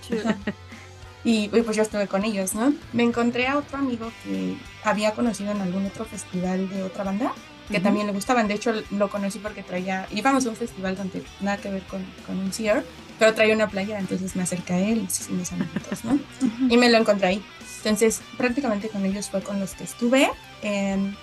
[1.24, 2.74] Y, y pues yo estuve con ellos, ¿no?
[2.92, 7.32] Me encontré a otro amigo que había conocido en algún otro festival de otra banda
[7.68, 7.82] que Ujú.
[7.82, 8.46] también le gustaban.
[8.46, 12.04] De hecho, lo conocí porque traía, íbamos a un festival donde nada que ver con,
[12.26, 12.84] con un CR,
[13.18, 16.12] pero traía una playa, entonces me acerqué a él mis amiguitos, ¿no?
[16.12, 16.66] Ujú.
[16.68, 17.42] Y me lo encontré ahí.
[17.78, 20.30] Entonces, prácticamente con ellos fue con los que estuve.
[20.60, 21.14] Em,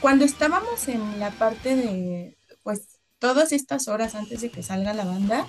[0.00, 2.36] cuando estábamos en la parte de,
[3.22, 5.46] todas estas horas antes de que salga la banda,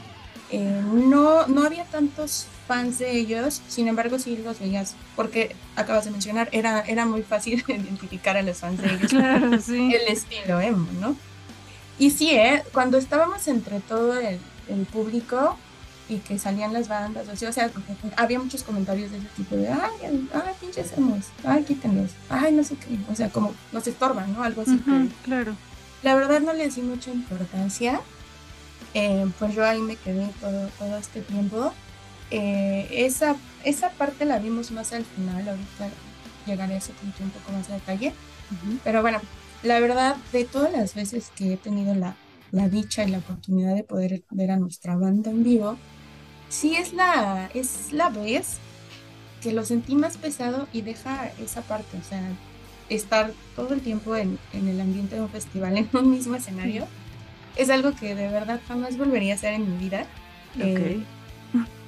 [0.51, 6.05] eh, no, no había tantos fans de ellos, sin embargo sí los veías, porque acabas
[6.05, 9.91] de mencionar, era, era muy fácil identificar a los fans de ellos Claro, sí.
[9.91, 11.15] el estilo emo, ¿no?
[11.97, 12.61] Y sí, ¿eh?
[12.73, 14.39] cuando estábamos entre todo el,
[14.69, 15.57] el público
[16.09, 17.71] y que salían las bandas, o sea, o sea,
[18.17, 22.63] había muchos comentarios de ese tipo de, ay, ay, pinches emos, ay, quítenlos, ay, no
[22.63, 24.43] sé qué, o sea, como nos estorban, ¿no?
[24.43, 24.79] Algo así
[25.23, 25.55] claro.
[26.03, 28.01] La verdad no les di mucha importancia.
[28.93, 31.73] Eh, pues yo ahí me quedé todo, todo este tiempo.
[32.29, 35.89] Eh, esa, esa parte la vimos más al final, ahorita
[36.45, 38.13] llegaré a ese punto un poco más de detalle.
[38.83, 39.19] Pero bueno,
[39.63, 42.15] la verdad, de todas las veces que he tenido la,
[42.51, 45.77] la dicha y la oportunidad de poder ver a nuestra banda en vivo,
[46.49, 48.57] sí es la, es la vez
[49.41, 52.21] que lo sentí más pesado y deja esa parte, o sea,
[52.89, 56.87] estar todo el tiempo en, en el ambiente de un festival, en un mismo escenario,
[57.55, 60.05] es algo que de verdad jamás volvería a hacer en mi vida.
[60.59, 61.03] Eh,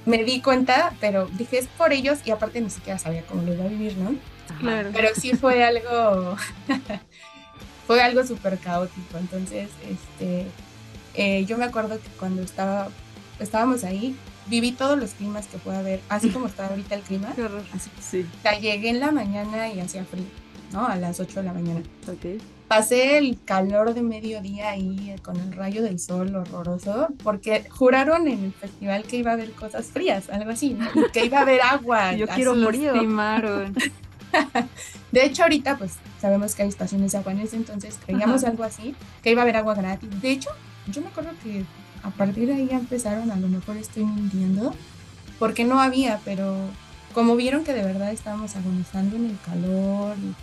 [0.06, 3.54] me di cuenta, pero dije es por ellos y aparte ni siquiera sabía cómo lo
[3.54, 4.16] iba a vivir, ¿no?
[4.60, 4.92] Claro.
[4.94, 6.36] Pero sí fue algo,
[7.88, 9.18] fue algo súper caótico.
[9.18, 10.46] Entonces, este,
[11.16, 12.90] eh, yo me acuerdo que cuando estaba,
[13.40, 14.16] estábamos ahí,
[14.48, 17.34] viví todos los climas que pueda haber, así como está ahorita el clima.
[17.36, 17.64] Qué horror.
[18.00, 18.26] Sí.
[18.40, 20.26] O sea, llegué en la mañana y hacía frío,
[20.72, 20.86] ¿no?
[20.86, 21.82] A las 8 de la mañana.
[22.08, 22.42] Ok.
[22.68, 28.28] Pasé el calor de mediodía ahí eh, con el rayo del sol horroroso, porque juraron
[28.28, 30.76] en el festival que iba a haber cosas frías, algo así,
[31.14, 32.14] que iba a haber agua.
[32.16, 32.56] Yo quiero
[33.00, 33.76] timaron.
[35.12, 38.52] De hecho, ahorita pues sabemos que hay estaciones de agua en ese entonces, creíamos Ajá.
[38.52, 40.10] algo así, que iba a haber agua gratis.
[40.22, 40.50] De hecho,
[40.92, 41.64] yo me acuerdo que
[42.04, 44.74] a partir de ahí ya empezaron, a lo mejor estoy mintiendo,
[45.40, 46.56] porque no había, pero
[47.14, 50.34] como vieron que de verdad estábamos agonizando en el calor, y,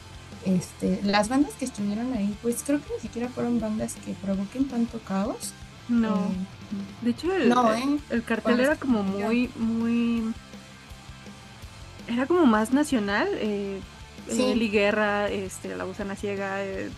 [0.45, 4.67] este, las bandas que estuvieron ahí, pues creo que ni siquiera fueron bandas que provoquen
[4.69, 5.53] tanto caos.
[5.89, 6.17] No.
[6.17, 6.21] Eh,
[7.03, 7.99] De hecho, el, no, el- ¿eh?
[8.11, 10.33] el cartel Bueno, era como muy, muy.
[12.09, 13.29] Era como más nacional.
[13.33, 13.81] Eh,
[14.31, 14.41] Sí.
[14.41, 16.91] Eli Guerra, este, La Gusana Ciega, eh,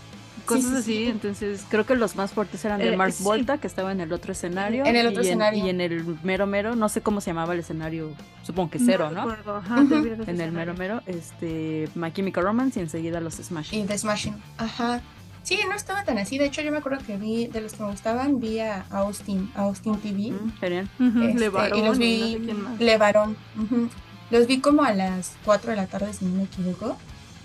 [0.45, 0.83] cosas sí, así.
[0.83, 1.05] sí.
[1.07, 3.23] Entonces, Creo que los más fuertes eran de Eh, Mark sí.
[3.23, 4.85] Volta, que estaba en el otro escenario.
[4.85, 5.65] En el otro y escenario.
[5.65, 8.11] y en el mero mero, no sé cómo se llamaba el escenario,
[8.43, 9.21] supongo que cero, ¿no?
[9.25, 13.35] recuerdo, ajá, todavía los En el mero mero, este, My Chemical Romance y enseguida los
[13.35, 13.73] Smash.
[13.73, 14.35] Y The Smashing.
[14.57, 15.01] Ajá.
[15.43, 16.39] Sí, no estaba tan así.
[16.39, 19.51] De hecho, yo me acuerdo que vi, de los que me gustaban, vi a Austin,
[19.55, 20.31] a Austin TV.
[20.31, 20.89] Mm, genial.
[20.99, 22.79] Ujú, Este, Levarón y los y vi no sé quién más.
[22.79, 23.37] Levarón.
[23.61, 23.89] ujú.
[24.31, 26.97] Los vi como a las 4 de la tarde, si no me equivoco.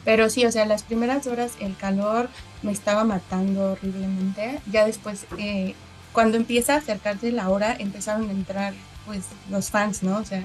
[0.06, 2.30] Pero sí, o sea, las primeras horas el calor
[2.62, 4.60] me estaba matando horriblemente.
[4.70, 5.74] Ya después, eh,
[6.12, 8.74] cuando empieza a acercarse la hora, empezaron a entrar
[9.06, 10.18] pues los fans, ¿no?
[10.18, 10.44] O sea,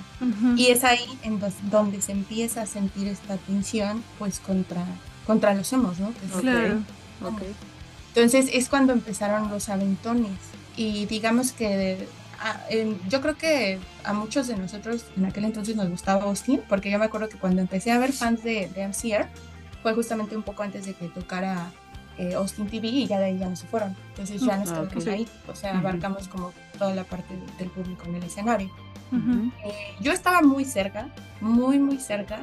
[0.58, 4.86] y es ahí en dos- donde se empieza a sentir esta tensión pues contra,
[5.28, 6.14] contra los emos, ¿no?
[6.14, 6.42] Que es- Ok.
[6.42, 6.82] Claro.
[7.24, 7.42] Ok.
[8.16, 10.32] entonces es cuando empezaron los aventones
[10.78, 12.08] y digamos que
[12.42, 16.62] a- en- yo creo que a muchos de nosotros en aquel entonces nos gustaba Austin
[16.70, 19.28] porque yo me acuerdo que cuando empecé a ver fans de, de MCR
[19.84, 21.72] fue justamente un poco antes de que tocara
[22.18, 23.96] eh, Austin TV y ya de ahí ya no se fueron.
[24.10, 25.80] Entonces ya nos Ah, quedamos ahí, o sea, Ujú.
[25.80, 28.70] abarcamos como toda la parte de- del público en el escenario.
[29.12, 29.52] Ujú.
[29.66, 31.10] Eh, yo estaba muy cerca,
[31.42, 32.40] muy muy cerca,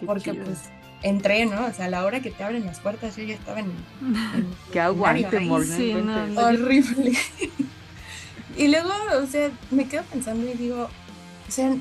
[0.00, 0.44] Qué porque chido.
[0.44, 0.58] pues
[1.02, 1.66] entré, ¿no?
[1.66, 3.66] O sea, a la hora que te abren las puertas yo ya estaba en...
[4.34, 5.40] en Que aguante.
[5.40, 5.76] Morgan.
[5.76, 6.40] sí, no, no.
[6.40, 7.12] horrible.
[8.56, 8.90] y luego,
[9.22, 11.74] o sea, me quedo pensando y digo, o sea,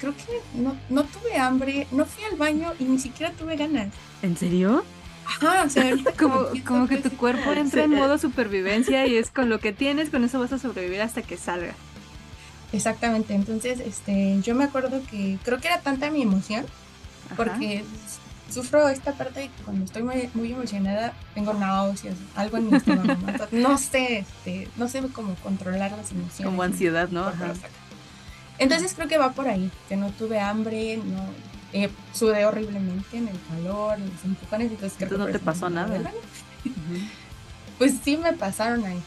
[0.00, 0.24] creo que
[0.60, 3.88] no, no tuve hambre, no fui al baño y ni siquiera tuve ganas.
[4.22, 4.84] ¿En serio?
[5.28, 9.30] Ajá, o sea, ahorita Como, que tu cuerpo sí, entra en modo supervivencia y es
[9.30, 11.74] con lo que tienes, con eso vas a sobrevivir hasta que salga.
[12.72, 16.64] Exactamente, entonces, este, yo me acuerdo que creo que era tanta mi emoción,
[17.26, 17.36] Ajá.
[17.36, 17.84] porque
[18.50, 22.76] sufro esta parte de que cuando estoy muy, muy emocionada tengo náuseas, algo en mi
[22.76, 23.14] estómago,
[23.52, 23.78] ¿no?
[23.78, 26.44] Sé, este, no sé cómo controlar las emociones.
[26.44, 27.26] Como ansiedad, ¿no?
[27.26, 27.48] Ajá.
[27.48, 27.68] lo saca.
[28.58, 31.22] Entonces creo que va por ahí, que no tuve hambre, no
[31.72, 35.38] eh, sudé horriblemente en el calor, en los empujones, entonces creo Entonces no que te
[35.38, 36.12] por eso pasó nada.
[37.78, 39.00] Pues sí me pasaron ahí.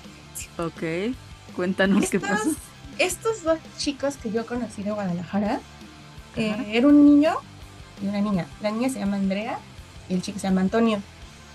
[0.58, 1.14] Ok.
[1.58, 2.52] Cuéntanos qué pasó.
[2.98, 5.60] estos dos chicos que yo conocí de Guadalajara,
[6.38, 7.36] eh, era un niño
[8.02, 8.46] y una niña.
[8.62, 9.60] La niña se llama Andrea
[10.08, 11.02] y el chico se llama Antonio.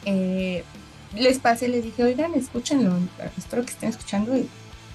[0.05, 0.63] Eh,
[1.15, 2.99] les pasé, les dije, oigan, escúchenlo,
[3.39, 4.49] espero que estén escuchando y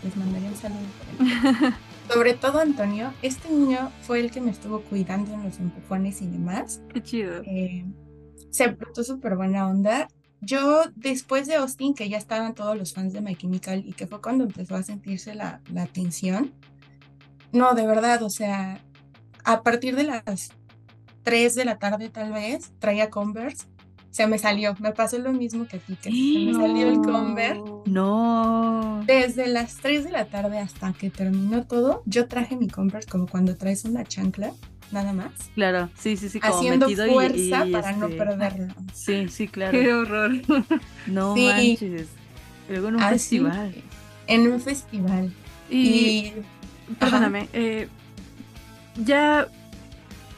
[0.03, 0.79] les mandaré un saludo.
[2.15, 2.31] por ahí".
[2.31, 6.27] Sobre todo Antonio, este niño fue el que me estuvo cuidando en los empujones y
[6.27, 6.81] demás.
[6.93, 7.41] Qué chido.
[7.45, 7.85] Eh,
[8.49, 10.07] se portó súper buena onda.
[10.41, 14.07] Yo, después de Austin, que ya estaban todos los fans de My Chemical y que
[14.07, 16.53] fue cuando empezó a sentirse la, la tensión,
[17.51, 18.81] no, de verdad, o sea,
[19.43, 20.51] a partir de las
[21.23, 23.67] 3 de la tarde tal vez, traía Converse,
[24.11, 26.97] se me salió, me pasó lo mismo que a ti, que se me salió el
[27.01, 27.61] Converse.
[27.85, 29.03] No.
[29.07, 33.27] Desde las 3 de la tarde hasta que terminó todo, yo traje mi Converse como
[33.27, 34.51] cuando traes una chancla,
[34.91, 38.73] nada más, Claro, sí, sí, sí, como haciendo y- fuerza y, para no este, perderlo.
[38.93, 39.71] Sí, sí, claro.
[39.79, 40.31] Qué horror.
[41.07, 41.45] No Sí.
[41.45, 42.07] manches.
[42.69, 43.75] Luego en un Así, festival.
[44.27, 45.33] En un festival.
[45.69, 46.33] Y, Y,
[46.99, 47.87] perdóname, eh,
[49.05, 49.47] ya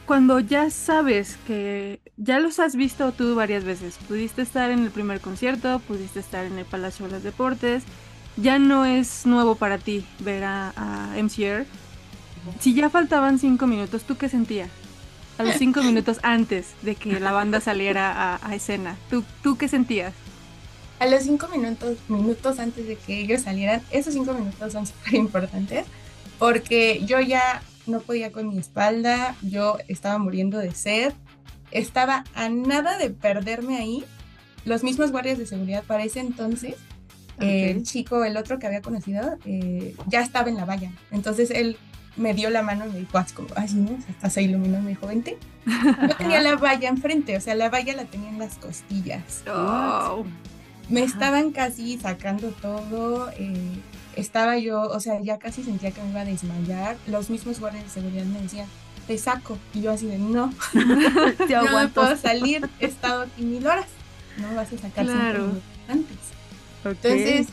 [0.06, 4.90] cuando ya sabes que ya los has visto tú varias veces, pudiste estar en el
[4.90, 7.84] primer concierto, pudiste estar en el Palacio de los Deportes,
[8.36, 11.66] ya no es nuevo para ti ver a, a MCR.
[12.60, 14.70] Si ya faltaban cinco minutos, ¿tú qué sentías?
[15.38, 19.56] A los cinco minutos antes de que la banda saliera a, a escena, ¿tú, ¿tú
[19.56, 20.14] qué sentías?
[21.00, 25.14] A los cinco minutos, minutos antes de que ellos salieran, esos cinco minutos son súper
[25.14, 25.86] importantes
[26.38, 31.12] porque yo ya no podía con mi espalda, yo estaba muriendo de sed,
[31.74, 34.04] estaba a nada de perderme ahí.
[34.64, 36.76] Los mismos guardias de seguridad para ese entonces,
[37.38, 40.90] el chico, el otro que había conocido, eh, ya estaba en la valla.
[41.10, 41.76] Entonces él
[42.16, 43.98] me dio la mano y me dijo, así como, así, ¿no?
[44.08, 45.36] Hasta se iluminó me dijo, vente.
[45.66, 49.42] Yo tenía la valla enfrente, o sea, la valla la tenía en las costillas.
[49.52, 50.24] Oh.
[50.88, 53.30] Me estaban casi sacando todo.
[53.32, 53.80] eh,
[54.16, 56.96] estaba yo, o sea, ya casi sentía que me iba a desmayar.
[57.06, 58.68] Los mismos guardias de seguridad me decían,
[59.06, 59.58] te saco.
[59.74, 62.68] Y yo así de, no, Te no me puedo salir.
[62.80, 63.86] He estado aquí mil horas.
[64.38, 65.52] No vas a sacar Claro.
[65.88, 66.16] antes.
[66.84, 67.46] Entonces,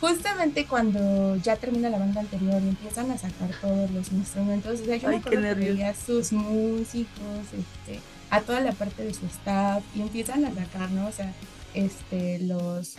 [0.00, 4.84] justamente cuando ya termina la banda anterior y empiezan a sacar todos los instrumentos, o
[4.84, 5.76] sea, yo Ay, qué acuerdo que nervios.
[5.76, 7.08] veía a sus músicos,
[7.52, 8.00] este,
[8.30, 11.06] a toda la parte de su staff y empiezan a sacar, ¿no?
[11.08, 11.32] O sea,
[11.74, 12.94] este, los,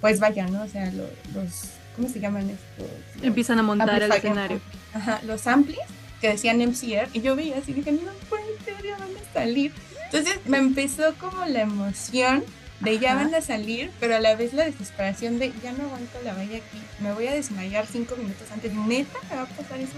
[0.00, 0.62] pues vaya, ¿no?
[0.62, 1.64] O sea, lo- los,
[1.96, 2.88] ¿cómo se llaman estos?
[3.16, 4.60] Los Empiezan a montar el escenario.
[4.94, 5.78] Ajá, los amplis
[6.22, 9.72] que decían MCR y yo veía así, dije, no puede ser, ya van a salir.
[10.06, 12.42] Entonces me empezó como la emoción
[12.80, 16.18] de ya van a salir, pero a la vez la desesperación de ya no aguanto
[16.24, 18.72] la valla aquí, me voy a desmayar cinco minutos antes.
[18.74, 19.92] Neta, me va a pasar eso.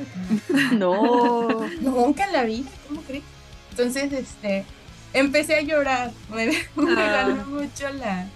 [0.76, 1.48] No.
[1.80, 3.22] Nunca en la vida, ¿cómo crees?
[3.70, 4.64] Entonces, este,
[5.12, 6.10] empecé a llorar.
[6.30, 7.24] Me, me Ah.
[7.26, 8.26] ganó mucho la,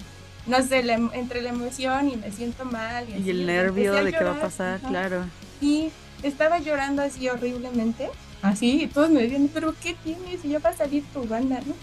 [0.46, 3.06] no sé, la entre la emoción y me siento mal.
[3.08, 4.88] Y, Y así, el empecé nervio de qué va a pasar, ajá.
[4.88, 5.24] claro.
[5.60, 5.90] Y
[6.22, 8.08] estaba llorando así horriblemente.
[8.42, 10.44] Así, y todos me decían, pero ¿qué tienes?
[10.44, 11.74] Y ya va a salir tu banda, ¿no?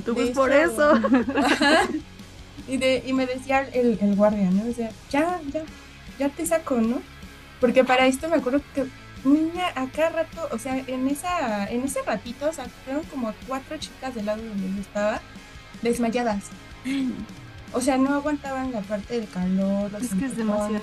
[0.00, 0.92] Tú De pues por eso.
[1.36, 1.82] Ajá.
[2.68, 4.68] y, de, y me decía el, el guardia, ¿no?
[4.68, 5.62] O sea, ya, ya,
[6.18, 7.00] ya te saco, ¿no?
[7.60, 8.86] Porque para esto me acuerdo que
[9.24, 13.32] niña, a cada rato, o sea, en esa, en ese ratito, o sea, fueron como
[13.46, 15.20] cuatro chicas del lado donde yo estaba,
[15.82, 16.44] desmayadas.
[17.72, 20.80] O sea, no aguantaban la parte del calor, los Es que es demasiado.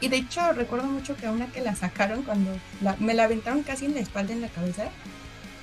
[0.00, 2.50] Y de hecho recuerdo mucho que a una que la sacaron cuando
[2.82, 4.88] la- me la aventaron casi en la espalda, en la cabeza,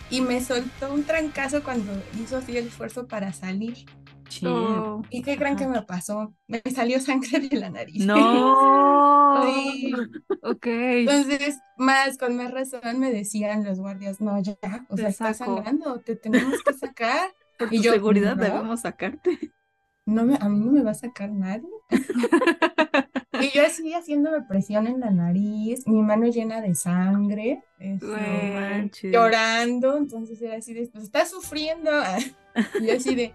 [0.09, 1.91] y me soltó un trancazo cuando
[2.21, 3.85] hizo así el esfuerzo para salir.
[4.45, 5.03] Oh.
[5.11, 6.33] ¿Y qué creen que me pasó?
[6.47, 8.05] Me salió sangre de la nariz.
[8.05, 9.13] No.
[9.43, 9.91] Sí.
[10.43, 10.65] Ok.
[10.67, 14.55] Entonces, más con más razón me decían los guardias, no, ya,
[14.89, 15.55] o Te sea, estás saco.
[15.55, 17.31] sangrando, te tenemos que sacar.
[17.57, 18.43] Por Y tu yo, seguridad "No".
[18.43, 19.51] debemos sacarte.
[20.05, 21.67] no me, a mí no me va a sacar nadie.
[23.43, 27.63] y yo así haciéndome presión en la nariz, mi mano llena de sangre,
[29.11, 31.91] llorando, entonces era así de, pues estás sufriendo.
[32.79, 33.33] Y yo así de,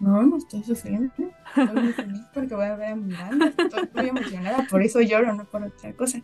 [0.00, 1.10] no, no estoy sufriendo,
[1.56, 5.00] estoy muy feliz porque voy a ver a mi banda, estoy muy emocionada, por eso
[5.00, 6.20] lloro, no por otra cosa.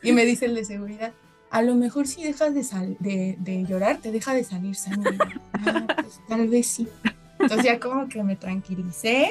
[0.00, 1.12] Y me dice el de seguridad,
[1.50, 5.18] a lo mejor si dejas de, sal- de, de llorar, te deja de salir sangre.
[5.66, 6.88] Ah, pues, tal vez sí.
[7.38, 9.30] Entonces ya como que me tranquilicé.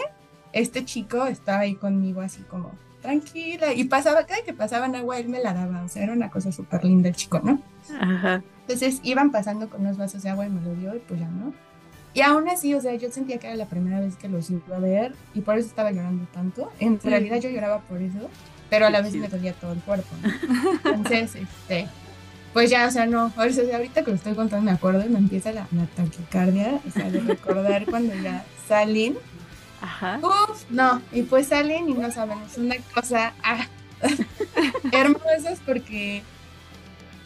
[0.53, 2.71] Este chico estaba ahí conmigo así como
[3.01, 3.73] tranquila.
[3.73, 5.83] Y pasaba, cada que pasaban agua, él me la daba.
[5.83, 7.61] O sea, era una cosa súper linda el chico, ¿no?
[7.99, 8.41] Ajá.
[8.61, 11.27] Entonces iban pasando con unos vasos de agua y me lo dio y pues ya,
[11.27, 11.53] ¿no?
[12.13, 14.75] Y aún así, o sea, yo sentía que era la primera vez que los iba
[14.75, 16.71] a ver y por eso estaba llorando tanto.
[16.79, 17.07] En Sí.
[17.07, 18.29] realidad yo lloraba por eso,
[18.69, 20.07] pero a la vez me dolía todo el cuerpo.
[20.21, 20.29] ¿no?
[20.91, 21.87] Entonces, este,
[22.53, 25.09] pues ya, o sea, no, o sea, ahorita que lo estoy contando me acuerdo y
[25.09, 29.15] me empieza la, la taquicardia, o sea, de recordar cuando ya salen.
[29.81, 30.19] Ajá.
[30.21, 33.65] Uf, no, y pues salen y no saben, es una cosa ah,
[34.91, 36.23] hermosas porque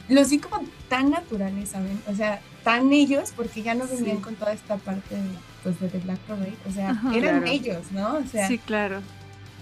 [0.09, 2.01] los vi como tan naturales, ¿saben?
[2.07, 4.21] O sea, tan ellos porque ya no venían Sí.
[4.23, 5.21] con toda esta parte de,
[5.63, 7.09] pues, de The Black Parade, o sea, Ajá.
[7.15, 7.45] eran Claro.
[7.47, 8.15] ellos, ¿no?
[8.17, 9.01] O sea, Sí, claro.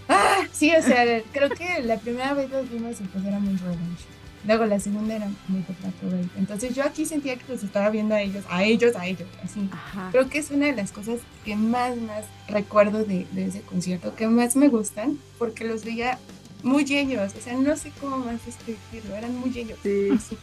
[0.10, 3.56] ah, sí, o sea, creo que la primera vez los vimos y pues era muy
[3.58, 4.06] Revenge.
[4.46, 6.28] Luego la segunda era muy Parade.
[6.38, 9.70] Entonces yo aquí sentía que los estaba viendo a ellos, a ellos, a ellos, así.
[9.72, 10.10] Ajá.
[10.12, 14.16] Creo que es una de las cosas que más, más recuerdo de, de ese concierto,
[14.16, 16.18] que más me gustan, porque los veía
[16.64, 19.78] muy ellos, o sea, no sé cómo más describirlo, eran muy ellos.
[19.84, 20.10] Sí.
[20.16, 20.38] así.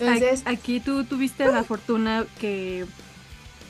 [0.00, 2.86] Entonces, Aquí tú tuviste la fortuna que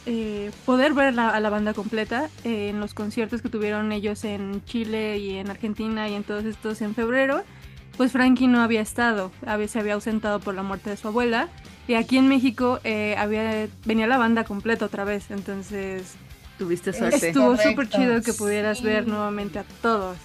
[0.07, 4.25] eh, poder ver la- a la banda completa eh, en los conciertos que tuvieron ellos
[4.25, 7.45] en Chile y en Argentina y en todos estos en febrero.
[7.97, 11.49] Pues Frankie no había estado, había, se había ausentado por la muerte de su abuela.
[11.89, 16.15] Y aquí en México eh, había, venía la banda completa otra vez, entonces
[16.59, 17.17] Tuviste suerte.
[17.17, 20.17] Es- estuvo súper chido que pudieras ver nuevamente a todos.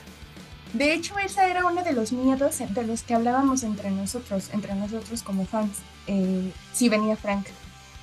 [0.73, 4.76] De hecho, esa era uno de los miedos de los que hablábamos entre nosotros, entre
[4.76, 5.77] nosotros como fans.
[6.07, 7.48] Eh, si venía Frank.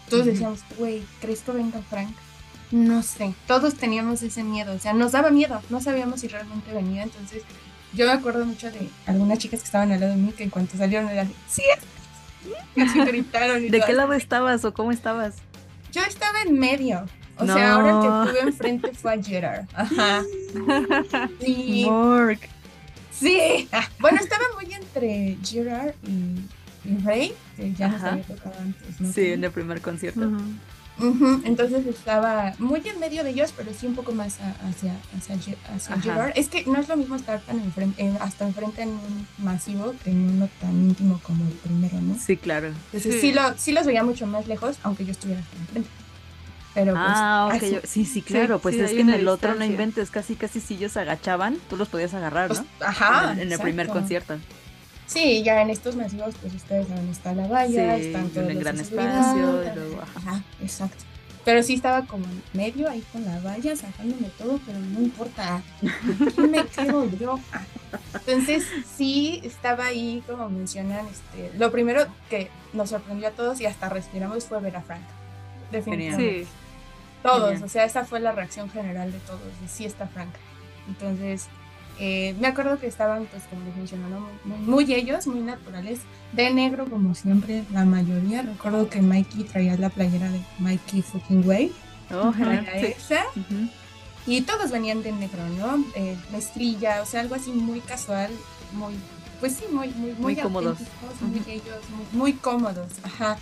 [0.08, 2.08] Todos decíamos, güey, ¿crees que venga Frank?
[2.70, 3.34] No sé.
[3.46, 4.72] Todos teníamos ese miedo.
[4.74, 5.60] O sea, nos daba miedo.
[5.70, 7.02] No sabíamos si realmente venía.
[7.04, 7.42] Entonces,
[7.94, 10.50] yo me acuerdo mucho de algunas chicas que estaban al lado de mí que en
[10.50, 11.84] cuanto salieron eran, sí, es".
[12.90, 13.64] Así gritaron.
[13.64, 15.36] y ¿De qué lado estabas o cómo estabas?
[15.92, 17.06] Yo estaba en medio.
[17.38, 17.54] O No.
[17.54, 19.64] sea, ahora el que tuve enfrente fue a Gerard.
[19.74, 20.22] Ajá.
[21.40, 21.84] Sí.
[21.88, 22.48] Mork.
[23.12, 23.68] Sí.
[23.72, 29.00] Ah, Bueno, estaba muy entre Gerard y, y Ray, que ya nos había tocado antes,
[29.00, 29.12] ¿no?
[29.12, 30.30] Sí, en el primer concierto.
[31.44, 36.00] Entonces estaba muy en medio de ellos, pero sí un poco más a- hacia, hacia.
[36.00, 36.32] Gerard.
[36.36, 39.94] Es que no es lo mismo estar tan enfrente, eh, hasta enfrente en un masivo
[40.04, 42.16] que en uno tan íntimo como el primero, ¿no?
[42.18, 42.68] Sí, claro.
[42.92, 43.20] Entonces Sí.
[43.20, 45.90] sí, lo, sí los veía mucho más lejos, aunque yo estuviera hasta enfrente.
[46.74, 47.54] Pero pues, Ah, ok.
[47.54, 48.58] así- yo- Sí, sí, claro.
[48.58, 50.10] pues sí, es que en el otro no inventes.
[50.10, 52.66] Casi, casi si ellos agachaban, tú los podías agarrar, pues, ¿no?
[52.80, 53.32] ajá.
[53.32, 54.38] en, el- en el primer concierto.
[55.06, 58.54] Sí, ya en estos masivos, pues ustedes saben, está la valla, Sí, están todos un
[58.54, 60.12] los gran espacio, y luego, ajá.
[60.16, 61.04] Ajá, exacto.
[61.44, 65.56] Pero sí estaba como en medio ahí con la valla, sacándome todo, pero no importa.
[65.56, 67.38] Aquí me quedo yo.
[68.14, 68.64] Entonces,
[68.96, 73.90] sí, estaba ahí, como mencionan, este, lo primero que nos sorprendió a todos y hasta
[73.90, 75.02] respiramos fue ver a Frank.
[75.70, 76.44] Definitivamente.
[76.44, 76.50] Sí.
[77.22, 77.64] Todos, Genial.
[77.64, 80.30] o sea, esa fue la reacción general de todos, de sí está Frank.
[80.88, 81.48] Entonces,
[81.98, 86.00] eh, me acuerdo que estaban, pues, como les mencionaba, muy, muy, muy ellos, muy naturales,
[86.32, 88.42] de negro como siempre, la mayoría.
[88.42, 91.72] Recuerdo que Mikey traía la playera de Mikey fucking Way,
[92.10, 92.32] Oh,
[94.26, 95.84] y todos venían de negro, ¿no?
[95.94, 98.30] Eh, mezclilla, o sea, algo así muy casual,
[98.72, 98.94] muy,
[99.40, 100.78] pues sí, muy, muy, muy, Muy cómodos.
[101.20, 103.36] muy ellos, muy, muy cómodos, ajá.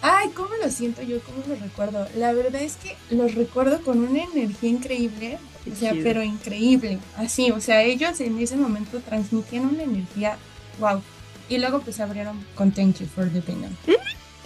[0.00, 2.06] Ay, cómo lo siento yo, cómo lo recuerdo.
[2.16, 6.04] La verdad es que los recuerdo con una energía increíble, Qué o sea, chido.
[6.04, 10.38] pero increíble, así, o sea, ellos en ese momento transmitían una energía,
[10.78, 11.02] wow.
[11.48, 13.72] Y luego pues abrieron con Thank You for the Venom.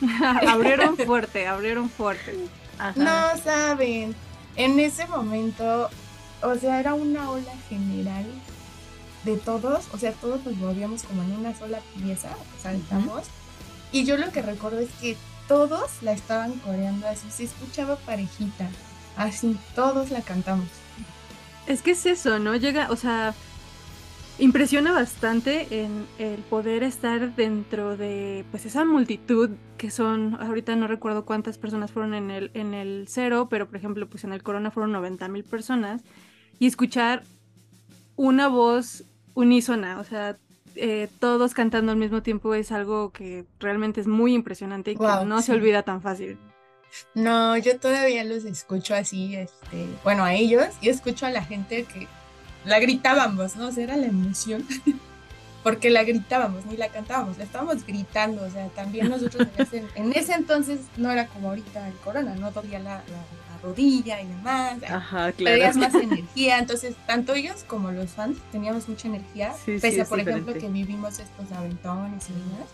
[0.48, 2.36] abrieron fuerte, abrieron fuerte.
[2.78, 2.94] Ajá.
[2.96, 4.14] No saben,
[4.56, 5.90] en ese momento,
[6.42, 8.24] o sea, era una ola general
[9.24, 12.30] de todos, o sea, todos nos movíamos como en una sola pieza,
[12.60, 13.24] saltamos.
[13.92, 15.16] Y yo lo que recuerdo es que
[15.48, 18.68] todos la estaban coreando así, se escuchaba parejita,
[19.16, 20.68] así, todos la cantamos.
[21.66, 22.56] Es que es eso, ¿no?
[22.56, 23.34] Llega, o sea,
[24.38, 30.86] impresiona bastante en el poder estar dentro de, pues, esa multitud que son, ahorita no
[30.86, 34.42] recuerdo cuántas personas fueron en el, en el cero, pero por ejemplo, pues en el
[34.42, 36.02] Corona fueron 90 mil personas,
[36.58, 37.24] y escuchar
[38.16, 39.04] una voz
[39.34, 40.38] unísona, o sea,
[40.76, 45.02] eh, todos cantando al mismo tiempo es algo que realmente es muy impresionante y que
[45.02, 45.46] no sí.
[45.46, 46.38] se olvida tan fácil.
[47.14, 51.84] No, yo todavía los escucho así, este, bueno, a ellos, y escucho a la gente
[51.84, 52.06] que
[52.64, 53.68] la gritábamos, ¿no?
[53.68, 54.66] O sea, era la emoción.
[55.62, 59.84] Porque la gritábamos, ni la cantábamos, la estábamos gritando, o sea, también nosotros en ese,
[59.94, 62.50] en ese entonces no era como ahorita el corona, no
[62.80, 63.22] la- la
[63.62, 65.92] rodilla y demás, Ajá, tenías claro.
[65.92, 70.04] más energía, entonces tanto ellos como los fans teníamos mucha energía, Sí, sí, pese a
[70.04, 72.68] por ejemplo que vivimos estos aventones y demás.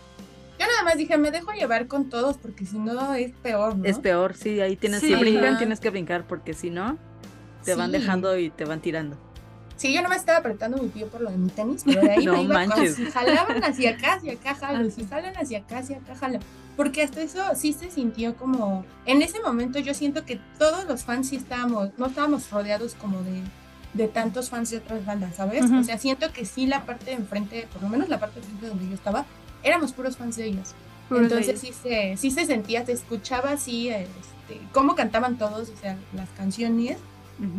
[0.58, 3.84] Yo nada más dije, me dejo llevar con todos porque si no es peor, ¿no?
[3.84, 5.08] Es peor, sí, ahí tienes, Sí.
[5.08, 6.98] si brincan, tienes que brincar, porque si no,
[7.64, 9.16] te van dejando y te van tirando.
[9.78, 12.10] Sí, yo no me estaba apretando mi pie por lo de mi tenis, pero de
[12.10, 12.94] ahí No me iba manches.
[12.94, 16.40] así, jalaban hacia acá, hacia acá, jalo, si jalan hacia acá, hacia acá, jalo.
[16.76, 21.04] Porque hasta eso sí se sintió como, en ese momento yo siento que todos los
[21.04, 23.40] fans sí estábamos, no estábamos rodeados como de,
[23.94, 25.64] de tantos fans de otras bandas, ¿sabes?
[25.64, 25.78] Ujú.
[25.78, 28.46] O sea, siento que sí la parte de enfrente, por lo menos la parte de
[28.46, 29.26] enfrente donde yo estaba,
[29.62, 30.74] éramos puros fans de ellos.
[31.08, 35.70] Puros de Entonces sí se, sí se sentía, se escuchaba así, este, cómo cantaban todos,
[35.70, 36.96] o sea, las canciones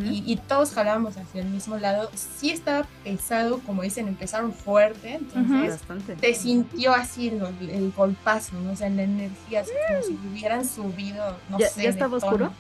[0.04, 2.10] Y, y todos jalábamos hacia el mismo lado.
[2.16, 6.16] Sí estaba pesado, como dicen, empezaron fuerte, entonces Bastante.
[6.16, 8.72] te sintió así el, el golpazo, ¿no?
[8.74, 11.84] O sea, la energía, así como si hubieran subido, no ¿Ya- sé.
[11.84, 12.52] ya estaba oscuro?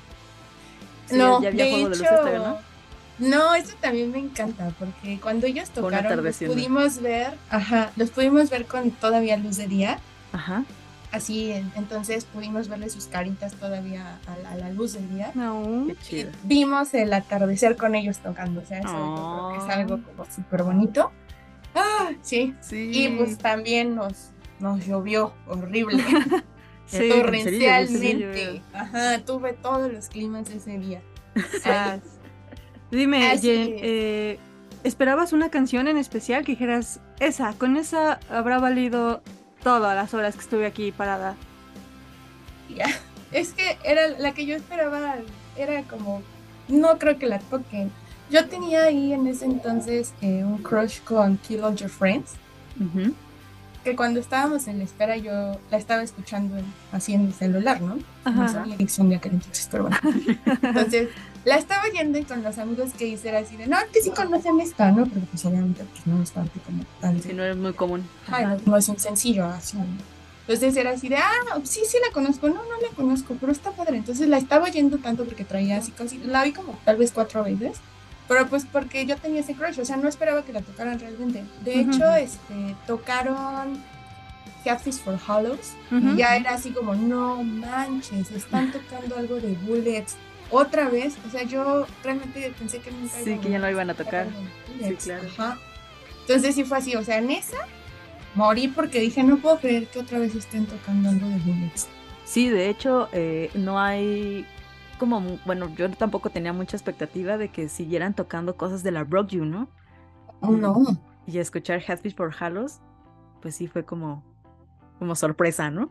[1.07, 2.57] Sí, no, ya había de hecho, ¿no?
[3.19, 8.49] no, esto también me encanta, porque cuando ellos tocaron, los pudimos ver, ajá, los pudimos
[8.49, 9.99] ver con todavía luz de día,
[10.31, 10.63] Ajá.
[11.11, 15.31] Así, en- entonces pudimos verle sus caritas todavía a la- a la luz del día.
[15.35, 15.85] No.
[15.87, 16.31] Qué chido.
[16.43, 19.79] vimos el atardecer con ellos tocando, o sea, eso creo que es Oh.
[19.79, 21.11] algo como súper bonito.
[21.75, 22.55] Ah, sí.
[22.61, 22.91] Sí.
[22.93, 26.03] Y pues también nos, nos llovió horrible,
[26.87, 27.07] Sí.
[27.09, 28.63] Torrencialmente.
[28.73, 31.01] Ajá, tuve todos los climas ese día.
[31.65, 31.97] Ah,
[32.91, 34.39] Dime, Jen, eh,
[34.83, 39.21] ¿esperabas una canción en especial que dijeras, esa, con esa habrá valido
[39.63, 41.35] todas las horas que estuve aquí parada?
[42.75, 42.87] ya.
[43.31, 45.15] Es que era la que yo esperaba,
[45.55, 46.23] era como,
[46.67, 47.91] no creo que la toquen.
[48.31, 52.33] Yo tenía ahí en ese entonces eh, un crush con Kill All Your Friends.
[53.83, 56.55] Que cuando estábamos en la espera yo la estaba escuchando
[56.91, 57.99] así en mi celular, ¿no?
[58.23, 58.41] Ajá.
[58.43, 59.97] No sabía que existía un día que entonces, pero bueno.
[60.63, 61.09] Entonces,
[61.45, 64.11] la estaba oyendo y con los amigos que hice era así de, no, que sí
[64.11, 65.05] conocen esta, ¿no?
[65.05, 68.07] Pero pues obviamente pues, no es parte como tan Si no es muy común.
[68.27, 69.77] Ay, no, es un sencillo así.
[69.77, 69.85] ¿no?
[70.47, 73.71] Entonces era así de, ah, sí, sí la conozco, no, no la conozco, pero está
[73.71, 73.97] padre.
[73.97, 77.43] Entonces la estaba oyendo tanto porque traía así casi, la vi como tal vez cuatro
[77.43, 77.77] veces,
[78.27, 81.43] pero pues porque yo tenía ese crush, o sea, no esperaba que la tocaran realmente.
[81.63, 81.91] De Ujú.
[81.91, 83.81] hecho, este, tocaron
[84.65, 86.09] Catfish for Hollows Ujú.
[86.09, 90.15] y ya era así como, no manches, están tocando algo de Bullets
[90.51, 91.17] otra vez.
[91.27, 94.27] O sea, yo realmente pensé que nunca Sí, que ya no iban a tocar.
[94.67, 95.05] Bullets.
[95.05, 95.27] claro.
[95.27, 95.57] Ajá.
[96.21, 97.57] Entonces sí fue así, o sea, en esa
[98.35, 101.87] morí porque dije, no puedo creer que otra vez estén tocando algo de Bullets.
[102.25, 104.45] Sí, de hecho, eh, no hay
[104.99, 109.29] como, bueno, yo tampoco tenía mucha expectativa de que siguieran tocando cosas de la Rock
[109.29, 109.69] You, ¿no?
[110.41, 111.01] Oh, no.
[111.25, 112.79] Y escuchar Hatfish for Hallows,
[113.41, 114.23] pues sí fue como,
[114.99, 115.89] como sorpresa, ¿no?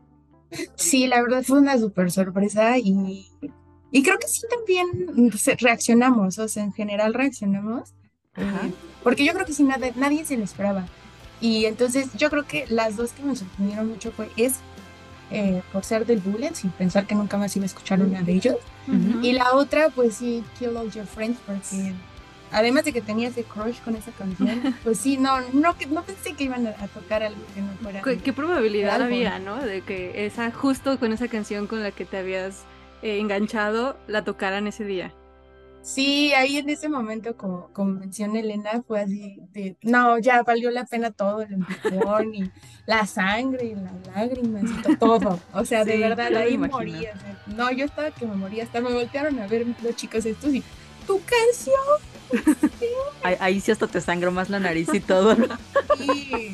[0.76, 3.28] Sí, la verdad fue una súper sorpresa y,
[3.90, 7.94] y creo que sí también se- reaccionamos, o sea, en general reaccionamos,
[8.35, 8.66] Ajá.
[8.66, 10.86] eh, porque yo creo que sí, nada, nadie se lo esperaba.
[11.40, 14.56] Y entonces yo creo que las dos que me sorprendieron mucho fue es
[15.31, 18.32] eh, por ser del Bullets y pensar que nunca más iba a escuchar una de
[18.32, 18.56] ellos.
[19.23, 21.93] Y la otra, pues sí, Kill All Your Friends, porque
[22.51, 26.02] además de que tenía ese crush con esa canción, pues sí, no, no, que- no
[26.02, 28.02] pensé que iban a, tocar algo que no fuera.
[28.02, 29.56] ¿Qué, qué probabilidad había, no?
[29.62, 32.62] De que esa, justo con esa canción con la que te habías
[33.02, 35.14] eh, enganchado, la tocaran ese día.
[35.80, 40.70] Sí, ahí en ese momento, como, como menciona Elena, fue así de, no, ya valió
[40.70, 42.50] la pena todo, el empujón y
[42.84, 45.40] la sangre y las lágrimas y to- todo.
[45.54, 46.76] O sea, de Sí, verdad, ya me ahí imagino.
[46.78, 46.94] morí.
[46.96, 50.26] o sea, no, yo estaba que me moría, hasta me voltearon a ver los chicos
[50.26, 50.62] estos y,
[51.06, 51.74] tu canción.
[53.22, 55.34] Ahí, ahí sí hasta te sangró más la nariz y todo.
[55.34, 55.46] ¿no?
[55.96, 56.52] Sí.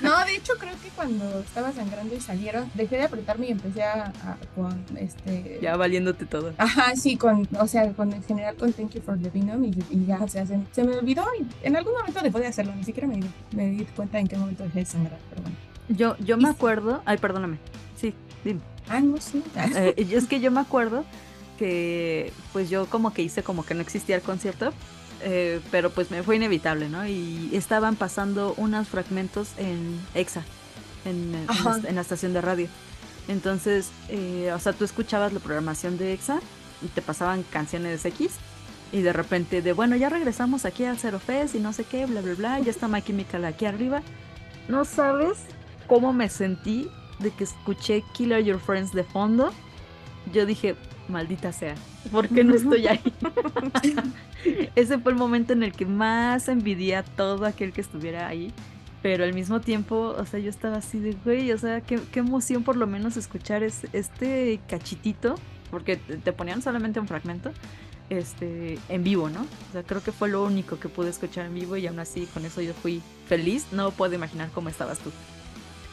[0.00, 3.82] No, de hecho creo que cuando estaba sangrando y salieron, dejé de apretarme y empecé
[3.84, 6.52] a, a- con este ya valiéndote todo.
[6.58, 9.70] Ajá, sí, con, o sea, con en general con Thank You for the Venom y,
[9.90, 12.74] y ya, o sea, se, se me olvidó y en algún momento dejó de hacerlo,
[12.76, 15.56] ni siquiera me, di- me di cuenta en qué momento dejé de sangrar, pero bueno.
[15.88, 17.58] Yo, yo me acuerdo, ay, perdóname.
[17.98, 18.12] Sí,
[18.44, 18.60] dime.
[18.88, 19.42] Ah, no, sí.
[19.76, 21.04] Eh, es que yo me acuerdo
[21.58, 24.72] que pues yo como que hice como que no existía el concierto,
[25.24, 27.06] eh, pero pues me fue inevitable, ¿no?
[27.06, 30.44] Y estaban pasando unos fragmentos en EXA,
[31.04, 32.68] en, en la, en la estación de radio.
[33.26, 36.40] Entonces, eh, o sea, tú escuchabas la programación de EXA
[36.82, 38.32] y te pasaban canciones X.
[38.92, 42.06] Y de repente de, bueno, ya regresamos aquí al Zero Fest y no sé qué,
[42.06, 44.02] bla, bla, bla, ya está My Chemical aquí arriba.
[44.68, 45.38] No sabes
[45.88, 46.88] cómo me sentí
[47.18, 49.52] de que escuché Killer Your Friends de fondo.
[50.32, 50.76] Yo dije,
[51.08, 51.74] maldita sea,
[52.10, 53.00] ¿por qué no estoy ahí?
[54.74, 58.52] Ese fue el momento en el que más envidia a todo aquel que estuviera ahí.
[59.02, 62.20] Pero al mismo tiempo, o sea, yo estaba así de, güey, o sea, qué, qué
[62.20, 65.34] emoción por lo menos escuchar es- este cachitito,
[65.70, 67.52] porque te te ponían solamente un fragmento,
[68.08, 69.42] este, en vivo, ¿no?
[69.42, 72.26] O sea, creo que fue lo único que pude escuchar en vivo y aún así
[72.32, 73.66] con eso yo fui feliz.
[73.72, 75.10] No puedo imaginar cómo estabas tú.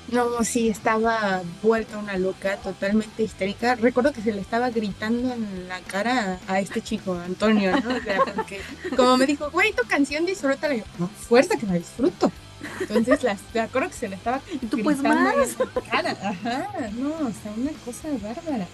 [0.10, 3.76] No, sí, estaba vuelta una loca, totalmente histérica.
[3.76, 7.96] Recuerdo que se le estaba gritando en la cara a, este chico, Antonio, ¿no?
[7.96, 8.62] O sea, porque
[8.98, 10.76] como me dijo, güey, tu canción disfrútala.
[10.76, 12.32] Y yo, no, fuerza que la disfruto.
[12.80, 15.56] Entonces, la, me acuerdo que se le estaba tú puedes gritando más.
[15.60, 16.18] en la cara.
[16.22, 18.68] Ajá, no, o sea, una cosa bárbara.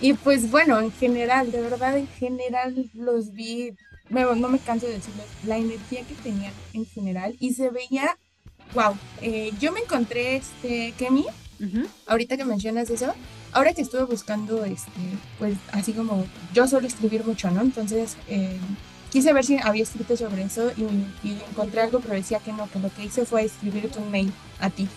[0.00, 3.74] Y pues bueno, en general, de verdad, en general los vi,
[4.08, 8.18] no me canso de decirlo, la energía que tenían en general y se veía,
[8.74, 8.96] wow,
[9.60, 11.26] yo me encontré este Kemi,
[12.06, 13.12] ahorita que mencionas eso,
[13.52, 14.90] ahora que estuve buscando, este,
[15.38, 17.60] pues así como yo suelo escribir mucho, ¿no?
[17.60, 18.58] Entonces eh,
[19.10, 20.82] quise ver si había escrito sobre eso y,
[21.26, 24.32] y encontré algo, pero decía que no, que lo que hice fue escribirte un mail
[24.58, 24.88] a ti.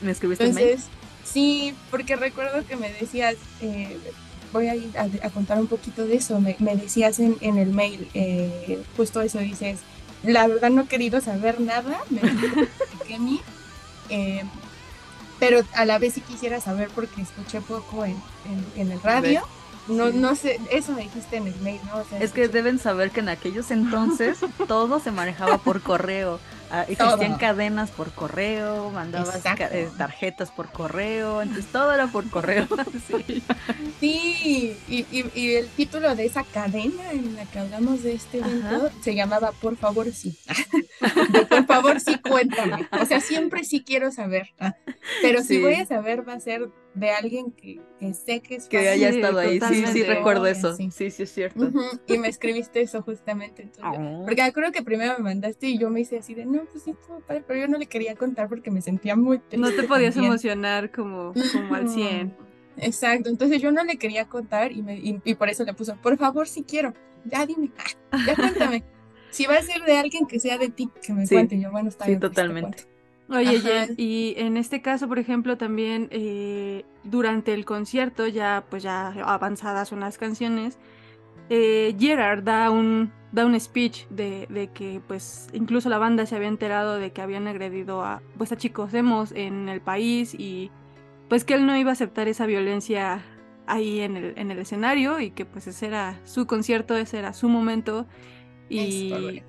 [0.00, 0.78] Me escribiste un mail.
[1.22, 3.96] Sí, porque recuerdo que me decías, eh,
[4.52, 7.58] voy a ir a, a contar un poquito de eso, me, me decías en, en
[7.58, 9.80] el mail, eh, justo eso dices,
[10.22, 12.20] la verdad no he querido saber nada de
[13.06, 13.40] Kemi,
[14.08, 14.44] eh,
[15.38, 18.12] pero a la vez sí quisiera saber porque escuché poco en,
[18.46, 19.42] en- en el radio.
[19.88, 20.16] No, Sí.
[20.18, 21.96] no sé, eso me dijiste en el mail, ¿no?
[21.98, 24.38] O sea, Es que deben saber que en aquellos entonces
[24.68, 26.38] todo se manejaba por correo.
[26.72, 27.38] Ah, Existían Todo.
[27.38, 32.66] cadenas por correo, mandabas eh, tarjetas por correo, entonces todo era por correo.
[33.08, 33.42] Sí.
[33.98, 38.38] Sí, y, y- y el título de esa cadena en la que hablamos de este
[38.38, 40.38] evento se llamaba Por favor sí.
[41.32, 42.88] De, por favor sí, cuéntame.
[43.00, 44.50] O sea, siempre sí quiero saber.
[45.22, 45.56] Pero Sí.
[45.56, 48.78] si voy a saber va a ser de alguien que, que sé que es Que
[48.78, 48.92] fácil.
[48.92, 50.74] haya estado ahí, sí, sí, recuerdo eso.
[50.76, 50.90] Sí.
[50.90, 51.70] Sí, sí, es cierto.
[52.06, 53.62] Y me escribiste eso justamente.
[53.62, 54.24] entonces, Oh.
[54.24, 56.94] Porque acuerdo que primero me mandaste y yo me hice así de, no, pues sí,
[57.06, 59.58] todo padre", pero yo no le quería contar porque me sentía muy triste.
[59.58, 60.32] No te podías también.
[60.32, 62.34] emocionar como, como al 100.
[62.76, 65.96] Exacto, entonces yo no le quería contar y, me, y, y por eso le puso,
[65.96, 67.70] por favor, si quiero, ya dime,
[68.26, 68.84] ya cuéntame.
[69.30, 71.54] Si va a ser de alguien que sea de ti, que me Sí, cuente.
[71.54, 72.84] Y yo, bueno, está sí, bien, pues, te totalmente.
[73.28, 73.60] Oye.
[73.60, 79.10] Jen, y en este caso, por ejemplo, también eh, durante el concierto, ya pues ya
[79.24, 80.78] avanzadas unas canciones,
[81.50, 86.36] eh, Gerard da un, da un speech de, de que pues incluso la banda se
[86.36, 90.70] había enterado de que habían agredido a, pues, a chicos emos en el país y
[91.28, 93.22] pues que él no iba a aceptar esa violencia
[93.66, 97.32] ahí en el, en el escenario y que pues ese era su concierto, ese era
[97.32, 98.06] su momento
[98.68, 99.42] y.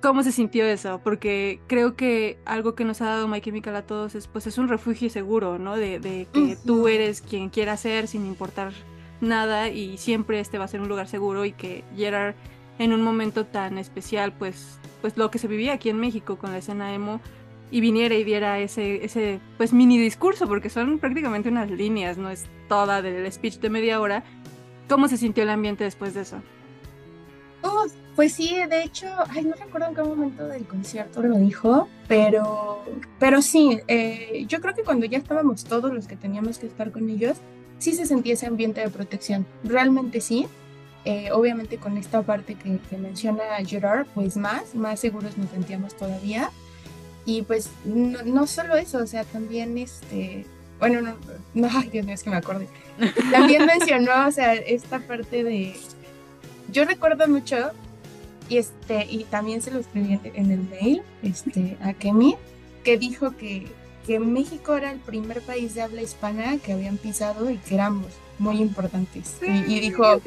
[0.00, 1.00] ¿Cómo se sintió eso?
[1.02, 4.56] Porque creo que algo que nos ha dado My Chemical a todos es pues es
[4.56, 5.74] un refugio seguro, ¿no?
[5.74, 8.72] De, de que tú eres quien quieras ser sin importar
[9.20, 12.34] nada y siempre este va a ser un lugar seguro y que Gerard
[12.78, 16.52] en un momento tan especial pues pues lo que se vivía aquí en México con
[16.52, 17.20] la escena emo
[17.70, 22.30] y viniera y diera ese ese pues mini discurso porque son prácticamente unas líneas, no
[22.30, 24.24] es toda del speech de media hora.
[24.88, 26.40] ¿Cómo se sintió el ambiente después de eso?
[27.62, 31.88] Uf, pues sí, de hecho, ay, no recuerdo en qué momento del concierto lo dijo,
[32.06, 32.82] pero,
[33.18, 36.90] pero sí, eh, yo creo que cuando ya estábamos todos los que teníamos que estar
[36.90, 37.38] con ellos,
[37.78, 40.46] sí se sentía ese ambiente de protección, realmente sí.
[41.04, 45.96] Eh, obviamente con esta parte que, que menciona Gerard, pues más, más seguros nos sentíamos
[45.96, 46.50] todavía.
[47.24, 50.44] Y pues no, no solo eso, o sea, también este,
[50.78, 51.14] bueno, no,
[51.54, 52.68] no, ay, Dios mío, es que me acordé.
[53.30, 55.74] También mencionó, o sea, esta parte de,
[56.70, 57.70] yo recuerdo mucho,
[58.48, 62.36] y este, y también se lo escribí en, en el mail, este, a Kemi,
[62.82, 63.66] que dijo que,
[64.08, 68.06] que México era el primer país de habla hispana que habían pisado y que éramos
[68.38, 69.36] muy importantes.
[69.42, 70.20] Y, y dijo,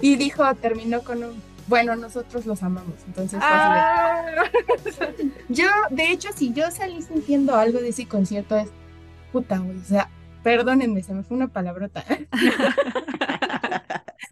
[0.00, 2.96] y dijo, terminó con un, bueno, nosotros los amamos.
[3.06, 8.68] Entonces de- yo, de hecho, si yo salí sintiendo algo de ese concierto es
[9.30, 10.10] puta, güey, o sea,
[10.42, 12.04] perdónenme, se me fue una palabrota.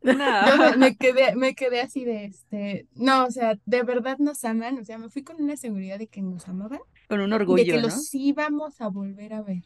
[0.02, 4.44] Yo me, me quedé, me quedé así de este, no, o sea, de verdad nos
[4.44, 6.80] aman, o sea, me fui con una seguridad de que nos amaban,
[7.10, 7.82] Con un de orgullo, que ¿no?
[7.82, 9.62] los íbamos a volver a ver.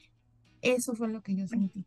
[0.62, 1.84] Eso fue lo que yo sentí.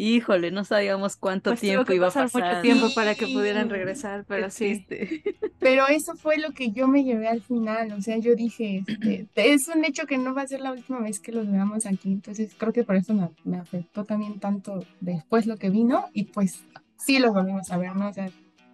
[0.00, 4.24] Híjole, no sabíamos cuánto Pues tiempo iba a pasar mucho tiempo para que pudieran regresar,
[4.28, 4.84] pero sí.
[4.86, 5.22] triste.
[5.58, 9.52] Pero eso fue lo que yo me llevé al final, o sea, yo dije, este,
[9.52, 12.12] es un hecho que no va a ser la última vez que los veamos aquí,
[12.12, 16.24] entonces creo que por eso me, me afectó también tanto después lo que vino y
[16.26, 16.64] pues
[16.96, 18.08] sí los volvimos a ver, ¿no?
[18.08, 18.30] O sea,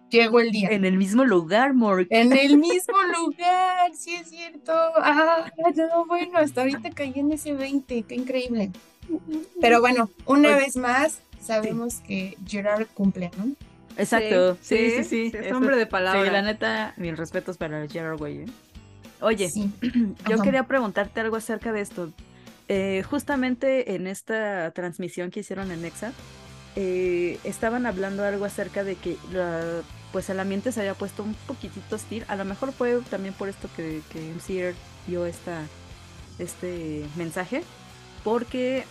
[0.09, 0.69] llegó el día.
[0.69, 2.07] En el mismo lugar, Morg.
[2.09, 4.71] En el mismo lugar, sí es cierto.
[4.97, 8.71] Ah, no, bueno, hasta ahorita caí en ese 20, qué increíble.
[9.61, 10.57] Pero bueno, una Oye.
[10.65, 13.51] vez más, sabemos que Gerard cumple, ¿no?
[13.97, 14.57] Exacto.
[14.61, 15.31] Sí, sí, sí.
[15.33, 16.31] Es Eso- hombre de Sí, palabra.
[16.31, 18.37] la neta, mis respetos para Gerard Way.
[18.39, 18.45] ¿eh?
[19.21, 19.71] Oye, Sí.
[20.27, 20.43] yo Ajá.
[20.43, 22.11] quería preguntarte algo acerca de esto.
[22.67, 26.11] Eh, justamente en esta transmisión que hicieron en Nexa,
[26.75, 29.81] eh, estaban hablando algo acerca de que la-
[30.11, 32.23] pues el ambiente se había puesto un poquitito hostil.
[32.27, 34.73] A lo mejor fue también por esto que, que MCR
[35.07, 35.63] dio esta,
[36.39, 37.63] este mensaje,
[38.23, 38.85] porque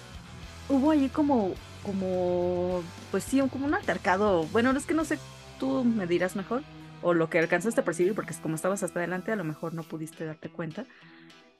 [0.68, 4.44] hubo allí como, como, pues sí, un- como un altercado.
[4.52, 5.18] Bueno, es que no sé,
[5.58, 6.62] tú me dirás mejor,
[7.02, 9.82] o lo que alcanzaste a percibir, porque como estabas hasta adelante, a lo mejor no
[9.82, 10.84] pudiste darte cuenta.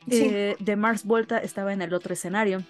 [0.08, 0.22] Sí.
[0.30, 2.62] Eh, de Mars Volta estaba en el otro escenario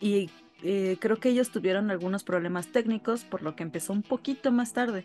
[0.00, 0.30] y
[0.62, 4.72] eh, creo que ellos tuvieron algunos problemas técnicos, por lo que empezó un poquito más
[4.72, 5.04] tarde.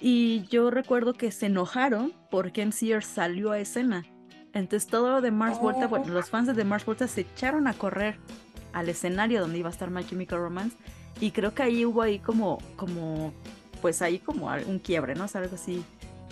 [0.00, 4.06] Y yo recuerdo que se enojaron porque MCR salió a escena.
[4.54, 7.66] Entonces todo lo de Mars Volta, bueno, los fans de The Mars Volta se echaron
[7.66, 8.16] a correr
[8.72, 10.76] al escenario donde iba a estar My Chemical Romance.
[11.20, 13.32] Y creo que ahí hubo ahí como, como,
[13.82, 15.24] pues ahí como un quiebre, ¿no?
[15.24, 15.84] O sea, algo así,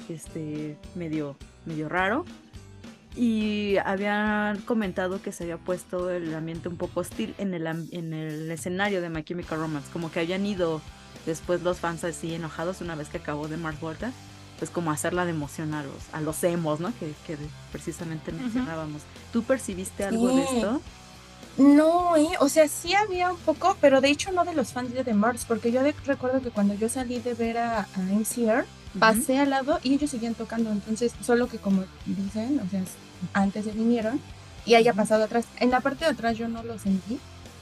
[0.09, 2.25] este, medio, medio raro.
[3.19, 8.13] Y habían comentado que se había puesto el ambiente un poco hostil en el, en
[8.15, 9.89] el escenario de My Chemical Romance.
[9.93, 10.81] Como que habían ido
[11.27, 14.13] después los fans así enojados una vez que acabó de Mars Volta.
[14.61, 16.93] Pues como hacerla de emoción a los, a los emos, ¿no?
[16.99, 17.37] Que, que
[17.73, 19.03] precisamente mencionábamos.
[19.33, 20.81] ¿Tú percibiste algo de esto?
[21.59, 24.93] No, eh, o sea, sí había un poco, pero de hecho no de los fans
[24.93, 27.99] de The Mars, porque yo de- recuerdo que cuando yo salí de ver a, a
[28.01, 28.65] MCR,
[28.99, 32.83] pasé al lado y ellos seguían tocando, entonces solo que como dicen, o sea,
[33.33, 34.21] antes se vinieron
[34.67, 35.47] y haya pasado atrás.
[35.61, 37.19] En la parte de atrás yo no lo sentí.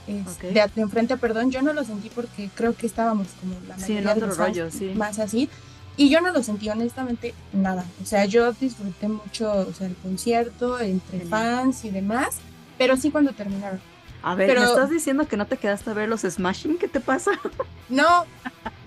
[0.07, 0.41] es- Ok.
[0.43, 3.97] de, de enfrente, perdón, yo no lo sentí porque creo que estábamos como la Sí,
[3.97, 4.93] en mayoría de otro fans rollo, sí.
[4.95, 5.51] más así.
[5.97, 7.85] Y yo no lo sentí honestamente nada.
[8.03, 11.29] O sea, yo disfruté mucho o sea, el concierto entre Genial.
[11.29, 12.37] fans y demás,
[12.79, 13.81] pero sí cuando terminaron.
[14.23, 16.79] A ver, Pero- ¿me estás diciendo que no te quedaste a ver los Smashing?
[16.79, 17.31] ¿Qué te pasa?
[17.89, 18.27] No,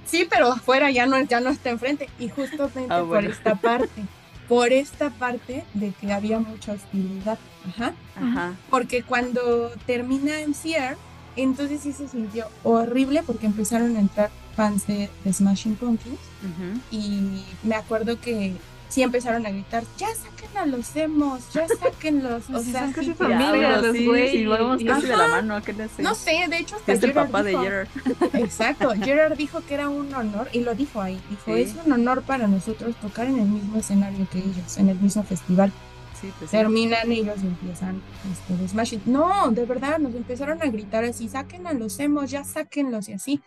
[0.06, 2.10] Sí, pero afuera ya no, ya no está enfrente.
[2.20, 3.30] Y justamente Ah, por bueno.
[3.30, 3.90] esta parte,
[4.50, 7.38] por esta parte de que había mucha hostilidad.
[7.70, 7.94] Ajá.
[8.16, 8.56] Ajá.
[8.70, 10.98] Porque cuando termina MCR,
[11.36, 16.20] entonces sí se sintió horrible porque empezaron a entrar fans de, de Smashing Pumpkins.
[16.44, 16.80] ujú.
[16.92, 18.56] Y me acuerdo que
[18.90, 22.50] sí empezaron a gritar, ya saquen a los emos, ya sáquenlos.
[22.54, 25.62] O sea, casi sí, familia, los sí, güey, sí, vamos y- casi de la mano,
[25.64, 26.02] ¿qué le hace?
[26.02, 27.88] No sé, de hecho hasta Es el Gerard papá de dijo- Gerard.
[28.34, 31.62] Exacto, Gerard dijo que era un honor, y lo dijo ahí, dijo, Sí.
[31.62, 35.24] es un honor para nosotros tocar en el mismo escenario que ellos, en el mismo
[35.24, 35.72] festival.
[36.20, 36.52] Sí, pues.
[36.52, 39.04] Terminan ellos y empiezan este, de Smashing.
[39.06, 43.14] No, de verdad, nos empezaron a gritar así, saquen a los emos, ya sáquenlos y
[43.14, 43.40] así.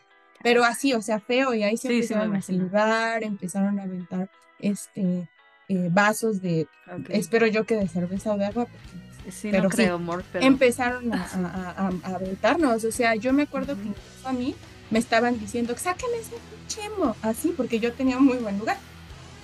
[0.42, 4.30] Pero así, o sea, feo, y ahí se empezaron a silbar, empezaron a aventar
[4.62, 5.28] este
[5.68, 6.66] eh, vasos de,
[7.10, 9.76] espero yo que de cerveza o de agua, porque Sí, pero no sí.
[9.76, 10.44] creo, amor, pero...
[10.44, 12.82] empezaron a, a, a- a aventarnos.
[12.84, 14.54] O sea, yo me acuerdo que incluso a mí
[14.90, 18.78] me estaban diciendo, sáquenme ese pinche emo", así, porque yo tenía un muy buen lugar.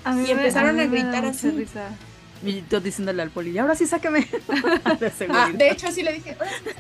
[0.04, 1.50] A Y empezaron a me da gritar así.
[1.50, 1.90] risa.
[2.44, 4.20] Y yo diciéndole al poli, "Y ahora sí sáqueme.
[5.00, 6.74] de Ah, de hecho, sí le dije, "Oye,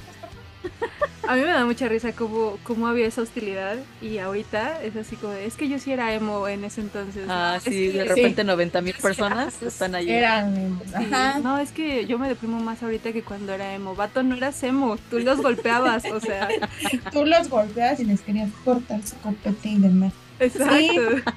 [1.28, 5.14] A mí me da mucha risa cómo, cómo había esa hostilidad y ahorita es así
[5.16, 7.26] como, de, es que yo sí era emo en ese entonces.
[7.28, 8.08] Ah, Es sí, que- de sí.
[8.08, 10.08] repente 90 mil personas están ahí.
[10.10, 10.82] eran emos".
[10.88, 11.38] Sí, Ajá.
[11.40, 13.94] No, es que yo me deprimo más ahorita que cuando era emo.
[13.94, 16.48] Vato, no eras emo, tú los golpeabas, o sea,
[17.12, 20.14] Tú los golpeas y les querías cortar su copete y demás.
[20.40, 21.30] exacto.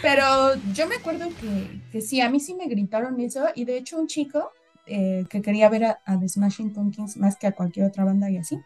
[0.00, 3.46] Pero yo me acuerdo que, que sí, a mí sí me gritaron eso.
[3.54, 4.50] Y de hecho, un chico
[4.86, 8.30] eh, que quería ver a, a The Smashing Pumpkins más que a cualquier otra banda
[8.30, 8.58] y así,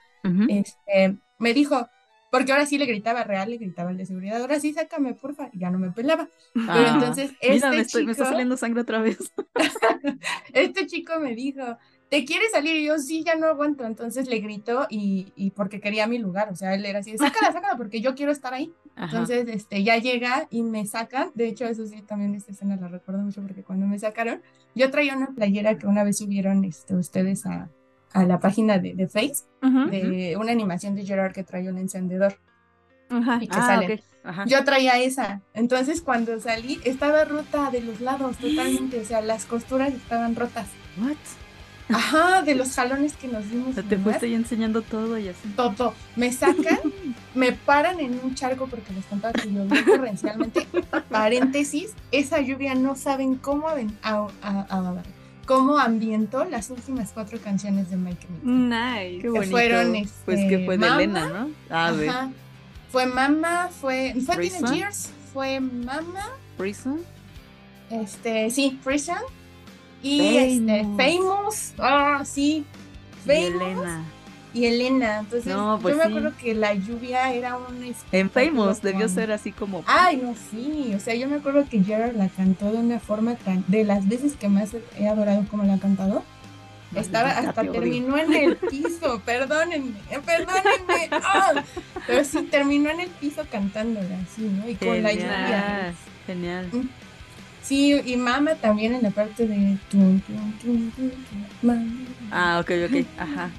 [0.48, 1.88] Este, me dijo,
[2.30, 5.50] porque ahora sí le gritaba real, le gritaba el de seguridad, ahora sí sácame, porfa,
[5.52, 6.28] y ya no me pelaba.
[6.54, 9.18] Pero Ah, entonces este Mira, me, estoy- me está chico- saliendo sangre otra vez.
[10.52, 11.76] Este chico me dijo,
[12.08, 12.76] ¿te quieres salir?
[12.76, 13.84] Y yo, sí, ya no aguanto.
[13.84, 17.52] Entonces le gritó y, y porque quería mi lugar, o sea, él era así, sácala,
[17.52, 18.72] sácala, porque yo quiero estar ahí.
[18.96, 19.18] Ajá.
[19.18, 21.30] Entonces, este, ya llega y me sacan.
[21.34, 24.42] De hecho, eso sí, también esta escena la recuerdo mucho porque cuando me sacaron,
[24.74, 27.70] yo traía una playera que una vez subieron este, ustedes a,
[28.14, 32.36] a la página de, de Face, de una animación de Gerard que traía un encendedor
[33.10, 33.38] ajá.
[33.40, 33.98] y que Ah.
[34.24, 34.44] Ajá.
[34.46, 35.40] Yo traía esa.
[35.52, 39.00] Entonces, cuando salí, estaba rota de los lados totalmente.
[39.00, 40.68] O sea, las costuras estaban rotas.
[41.00, 41.16] What?
[41.88, 43.74] Ajá, de los jalones que nos O dimos.
[43.74, 45.48] sea, te fuiste ahí enseñando todo y así.
[45.56, 45.92] Todo.
[46.14, 46.78] Me sacan,
[47.34, 50.68] me paran en un charco porque les contaba que llovió torrencialmente.
[51.10, 55.02] Paréntesis, esa lluvia no saben cómo, a- a-
[55.46, 58.26] cómo ambientó las últimas cuatro canciones de Mike.
[58.42, 59.18] Nice.
[59.22, 59.50] Qué bonito.
[59.50, 59.92] fueron,
[60.24, 60.94] Pues este, que fue de Mama.
[61.02, 61.50] Elena, ¿no?
[61.70, 62.30] Ah, Ajá.
[62.90, 64.70] Fue Mama, fue, fue Prison.
[65.32, 66.28] Fue Mama,
[66.58, 67.00] Prison.
[67.90, 69.16] este, sí, Prison.
[70.02, 70.52] Y Famous.
[70.52, 72.66] este, Famous, ah, sí,
[73.24, 73.62] Y Famous.
[73.62, 74.04] Elena.
[74.54, 75.20] Y Elena.
[75.20, 76.10] Entonces, No, pues yo me sí.
[76.10, 79.82] acuerdo que la lluvia era un En Famous debió ser así como.
[79.86, 80.92] Ay, no, sí.
[80.94, 83.64] O sea, yo me acuerdo que Gerard la cantó de una forma tan.
[83.68, 86.22] De las veces que más he adorado como la ha cantado.
[86.94, 89.94] Estaba hasta terminó en el piso, perdónenme,
[90.26, 91.08] perdónenme.
[91.10, 91.64] ah,
[92.06, 94.68] pero sí, terminó en el piso cantándola, así, ¿no?
[94.68, 95.94] Y con la lluvia.
[96.26, 96.66] Genial.
[96.70, 96.90] Genial.
[97.62, 99.78] Sí, y Mama también en la parte de.
[101.62, 101.82] mama.
[102.30, 103.06] Ah, ok, ok.
[103.18, 103.50] Ajá.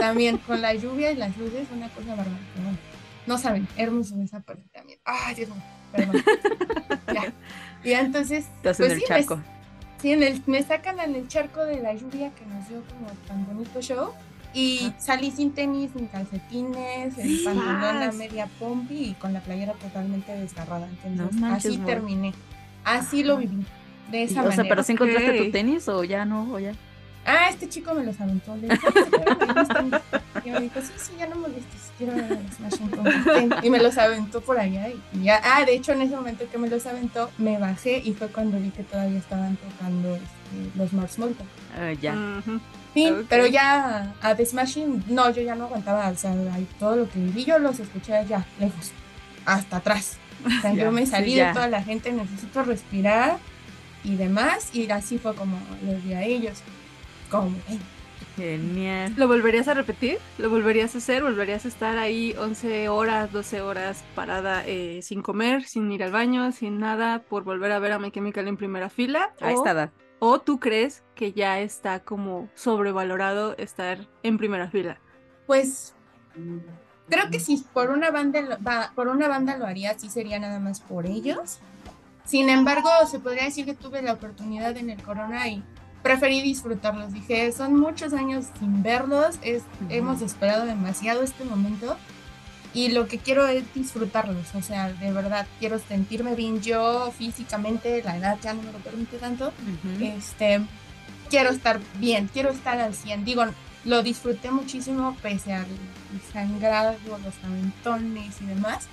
[0.00, 2.30] También con la lluvia y las luces, una cosa bárbara.
[2.54, 2.78] pero bueno,
[3.26, 4.98] no saben, hermoso esa parte también.
[5.04, 5.62] Ay, Dios mío,
[5.92, 6.22] perdón.
[7.14, 7.32] ya.
[7.84, 9.42] Y entonces, Estás pues en el sí, me- charco.
[10.00, 13.08] sí, en el, me sacan en el charco de la lluvia que nos dio como
[13.26, 14.12] tan bonito show.
[14.54, 19.74] Y salí sin tenis, ni calcetines, el pantalón a media pompi y con la playera
[19.74, 20.88] totalmente desgarrada.
[20.88, 22.32] Entonces, No manches, así terminé.
[22.82, 23.64] Así lo viví.
[24.10, 24.54] De Y, esa o manera.
[24.62, 26.72] sea, pero si encontraste tu tenis o ya no, o ya.
[27.24, 28.56] Ah, este chico me los aventó.
[28.56, 28.68] Le.
[30.44, 33.24] Y me dijo, sí, sí, ya no molestes, quiero ver a los Smashing Pumpkins".
[33.24, 33.54] Ten.
[33.62, 34.88] Y me los aventó por allá.
[34.88, 38.14] Y ya, ah, de hecho, en ese momento que me los aventó, me bajé y
[38.14, 41.46] fue cuando vi que todavía estaban tocando este, los Mars Molten.
[41.78, 42.42] Ah, ya.
[42.94, 46.96] Sí, pero ya a The Smashing, no, yo ya no aguantaba, o sea, ahí todo
[46.96, 48.92] lo que vi, yo los escuché allá, lejos,
[49.44, 50.16] hasta atrás.
[50.44, 53.38] O sea, Ya, yo me salí de toda la gente, necesito respirar
[54.04, 56.62] y demás, y así fue como los vi a ellos.
[57.68, 57.78] "Ey,
[58.36, 59.12] Genial.
[59.16, 60.18] ¿Lo volverías a repetir?
[60.38, 61.22] ¿Lo volverías a hacer?
[61.24, 66.12] ¿Volverías a estar ahí 11 horas, 12 horas parada eh, sin comer, sin ir al
[66.12, 69.32] baño, sin nada, por volver a ver a My Chemical en primera fila?
[69.40, 69.90] A ¿O- esta edad.
[70.20, 74.98] ¿O tú crees que ya está como sobrevalorado estar en primera fila?
[75.46, 75.94] Pues
[77.08, 80.80] creo que si por una banda por una banda lo haría, sí sería nada más
[80.80, 81.58] por ellos.
[82.24, 85.62] Sin embargo, se podría decir que tuve la oportunidad en el Corona y
[86.02, 87.12] preferí disfrutarlos.
[87.12, 91.96] Dije, son muchos años sin verlos, es, hemos esperado demasiado este momento
[92.74, 98.02] y lo que quiero es disfrutarlos, o sea, de verdad, quiero sentirme bien yo físicamente,
[98.02, 99.52] la edad ya no me lo permite tanto,
[100.00, 100.60] este,
[101.30, 103.44] quiero estar bien, quiero estar al 100, digo,
[103.84, 105.66] lo disfruté muchísimo pese al
[106.32, 108.86] sangrado, los aventones y demás,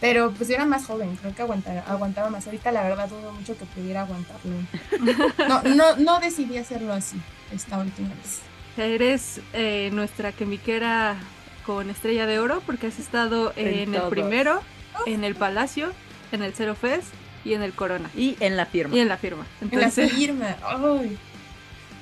[0.00, 3.56] pero pues era más joven, creo que aguantaba, aguantaba más, ahorita la verdad dudo mucho
[3.56, 4.52] que pudiera aguantarlo,
[5.48, 7.16] no, no, no decidí hacerlo así
[7.52, 8.40] esta última vez.
[8.76, 11.16] Eres eh, nuestra quemiquera
[11.64, 14.62] con estrella de oro porque has estado en, el primero,
[15.06, 15.92] en el Palacio,
[16.30, 17.08] en el Zero Fest
[17.44, 18.10] y en el Corona.
[18.14, 18.94] Y en la firma.
[18.94, 19.46] Y en la firma.
[19.62, 20.56] en la firma.
[20.62, 21.18] Ay.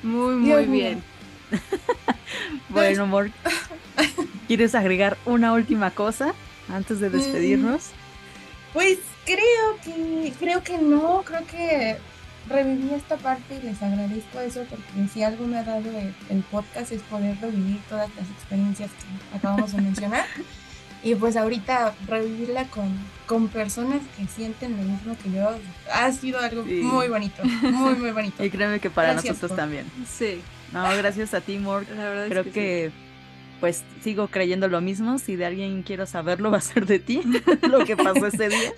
[0.02, 1.02] Muy, muy bien.
[2.68, 3.30] bueno, amor.
[4.48, 6.34] ¿Quieres agregar una última cosa
[6.68, 7.90] antes de despedirnos?
[8.72, 11.96] Pues creo que creo que no, creo que
[12.48, 15.90] reviví esta parte y les agradezco eso porque si algo me ha dado
[16.28, 20.26] el, podcast es poder revivir todas las experiencias que acabamos de mencionar.
[21.02, 22.88] Y pues ahorita revivirla con,
[23.26, 25.50] con personas que sienten lo mismo que yo
[25.92, 28.42] ha sido algo muy bonito, muy, muy bonito.
[28.44, 29.84] y créeme que para nosotros también.
[30.10, 30.40] Sí.
[30.72, 31.88] No, gracias a ti, Mort.
[31.90, 32.90] La verdad Creo que,
[33.64, 35.18] pues sigo creyendo lo mismo.
[35.18, 37.22] Si de alguien quiero saberlo, va a ser de ti,
[37.70, 38.72] lo que pasó ese día.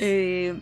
[0.00, 0.58] Eh,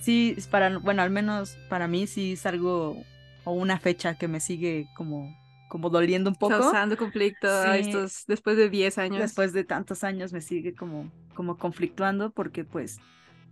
[0.00, 3.02] sí, para, bueno, al menos para mí sí es algo
[3.42, 5.36] o una fecha que me sigue como
[5.66, 6.60] como doliendo un poco.
[6.60, 9.18] Causando conflicto estos, después de 10 años.
[9.18, 13.00] Después de tantos años me sigue como, como conflictuando porque pues,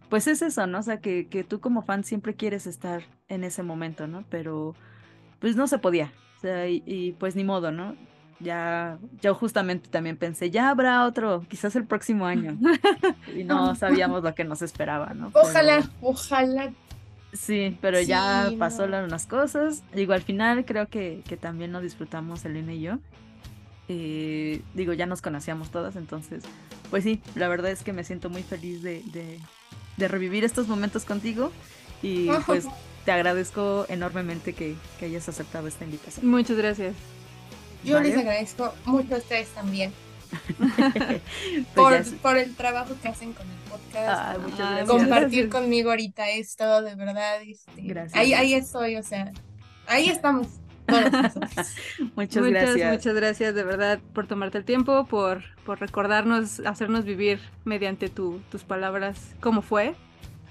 [0.09, 0.79] pues es eso, ¿no?
[0.79, 4.25] O sea, que, que tú como fan siempre quieres estar en ese momento, ¿no?
[4.31, 4.77] Pero
[5.41, 6.13] pues no se podía.
[6.37, 7.97] O sea, y, pues ni modo, ¿no?
[8.39, 12.59] Ya, yo justamente también pensé, ya habrá otro, quizás el próximo año.
[13.35, 15.31] y no sabíamos lo que nos esperaba, ¿no?
[15.33, 16.73] Ojalá, ojalá
[17.37, 19.83] Sí, pero ya pasó unas cosas.
[19.95, 22.99] Digo, al final creo que, que también nos disfrutamos Elena y yo.
[23.89, 26.43] Eh, digo, ya nos conocíamos todas, entonces,
[26.91, 29.03] pues sí, la verdad es que me siento muy feliz de,
[29.97, 31.53] de, revivir estos momentos contigo
[32.03, 32.67] y pues
[33.05, 36.27] te agradezco enormemente que, que, hayas aceptado esta invitación.
[36.27, 36.95] Muchas gracias.
[37.87, 39.93] Yo les agradezco mucho a ustedes también.
[41.75, 44.87] Pues por, el trabajo que hacen con el podcast.
[44.87, 47.41] Compartir conmigo ahorita esto, de verdad.
[47.43, 49.33] Este, ahí, ahí estoy, o sea,
[49.87, 50.49] ahí estamos.
[52.17, 52.93] muchas, gracias.
[52.93, 58.41] Muchas gracias de verdad por tomarte el tiempo, por, por recordarnos, hacernos vivir mediante tu,
[58.51, 59.95] tus palabras cómo fue.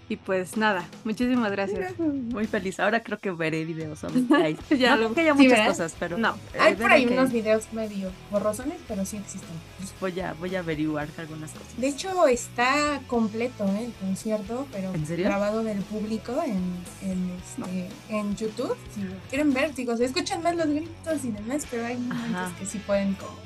[0.08, 1.98] Y pues nada, muchísimas gracias.
[1.98, 2.80] Muy feliz.
[2.80, 4.02] Ahora creo que veré videos.
[4.78, 6.18] ya no, que haya muchas cosas, pero.
[6.18, 6.38] No.
[6.60, 9.50] Hay por ahí unos videos medio borrosones, pero sí existen.
[9.80, 11.76] Pues voy a, voy a averiguar algunas cosas.
[11.78, 13.86] De hecho, está completo ¿eh?
[13.86, 18.78] el concierto, pero grabado del público en, en, este, en YouTube.
[18.94, 22.54] Si lo quieren ver, digo, se escuchan más los gritos y demás, pero hay momentos
[22.60, 23.38] que sí pueden como.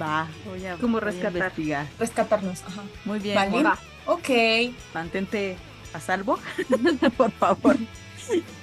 [0.00, 1.52] Va, voy a, como rescatar.
[1.98, 2.82] Rescatarlos, ajá.
[3.04, 3.34] Muy bien.
[3.34, 3.62] Vale.
[3.62, 3.78] Va.
[4.06, 4.30] Ok.
[4.94, 5.56] Mantente
[5.94, 6.38] a salvo,
[7.16, 7.76] por favor.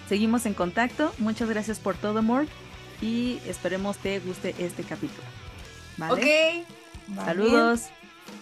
[0.07, 1.13] Seguimos en contacto.
[1.17, 2.45] Muchas gracias por todo, amor.
[3.01, 5.23] Y esperemos te guste este capítulo.
[5.97, 6.65] ¿Vale?
[7.09, 7.15] Ok.
[7.25, 7.85] Saludos.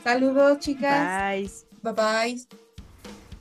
[0.03, 1.31] Saludos, chicas.
[1.31, 1.51] Bye.
[1.81, 2.47] Bye bye.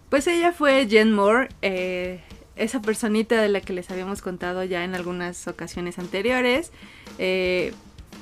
[0.09, 2.23] Pues ella fue Jen Moore, eh,
[2.57, 6.73] esa personita de la que les habíamos contado ya en algunas ocasiones anteriores.
[7.19, 7.75] Eh,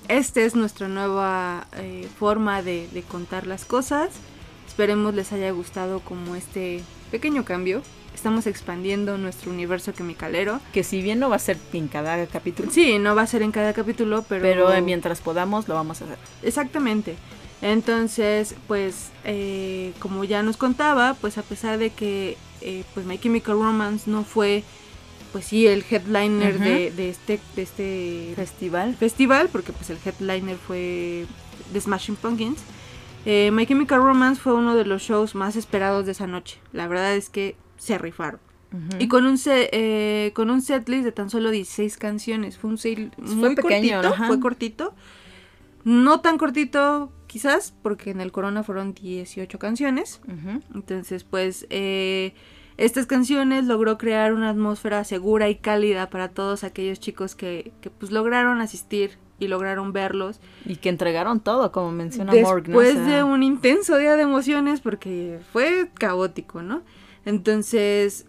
[0.08, 4.10] esta es nuestra nueva eh, forma de, de contar las cosas.
[4.76, 7.80] Esperemos les haya gustado como este pequeño cambio.
[8.14, 10.60] Estamos expandiendo nuestro universo quimicalero.
[10.74, 12.70] Que si bien no va a ser en cada capítulo.
[12.70, 14.42] Sí, no va a ser en cada capítulo, pero...
[14.42, 16.18] Pero mientras podamos lo vamos a hacer.
[16.42, 17.16] Exactamente.
[17.62, 23.18] Entonces, pues, eh, como ya nos contaba, pues a pesar de que eh, pues My
[23.18, 24.62] Chemical Romance no fue,
[25.32, 28.94] pues sí, el headliner de, de, este, de este festival.
[28.96, 31.24] Festival, porque pues el headliner fue
[31.72, 32.58] The Smashing Pumpkins.
[33.26, 36.60] Eh, My Chemical Romance fue uno de los shows más esperados de esa noche.
[36.72, 38.40] La verdad es que se rifaron.
[38.98, 42.58] Y con un, eh, con un setlist de tan solo 16 canciones.
[42.58, 44.94] Fue un set muy pequeño, cortito, fue cortito.
[45.84, 50.20] No tan cortito, quizás, porque en el Corona fueron 18 canciones.
[50.74, 52.34] Entonces, pues, eh,
[52.76, 57.88] estas canciones logró crear una atmósfera segura y cálida para todos aquellos chicos que, que
[57.88, 60.40] pues lograron asistir y lograron verlos.
[60.64, 62.64] Y que entregaron todo, como menciona Morgan.
[62.64, 66.82] Después de un intenso día de emociones, porque fue caótico, ¿no?
[67.24, 68.26] Entonces,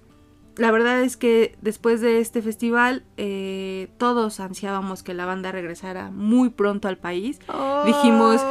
[0.57, 6.09] la verdad es que después de este festival, eh, todos ansiábamos que la banda regresara
[6.11, 7.39] muy pronto al país.
[7.85, 8.41] Dijimos,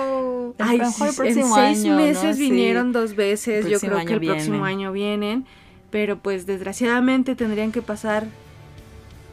[0.58, 5.46] Ay, en seis meses vinieron dos veces, yo creo que el próximo año vienen.
[5.90, 8.26] Pero pues desgraciadamente tendrían que pasar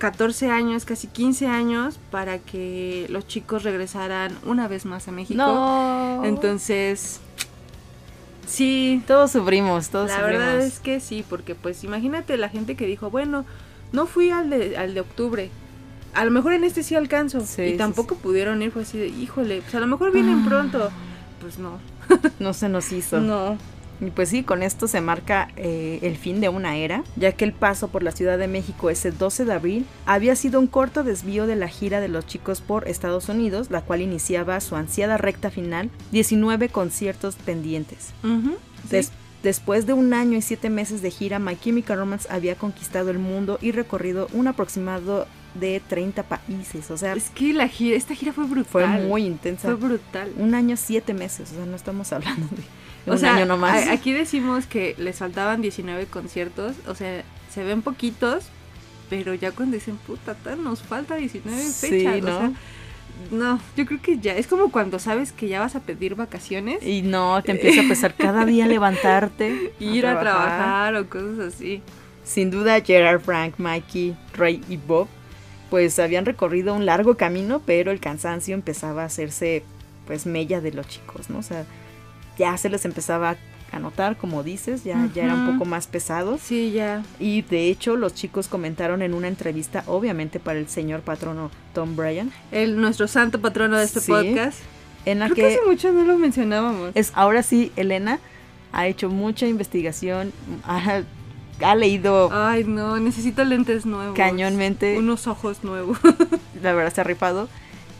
[0.03, 5.37] 14 años, casi 15 años, para que los chicos regresaran una vez más a México.
[5.37, 6.25] No.
[6.25, 7.21] Entonces,
[8.45, 10.39] sí, todos sufrimos, todos la sufrimos.
[10.45, 13.45] verdad es que sí, porque pues imagínate la gente que dijo, bueno,
[13.93, 15.49] no fui al de, al de octubre.
[16.13, 17.39] A lo mejor en este sí alcanzo.
[17.45, 18.19] Sí, y sí, tampoco sí.
[18.21, 20.45] pudieron ir, fue así de, híjole, pues a lo mejor vienen Ah.
[20.49, 20.89] pronto.
[21.39, 21.79] Pues no,
[22.39, 23.21] No se nos hizo.
[23.21, 23.57] no.
[24.05, 27.45] Y pues sí, con esto se marca eh, el fin de una era, ya que
[27.45, 31.03] el paso por la Ciudad de México ese 12 de abril había sido un corto
[31.03, 35.17] desvío de la gira de los chicos por Estados Unidos, la cual iniciaba su ansiada
[35.17, 38.09] recta final, 19 conciertos pendientes.
[38.23, 38.89] Sí.
[38.89, 39.11] Des-
[39.41, 43.19] después de un año y siete meses de gira, My Chemical Romance había conquistado el
[43.19, 48.15] mundo y recorrido un aproximado de 30 países, o sea, Es que la gira, esta
[48.15, 48.65] gira fue brutal.
[48.69, 49.67] fue muy intensa.
[49.67, 50.31] Fue brutal.
[50.37, 52.63] Un año, siete meses, o sea, no estamos hablando de, de
[53.11, 53.87] O un sea, año nomás.
[53.87, 57.23] a- aquí decimos que les faltaban 19 conciertos, o sea,
[57.53, 58.45] se ven poquitos,
[59.09, 62.39] pero ya cuando dicen, puta, tal, nos falta 19 Sí, fechas, o ¿no?
[62.39, 62.51] sea,
[63.31, 66.83] no, yo creo que ya, es como cuando sabes que ya vas a pedir vacaciones,
[66.83, 71.81] Y no, te empieza a pesar cada día levantarte, ir a trabajar o cosas así.
[72.23, 75.07] Sin duda, Gerard, Frank, Mikey, Ray y Bob,
[75.73, 79.63] pues habían recorrido un largo camino, pero el cansancio empezaba a hacerse,
[80.05, 81.39] pues, mella de los chicos, ¿no?
[81.39, 81.65] O sea,
[82.37, 83.37] ya se les empezaba
[83.71, 86.41] a notar, como dices, ya, ya era un poco más pesados.
[86.41, 87.01] Sí, ya.
[87.19, 91.95] Y de hecho, los chicos comentaron en una entrevista, obviamente para el señor patrono Tom
[91.95, 94.11] Bryan, El, nuestro santo patrono de este Sí.
[94.11, 94.59] podcast.
[95.05, 96.91] en la Creo que que hace mucho no lo mencionábamos.
[96.93, 98.19] es ahora sí, Elena
[98.73, 100.33] ha hecho mucha investigación,
[100.65, 101.01] ha,
[101.61, 104.15] ha leído Ay, no, necesito lentes nuevos.
[104.15, 105.97] cañonmente, Unos ojos nuevos.
[106.61, 107.49] la verdad se ha rifado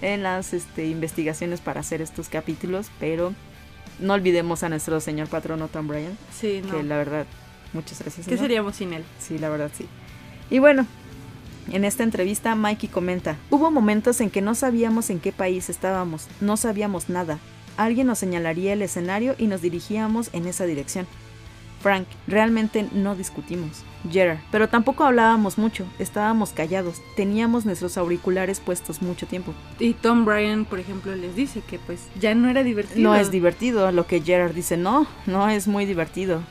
[0.02, 3.34] en las este, investigaciones para hacer estos capítulos, pero
[4.00, 6.76] no olvidemos a nuestro señor patrono Tom Bryan, sí, no.
[6.76, 7.26] que la verdad,
[7.74, 8.26] muchas gracias.
[8.26, 8.40] ¿Qué señor.
[8.40, 9.04] seríamos sin él?
[9.20, 9.88] Sí, la verdad sí.
[10.50, 10.86] Y bueno,
[11.72, 16.28] en esta entrevista Mikey comenta, hubo momentos en que no sabíamos en qué país estábamos,
[16.42, 17.40] no sabíamos nada.
[17.78, 21.08] Alguien nos señalaría el escenario y nos dirigíamos en esa dirección.
[21.84, 23.84] Frank, realmente no discutimos.
[24.10, 29.54] Gerard, pero tampoco hablábamos mucho, estábamos callados, teníamos nuestros auriculares puestos mucho tiempo.
[29.80, 33.02] Y Tom Bryan, por ejemplo, les dice que pues ya no era divertido.
[33.02, 36.42] No es divertido, lo que Gerard dice, no, no es muy divertido.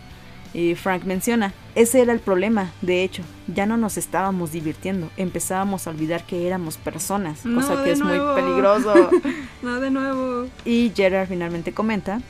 [0.55, 5.87] Y Frank menciona, ese era el problema, de hecho, ya no nos estábamos divirtiendo, empezábamos
[5.87, 9.11] a olvidar que éramos personas, No, cosa que es muy peligroso.
[9.63, 10.47] No, de nuevo.
[10.67, 12.21] y Gerard finalmente comenta,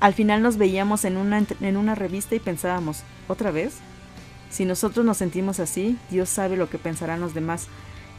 [0.00, 3.74] al final nos veíamos en una, en una revista y pensábamos, ¿otra vez?
[4.50, 7.66] Si nosotros nos sentimos así, Dios sabe lo que pensarán los demás.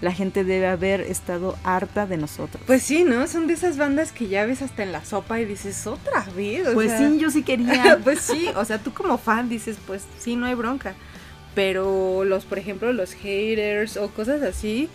[0.01, 2.61] La gente debe haber estado harta de nosotros.
[2.67, 3.25] Pues sí, ¿no?
[3.25, 6.67] Son de esas bandas que ya ves hasta en la sopa y dices, otra vez.
[6.67, 7.99] O Pues sea, sí, yo sí quería.
[8.03, 10.93] pues sí, o sea, tú como fan dices, pues sí, no hay bronca.
[11.55, 14.89] Pero los, por ejemplo, los haters o cosas así,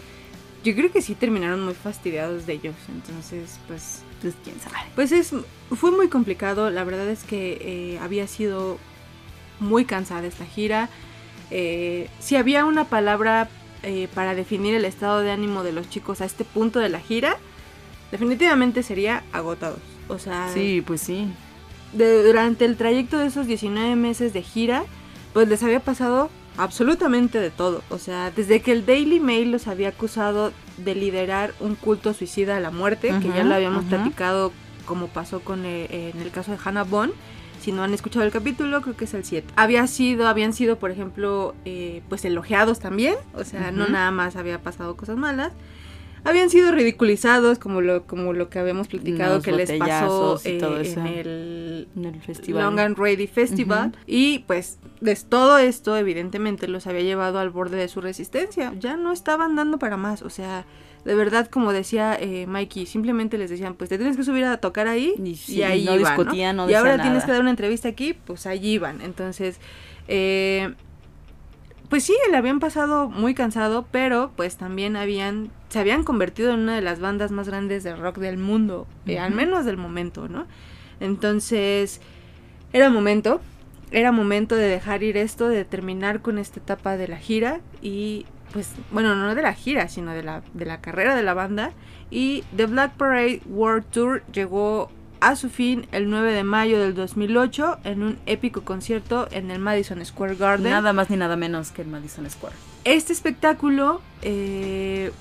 [0.62, 2.76] yo creo que sí terminaron muy fastidiados de ellos.
[2.88, 4.76] Entonces, pues, pues quién sabe.
[4.94, 5.32] pues es,
[5.76, 6.70] fue muy complicado.
[6.70, 8.78] La verdad es que eh, había sido
[9.60, 10.88] muy cansada esta gira.
[11.50, 13.48] Eh, si había una palabra
[13.82, 17.00] eh, para definir el estado de ánimo de los chicos a este punto de la
[17.00, 17.36] gira,
[18.10, 19.80] definitivamente sería agotados.
[20.08, 21.28] O sea, Sí, pues sí.
[21.92, 24.84] de- durante el trayecto de esos 19 meses de gira,
[25.32, 27.82] pues les había pasado absolutamente de todo.
[27.90, 32.56] O sea, desde que el Daily Mail los había acusado de liderar un culto suicida
[32.56, 34.52] a la muerte, que ya lo habíamos platicado
[34.84, 37.12] como pasó con eh, en el caso de Hannah Bond.
[37.60, 39.52] Si no han escuchado el capítulo, creo que es el 7.
[39.54, 43.14] Había sido, habían sido, por ejemplo, eh, pues elogiados también.
[43.34, 45.52] O sea, no nada más había pasado cosas malas.
[46.24, 50.58] Habían sido ridiculizados, como lo, como lo que habíamos platicado Los que les pasó eh,
[50.96, 52.64] en el En el festival.
[52.64, 53.92] Long and Ready Festival.
[54.06, 54.78] Y pues
[55.28, 58.72] todo esto evidentemente los había llevado al borde de su resistencia.
[58.78, 60.22] Ya no estaban dando para más.
[60.22, 60.64] O sea,
[61.04, 64.58] de verdad, como decía eh, Mikey, simplemente les decían, pues te tienes que subir a
[64.58, 65.14] tocar ahí.
[65.48, 68.46] Y ahí no iban, discutían, no Y ahora tienes que dar una entrevista aquí, pues
[68.46, 69.00] allí iban.
[69.00, 69.58] Entonces,
[70.06, 70.74] eh,
[71.88, 76.60] pues sí, le habían pasado muy cansado, pero pues también habían, se habían convertido en
[76.60, 79.36] una de las bandas más grandes de rock del mundo, eh, al Ujú.
[79.38, 80.46] menos del momento, ¿no?
[81.00, 82.00] Entonces,
[82.74, 83.40] era momento,
[83.90, 88.26] era momento de dejar ir esto, de terminar con esta etapa de la gira y
[88.52, 91.72] pues, bueno, no de la gira, sino de la, de la carrera de la banda.
[92.10, 94.90] Y The Black Parade World Tour llegó
[95.20, 99.58] a su fin el 9 de mayo del 2008 en un épico concierto en el
[99.58, 100.70] Madison Square Garden.
[100.70, 102.54] Nada más ni nada menos que el Madison Square.
[102.84, 105.12] Este espectáculo eh,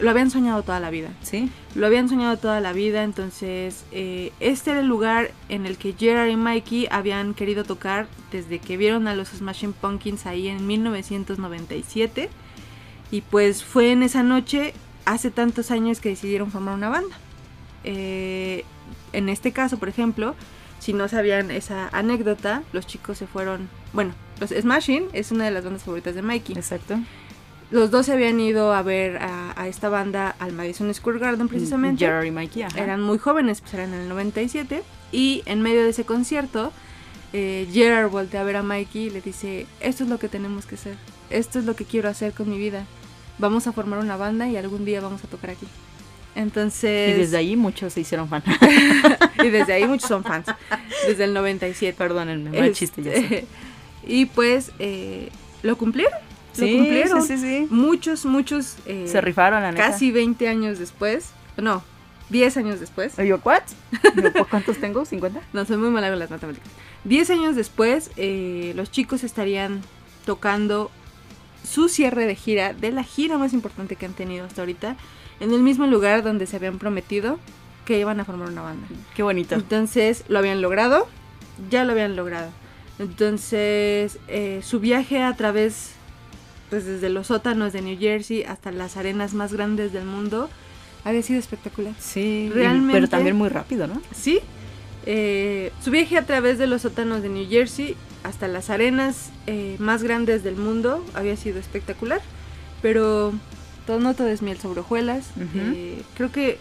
[0.00, 1.10] lo habían soñado toda la vida.
[1.22, 1.50] ¿Sí?
[1.74, 5.94] Lo habían soñado toda la vida, entonces eh, este era el lugar en el que
[5.98, 10.66] Gerard y Mikey habían querido tocar desde que vieron a los Smashing Pumpkins ahí en
[10.66, 12.28] 1997.
[13.10, 17.16] Y pues fue en esa noche, hace tantos años que decidieron formar una banda.
[17.84, 18.64] Eh,
[19.12, 20.34] en este caso, por ejemplo,
[20.78, 25.50] si no sabían esa anécdota, los chicos se fueron, bueno, los Smashing es una de
[25.50, 26.56] las bandas favoritas de Mikey.
[26.56, 26.98] Exacto.
[27.70, 31.48] Los dos se habían ido a ver a, a esta banda al Madison Square Garden
[31.48, 32.04] precisamente.
[32.04, 32.78] Gerard y Mikey, ajá.
[32.80, 34.82] Eran muy jóvenes, pues eran en el 97.
[35.12, 36.72] Y en medio de ese concierto,
[37.32, 40.64] eh, Gerard voltea a ver a Mikey y le dice, esto es lo que tenemos
[40.64, 40.96] que hacer.
[41.30, 42.86] Esto es lo que quiero hacer con mi vida.
[43.38, 45.66] Vamos a formar una banda y algún día vamos a tocar aquí.
[46.34, 47.16] Entonces...
[47.16, 48.42] Y desde ahí muchos se hicieron fan.
[49.44, 50.46] y desde ahí muchos son fans.
[51.06, 51.96] Desde el 97.
[51.96, 53.46] Perdónenme, mal chiste ya sé.
[54.06, 55.28] Y pues eh,
[55.62, 56.27] lo cumplieron.
[56.64, 57.22] Sí, lo cumplieron.
[57.22, 57.66] sí, sí.
[57.70, 58.76] Muchos, muchos...
[58.86, 59.90] eh, Se rifaron, la neta.
[59.90, 61.30] Casi 20 años después.
[61.56, 61.82] No,
[62.30, 63.16] 10 años después.
[63.16, 63.62] Yo, ¿what?
[64.16, 65.02] Yo, ¿cu- ¿Cuántos tengo?
[65.04, 65.32] ¿50?
[65.52, 66.68] No, soy muy mala con las matemáticas.
[67.04, 69.80] 10 años después, eh, los chicos estarían
[70.26, 70.90] tocando
[71.66, 74.96] su cierre de gira, de la gira más importante que han tenido hasta ahorita,
[75.40, 77.38] en el mismo lugar donde se habían prometido
[77.84, 78.86] que iban a formar una banda.
[79.14, 79.54] Qué bonito.
[79.54, 81.08] Entonces, lo habían logrado,
[81.70, 82.50] ya lo habían logrado.
[82.98, 85.92] Entonces, eh, su viaje a través,
[86.70, 90.48] pues desde los sótanos de New Jersey hasta las arenas más grandes del mundo,
[91.04, 91.94] había sido espectacular.
[91.98, 94.00] Sí, Realmente- pero también muy rápido, ¿no?
[94.14, 94.40] Sí,
[95.06, 99.76] eh, su viaje a través de los sótanos de New Jersey hasta las arenas eh,
[99.78, 102.20] más grandes del mundo había sido espectacular,
[102.82, 103.32] pero
[103.86, 105.28] todo no todo es miel sobre hojuelas.
[105.36, 105.46] Ujú.
[105.54, 106.58] Eh, creo que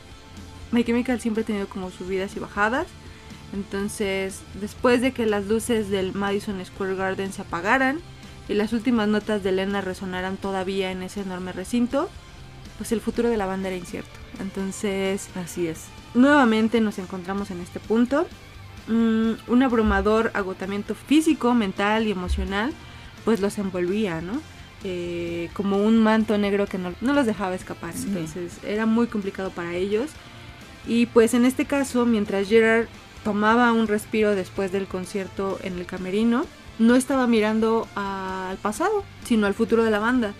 [0.71, 2.87] My Chemical siempre ha tenido como subidas y bajadas.
[3.53, 7.99] Entonces, después de que las luces del Madison Square Garden se apagaran
[8.49, 12.09] y las últimas notas de Elena resonaran todavía en ese enorme recinto,
[12.77, 14.11] pues el futuro de la banda era incierto.
[14.39, 15.85] Entonces, Así es.
[16.13, 18.27] nuevamente nos encontramos en este punto.
[18.87, 22.71] Mm, un abrumador agotamiento físico, mental y emocional,
[23.25, 24.41] pues los envolvía, ¿no?
[24.83, 27.93] Eh, como un manto negro que no, no los dejaba escapar.
[27.93, 28.05] Sí.
[28.07, 30.11] Entonces era muy complicado para ellos.
[30.87, 32.87] Y pues en este caso, mientras Gerard
[33.23, 36.45] tomaba un respiro después del concierto en el camerino,
[36.79, 40.33] no estaba mirando al pasado, sino al futuro de la banda.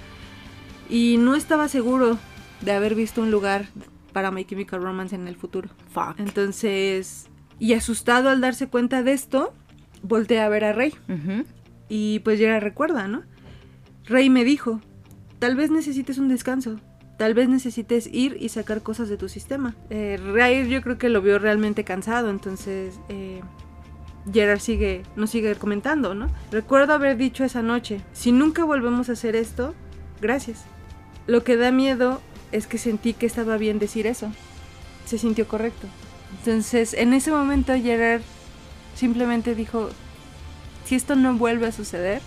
[0.90, 2.18] Y no estaba seguro
[2.62, 3.68] de haber visto un lugar
[4.14, 5.70] para My Chemical Romance en el futuro.
[5.92, 6.20] Fuck.
[6.20, 7.28] Entonces,
[7.60, 9.54] y asustado al darse cuenta de esto,
[10.02, 10.94] voltea a ver a Rey.
[11.90, 13.24] Y pues ya recuerda, ¿no?
[14.06, 14.82] Rey me dijo,
[15.40, 16.80] tal vez necesites un descanso.
[17.18, 19.76] Tal vez necesites ir y sacar cosas de tu sistema.
[19.90, 23.42] Eh, Rey yo creo que lo vio realmente cansado, entonces eh,
[24.32, 26.28] Gerard sigue, nos sigue comentando, ¿no?
[26.52, 29.74] Recuerdo haber dicho esa noche, si nunca volvemos a hacer esto,
[30.22, 30.64] gracias.
[31.28, 32.22] Lo que da miedo
[32.52, 34.32] es que sentí que estaba bien decir eso.
[35.06, 35.88] Se sintió correcto.
[36.40, 38.22] Entonces, en ese momento Gerard
[38.96, 39.90] simplemente dijo,
[40.86, 42.22] si esto no vuelve a suceder,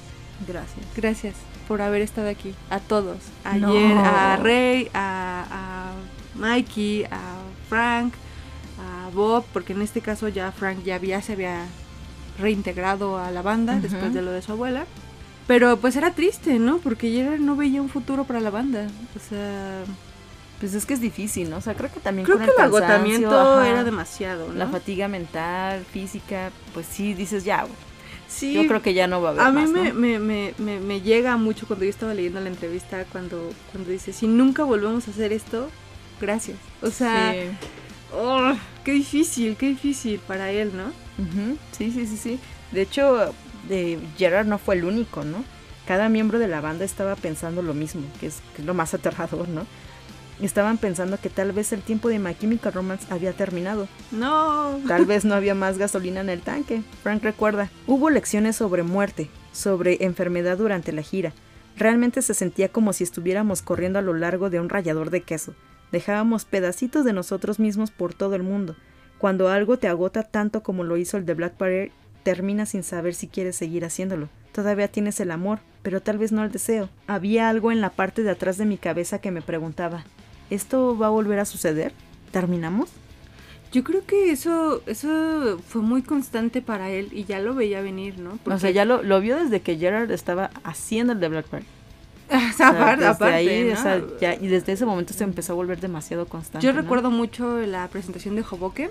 [0.47, 0.87] Gracias.
[0.97, 1.35] gracias
[1.69, 2.55] por haber estado aquí.
[2.71, 3.19] A todos.
[3.45, 3.73] A, No.
[3.75, 5.93] Jer- a Rey, a, a
[6.39, 7.19] Mikey, a
[7.69, 8.15] Frank,
[8.79, 11.67] a Bob, porque en este caso ya Frank ya, había, se había
[12.41, 14.87] reintegrado a la banda después de lo de su abuela.
[15.47, 16.79] Pero pues era triste, ¿no?
[16.79, 18.87] Porque Gerard no veía un futuro para la banda.
[19.17, 19.83] O sea,
[20.61, 21.57] Pues es que es difícil, ¿no?
[21.57, 24.55] O sea, creo que también creo con que el agotamiento ajá, era demasiado, ¿no?
[24.55, 27.75] La fatiga mental, física, pues sí, dices ya, güey.
[28.29, 29.95] Sí, Yo creo que ya no va a haber A mí más, me, ¿no?
[29.95, 34.13] me, me, me, me llega mucho cuando yo estaba leyendo la entrevista, cuando, cuando dice,
[34.13, 35.69] si nunca volvemos a hacer esto,
[36.21, 36.59] gracias.
[36.83, 37.39] O sea, Sí.
[38.13, 38.53] oh,
[38.85, 40.93] qué difícil, qué difícil para él, ¿no?
[41.73, 42.41] Sí, sí, sí, sí.
[42.73, 43.35] De hecho,
[43.69, 45.45] de Gerard no fue el único, ¿no?
[45.87, 48.95] Cada miembro de la banda estaba pensando lo mismo, que es, que es lo más
[48.95, 49.67] aterrador, ¿no?
[50.41, 53.89] Estaban pensando que tal vez el tiempo de My Chemical Romance había terminado.
[54.11, 54.81] No.
[54.89, 56.83] Tal vez no había más gasolina en el tanque.
[57.03, 61.35] Frank recuerda, hubo lecciones sobre muerte, sobre enfermedad durante la gira.
[61.77, 65.55] Realmente se sentía como si estuviéramos corriendo a lo largo de un rallador de queso.
[65.93, 68.77] Dejábamos pedacitos de nosotros mismos por todo el mundo.
[69.21, 71.93] Cuando algo te agota tanto como lo hizo el de Black Parade,
[72.23, 74.29] terminas sin saber si quieres seguir haciéndolo.
[74.53, 76.89] Todavía tienes el amor, pero tal vez no el deseo.
[77.07, 80.05] Había algo en la parte de atrás de mi cabeza que me preguntaba,
[80.49, 81.93] ¿esto va a volver a suceder?
[82.33, 82.89] ¿Terminamos?
[83.73, 88.19] Yo creo que eso, eso fue muy constante para él y ya lo veía venir,
[88.19, 88.39] ¿no?
[88.53, 91.69] O sea, ya lo, lo vio desde que Gerard estaba haciendo el de Black Parade.
[92.31, 93.79] O sea, aparte, desde aparte, ahí, ¿no?
[93.79, 96.65] o sea, ya- y desde ese momento se empezó a volver demasiado constante.
[96.67, 96.81] Yo ¿no?
[96.81, 98.91] recuerdo mucho la presentación de Hoboken,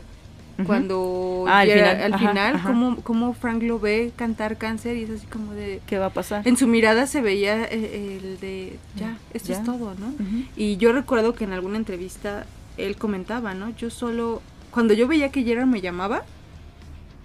[0.66, 2.68] Cuando Ah, al final, al ajá, final ajá.
[2.68, 5.82] Cómo, cómo Frank lo ve cantar cáncer y es así como de...
[5.88, 6.48] ¿Qué va a pasar?
[6.48, 9.60] En su mirada se veía eh, el de, ya, esto Ya.
[9.60, 10.14] es todo, ¿no?
[10.56, 12.46] Y yo recuerdo que en alguna entrevista
[12.78, 13.70] él comentaba, ¿no?
[13.76, 14.42] Yo solo,
[14.72, 16.24] cuando yo veía que Gerard me llamaba,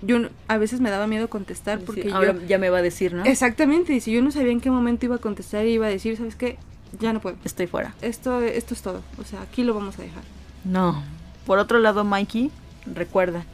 [0.03, 2.17] yo a veces me daba miedo contestar porque Sí, yo...
[2.17, 3.25] ahora ya me va a decir, ¿no?
[3.25, 5.91] Exactamente, y si yo no sabía en qué momento iba a contestar y iba a
[5.91, 6.57] decir, ¿sabes qué?
[7.01, 7.37] ya no puedo.
[7.45, 7.93] Estoy fuera.
[8.03, 9.03] Esto, esto es todo.
[9.21, 10.23] O sea, aquí lo vamos a dejar.
[10.65, 11.03] No.
[11.45, 12.53] Por otro lado, Mikey,
[12.87, 13.45] recuerda,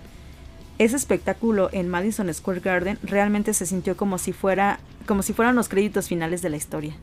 [0.79, 5.57] ese espectáculo en Madison Square Garden realmente se sintió como si fuera como si fueran
[5.57, 6.95] los créditos finales de la historia.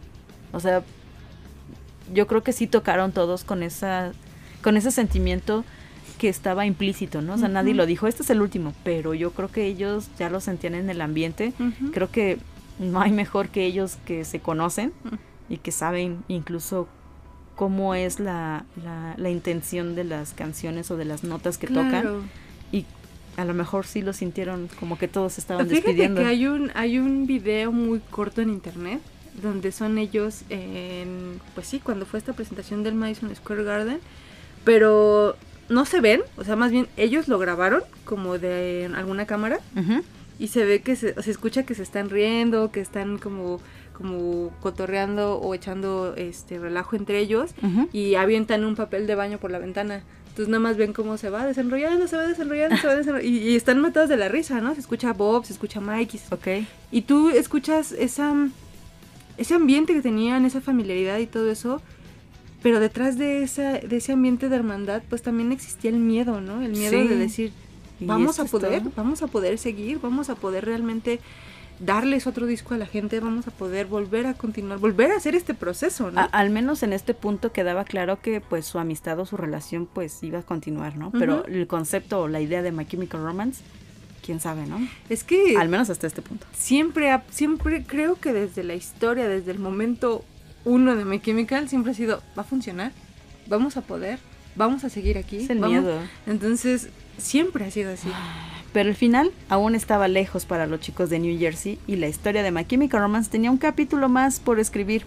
[0.51, 0.81] O sea,
[2.13, 4.13] yo creo que sí tocaron todos con esa
[4.63, 5.63] con ese sentimiento
[6.17, 7.35] que estaba implícito, ¿no?
[7.35, 10.29] O sea, nadie lo dijo, este es el último, pero yo creo que ellos ya
[10.29, 11.53] lo sentían en el ambiente.
[11.93, 12.39] Creo que
[12.79, 14.93] no hay mejor que ellos que se conocen
[15.49, 16.87] y que saben incluso
[17.57, 22.29] cómo es la, la, la intención de las canciones o de las notas que tocan
[22.71, 22.85] y
[23.35, 26.21] a lo mejor sí lo sintieron como que todos estaban Fíjate despidiendo.
[26.21, 29.01] que hay un, hay un video muy corto en internet
[29.41, 33.99] donde son ellos en, pues sí, cuando fue esta presentación del Madison Square Garden,
[34.63, 35.35] pero
[35.69, 40.03] no se ven, o sea, más bien ellos lo grabaron como de alguna cámara Ujú.
[40.39, 43.59] y se ve que se, se escucha que se están riendo, que están como
[43.98, 47.90] como cotorreando o echando este relajo entre ellos Ujú.
[47.91, 50.03] y avientan un papel de baño por la ventana.
[50.30, 53.28] Entonces nada más ven cómo se va desenrollando, se va desenrollando, se va desenrollando.
[53.28, 54.74] Y, y están matados de la risa, ¿no?
[54.76, 56.18] Se escucha Bob, se escucha Mike.
[56.18, 56.68] y se- Ok.
[56.91, 58.36] Y tú escuchas esa,
[59.38, 61.82] ese ambiente que tenían, esa familiaridad y todo eso.
[62.61, 66.61] Pero detrás de, esa, de ese ambiente de hermandad, pues también existía el miedo, ¿no?
[66.61, 67.07] El miedo Sí.
[67.07, 67.52] de decir,
[67.99, 68.91] vamos a poder, todo.
[68.95, 71.19] vamos a poder seguir, vamos a poder realmente
[71.79, 75.35] darles otro disco a la gente, vamos a poder volver a continuar, volver a hacer
[75.35, 76.21] este proceso, ¿no?
[76.21, 79.85] A- al menos en este punto quedaba claro que pues su amistad o su relación
[79.91, 81.11] pues iba a continuar, ¿no?
[81.11, 83.61] Pero el concepto o la idea de My Chemical Romance,
[84.25, 84.79] quién sabe, ¿no?
[85.09, 86.47] es que Al menos hasta este punto.
[86.53, 90.25] siempre, ha- siempre creo que desde la historia, desde el momento
[90.65, 92.91] uno de My Chemical, siempre ha sido, va a funcionar,
[93.47, 94.19] vamos a poder,
[94.55, 95.37] vamos a seguir aquí.
[95.37, 95.81] Es el vamos".
[95.83, 95.99] miedo.
[96.25, 96.89] Entonces,
[97.19, 98.09] siempre ha sido así.
[98.77, 102.43] Pero el final aún estaba lejos para los chicos de New Jersey y la historia
[102.43, 105.01] de My Chemical Romance tenía un capítulo más por escribir.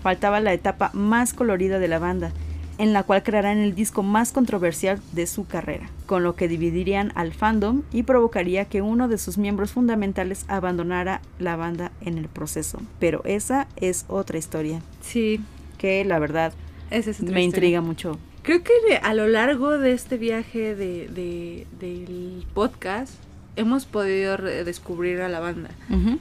[0.00, 2.30] Faltaba la etapa más colorida de la banda,
[2.78, 7.10] en la cual crearán el disco más controversial de su carrera, con lo que dividirían
[7.16, 12.28] al fandom y provocaría que uno de sus miembros fundamentales abandonara la banda en el
[12.28, 12.78] proceso.
[13.00, 15.40] Pero esa es otra historia, Sí,
[15.78, 16.52] que la verdad
[16.92, 17.40] es me historia.
[17.40, 18.20] intriga mucho.
[18.42, 18.72] Creo que
[19.02, 23.12] a lo largo de este viaje de, de- del podcast
[23.56, 25.70] hemos podido descubrir a la banda.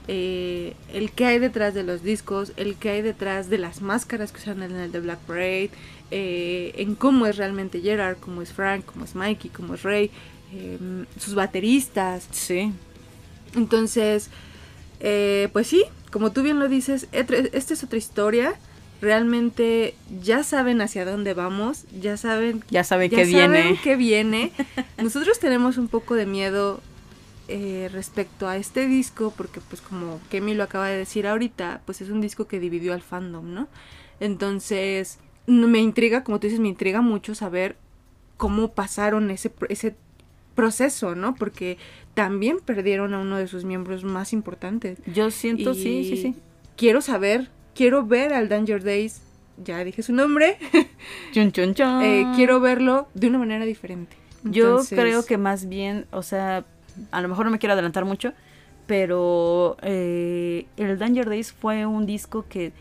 [0.08, 4.32] Eh, el que hay detrás de los discos, el que hay detrás de las máscaras
[4.34, 5.70] que usan en el de Black Parade,
[6.12, 10.12] eh, en cómo es realmente Gerard, cómo es Frank, cómo es Mikey, cómo es Ray,
[10.54, 10.78] eh,
[11.20, 12.28] sus bateristas.
[12.32, 12.74] Sí,
[13.56, 14.30] Entonces,
[15.00, 18.56] eh, pues sí, como tú bien lo dices, esta es otra historia.
[19.02, 23.80] Realmente ya saben hacia dónde vamos, ya saben ya saben ya que saben viene.
[23.82, 24.52] que viene.
[24.98, 26.82] Nosotros tenemos un poco de miedo
[27.48, 32.02] eh, respecto a este disco, porque pues como Kemi lo acaba de decir ahorita, pues
[32.02, 33.68] es un disco que dividió al fandom, ¿no?
[34.20, 37.78] Entonces, me intriga, como tú dices, me intriga mucho saber
[38.38, 39.96] cómo pasaron ese, pr- ese
[40.56, 41.36] proceso, ¿no?
[41.36, 41.78] Porque
[42.14, 44.98] también perdieron a uno de sus miembros más importantes.
[45.06, 46.36] Yo siento, Y sí, sí, sí.
[46.76, 47.50] Quiero saber,
[47.80, 49.22] quiero ver al Danger Days,
[49.64, 50.58] ya dije su nombre,
[51.32, 52.02] Chun, chun, chun.
[52.02, 54.18] eh, quiero verlo de una manera diferente.
[54.44, 56.66] Yo creo que más bien, o sea,
[57.12, 58.34] a lo mejor no me quiero adelantar mucho,
[58.86, 62.74] pero eh, el Danger Days fue un disco que,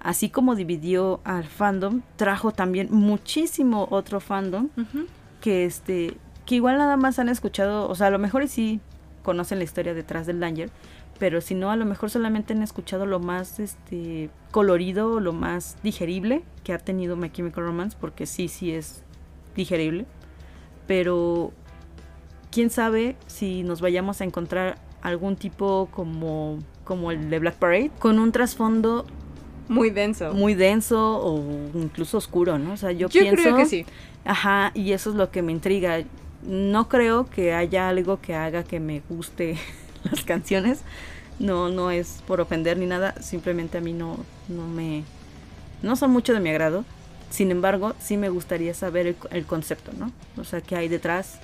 [0.00, 4.70] así como dividió al fandom, trajo también muchísimo otro fandom
[5.40, 6.16] que este
[6.46, 8.80] que igual nada más han escuchado, o sea, a lo mejor y sí
[9.22, 10.68] conocen la historia detrás del Danger,
[11.18, 15.76] pero si no, a lo mejor solamente han escuchado lo más este colorido, lo más
[15.82, 19.02] digerible que ha tenido My Chemical Romance, porque sí, sí es
[19.54, 20.06] digerible,
[20.86, 21.52] pero
[22.50, 27.90] quién sabe si nos vayamos a encontrar algún tipo como como el de Black Parade
[27.98, 29.06] con un trasfondo
[29.68, 30.32] Muy denso.
[30.34, 31.40] muy denso o
[31.74, 32.72] incluso oscuro, ¿no?
[32.72, 33.86] O sea, yo, Yo pienso creo que sí.
[34.24, 36.02] Ajá, y eso es lo que me intriga.
[36.44, 39.56] No creo que haya algo que haga que me guste
[40.10, 40.80] las canciones.
[41.38, 44.18] No, no es por ofender ni nada, simplemente a mí no,
[44.48, 45.02] no me,
[45.82, 46.84] no son mucho de mi agrado.
[47.30, 50.12] Sin embargo, sí me gustaría saber el, el concepto, ¿no?
[50.36, 51.38] O sea, qué hay detrás,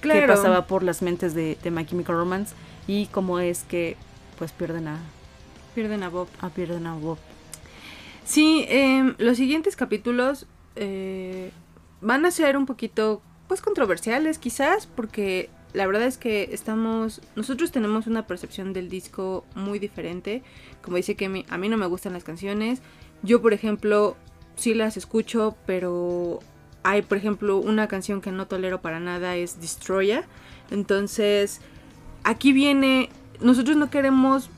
[0.00, 0.20] Claro.
[0.20, 2.54] qué pasaba por las mentes de, de My Chemical Romance
[2.86, 3.96] y cómo es que,
[4.38, 4.98] pues, pierden a,
[5.74, 6.28] Pierden a Bob.
[6.40, 7.18] a pierden a Bob.
[8.24, 11.50] Sí, em, los siguientes capítulos eh,
[12.00, 17.70] van a ser un poquito, pues, controversiales quizás, porque la verdad es que estamos, nosotros
[17.70, 20.42] tenemos una percepción del disco muy diferente.
[20.82, 22.80] Como dice que a mí no me gustan las canciones.
[23.22, 24.16] Yo, por ejemplo,
[24.56, 26.40] sí las escucho, pero
[26.82, 30.24] hay, por ejemplo, una canción que no tolero para nada, es Destroya.
[30.70, 31.60] Entonces,
[32.24, 34.50] aquí viene, nosotros no queremos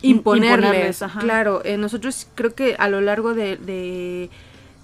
[0.00, 0.58] imponerles.
[0.58, 1.20] imponerles, ajá.
[1.20, 4.30] Claro, eh, nosotros creo que a lo largo de, de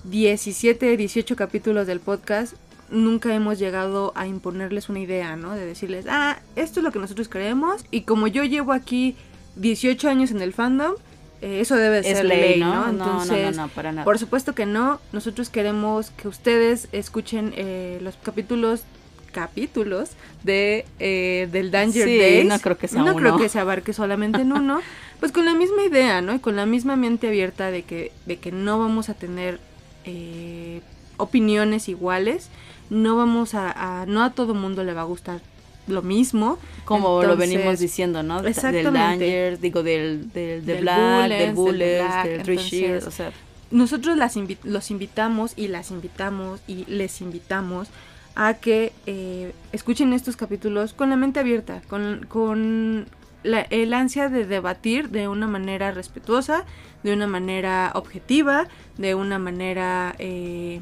[0.05, 2.55] 17, 18 capítulos del podcast
[2.91, 5.55] nunca hemos llegado a imponerles una idea, ¿no?
[5.55, 9.17] De decirles, ah, esto es lo que nosotros creemos y como yo llevo aquí
[9.57, 10.95] 18 años en el fandom,
[11.41, 12.93] eh, eso debe Es ser ley, ley, ¿no?
[12.93, 13.25] ¿no?
[13.25, 14.05] No, no, para nada.
[14.05, 15.01] por supuesto que no.
[15.13, 18.83] Nosotros queremos que ustedes escuchen eh, los capítulos
[19.31, 20.11] capítulos
[20.43, 22.47] de eh, del Danger Sí, Days.
[22.47, 23.43] no creo que sea No creo uno.
[23.43, 24.81] que se abarque solamente en uno.
[25.21, 26.35] pues con la misma idea, ¿no?
[26.35, 29.61] Y con la misma mente abierta de que, de que no vamos a tener
[30.07, 30.81] eh,
[31.19, 32.49] opiniones iguales.
[32.91, 35.41] No vamos a, a- No a todo mundo le va a gustar
[35.87, 36.59] lo mismo.
[36.85, 38.43] Como lo venimos diciendo, ¿no?
[38.43, 38.85] Del.
[39.21, 42.81] Danger, digo, del, del, de Del Black, Bullets, del del Bullets, Black, del Three entonces,
[42.81, 43.33] Shears, o sea,
[43.71, 47.89] nosotros las invi- los invitamos y las invitamos y les invitamos
[48.35, 53.07] a que eh, escuchen estos capítulos con la mente abierta, con, con
[53.43, 56.65] la, el ansia de debatir de una manera respetuosa,
[57.03, 60.81] de una manera objetiva, de una manera eh,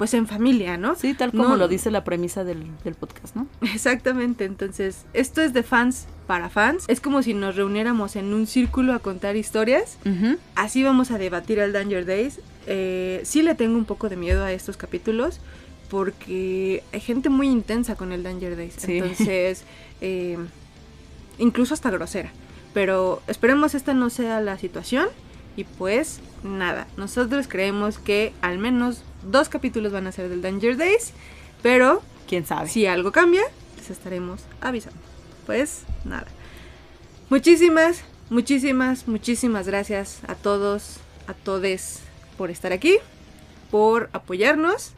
[0.00, 0.94] pues en familia, ¿no?
[0.94, 3.46] sí, tal como No- lo dice la premisa del, del podcast, ¿no?
[3.60, 6.84] Exactamente, entonces esto es de fans para fans.
[6.88, 9.98] Es como si nos reuniéramos en un círculo a contar historias
[10.54, 12.40] Así vamos a debatir al Danger Days.
[12.66, 15.38] Eh, sí le tengo un poco de miedo a estos capítulos
[15.90, 18.76] porque hay gente muy intensa con el Danger Days.
[18.78, 18.98] Sí.
[19.00, 19.64] Entonces,
[20.00, 20.38] eh,
[21.36, 22.32] incluso hasta grosera.
[22.72, 25.08] Pero esperemos esta no sea la situación.
[25.60, 30.78] Y pues nada, nosotros creemos que al menos dos capítulos van a ser del Danger
[30.78, 31.12] Days.
[31.60, 32.66] Pero ¿Quién sabe?
[32.66, 33.42] si algo cambia,
[33.76, 34.98] les estaremos avisando.
[35.44, 36.28] Pues nada.
[37.28, 40.96] Muchísimas, muchísimas, muchísimas gracias a todos,
[41.26, 42.00] a todes
[42.38, 42.96] por estar aquí,
[43.70, 44.92] por apoyarnos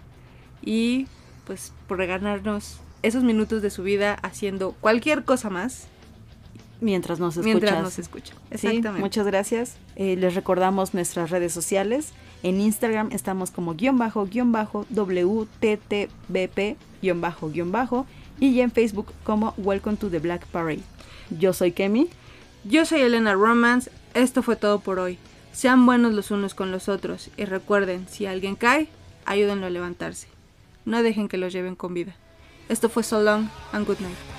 [0.64, 1.08] y
[1.44, 5.88] pues por regalarnos esos minutos de su vida haciendo cualquier cosa más
[6.82, 7.44] Mientras nos escuchas.
[7.44, 8.36] mientras nos escuchan.
[8.50, 9.00] Sí, Exactamente.
[9.00, 9.76] muchas gracias.
[9.96, 12.12] Eh, les recordamos nuestras redes sociales.
[12.42, 18.04] En Instagram estamos como guion bajo, guion bajo, WTTBP, guion bajo, guion bajo.
[18.40, 20.82] Y en Facebook como Welcome to the Black Parade.
[21.38, 22.08] Yo soy Kemi.
[22.64, 25.18] Yo soy Elena Romance, esto fue todo por hoy.
[25.52, 28.88] Sean buenos los unos con los otros y recuerden, si alguien cae,
[29.24, 30.28] ayúdenlo a levantarse.
[30.84, 32.14] No dejen que los lleven con vida.
[32.68, 34.31] Esto fue So Long and Good Night.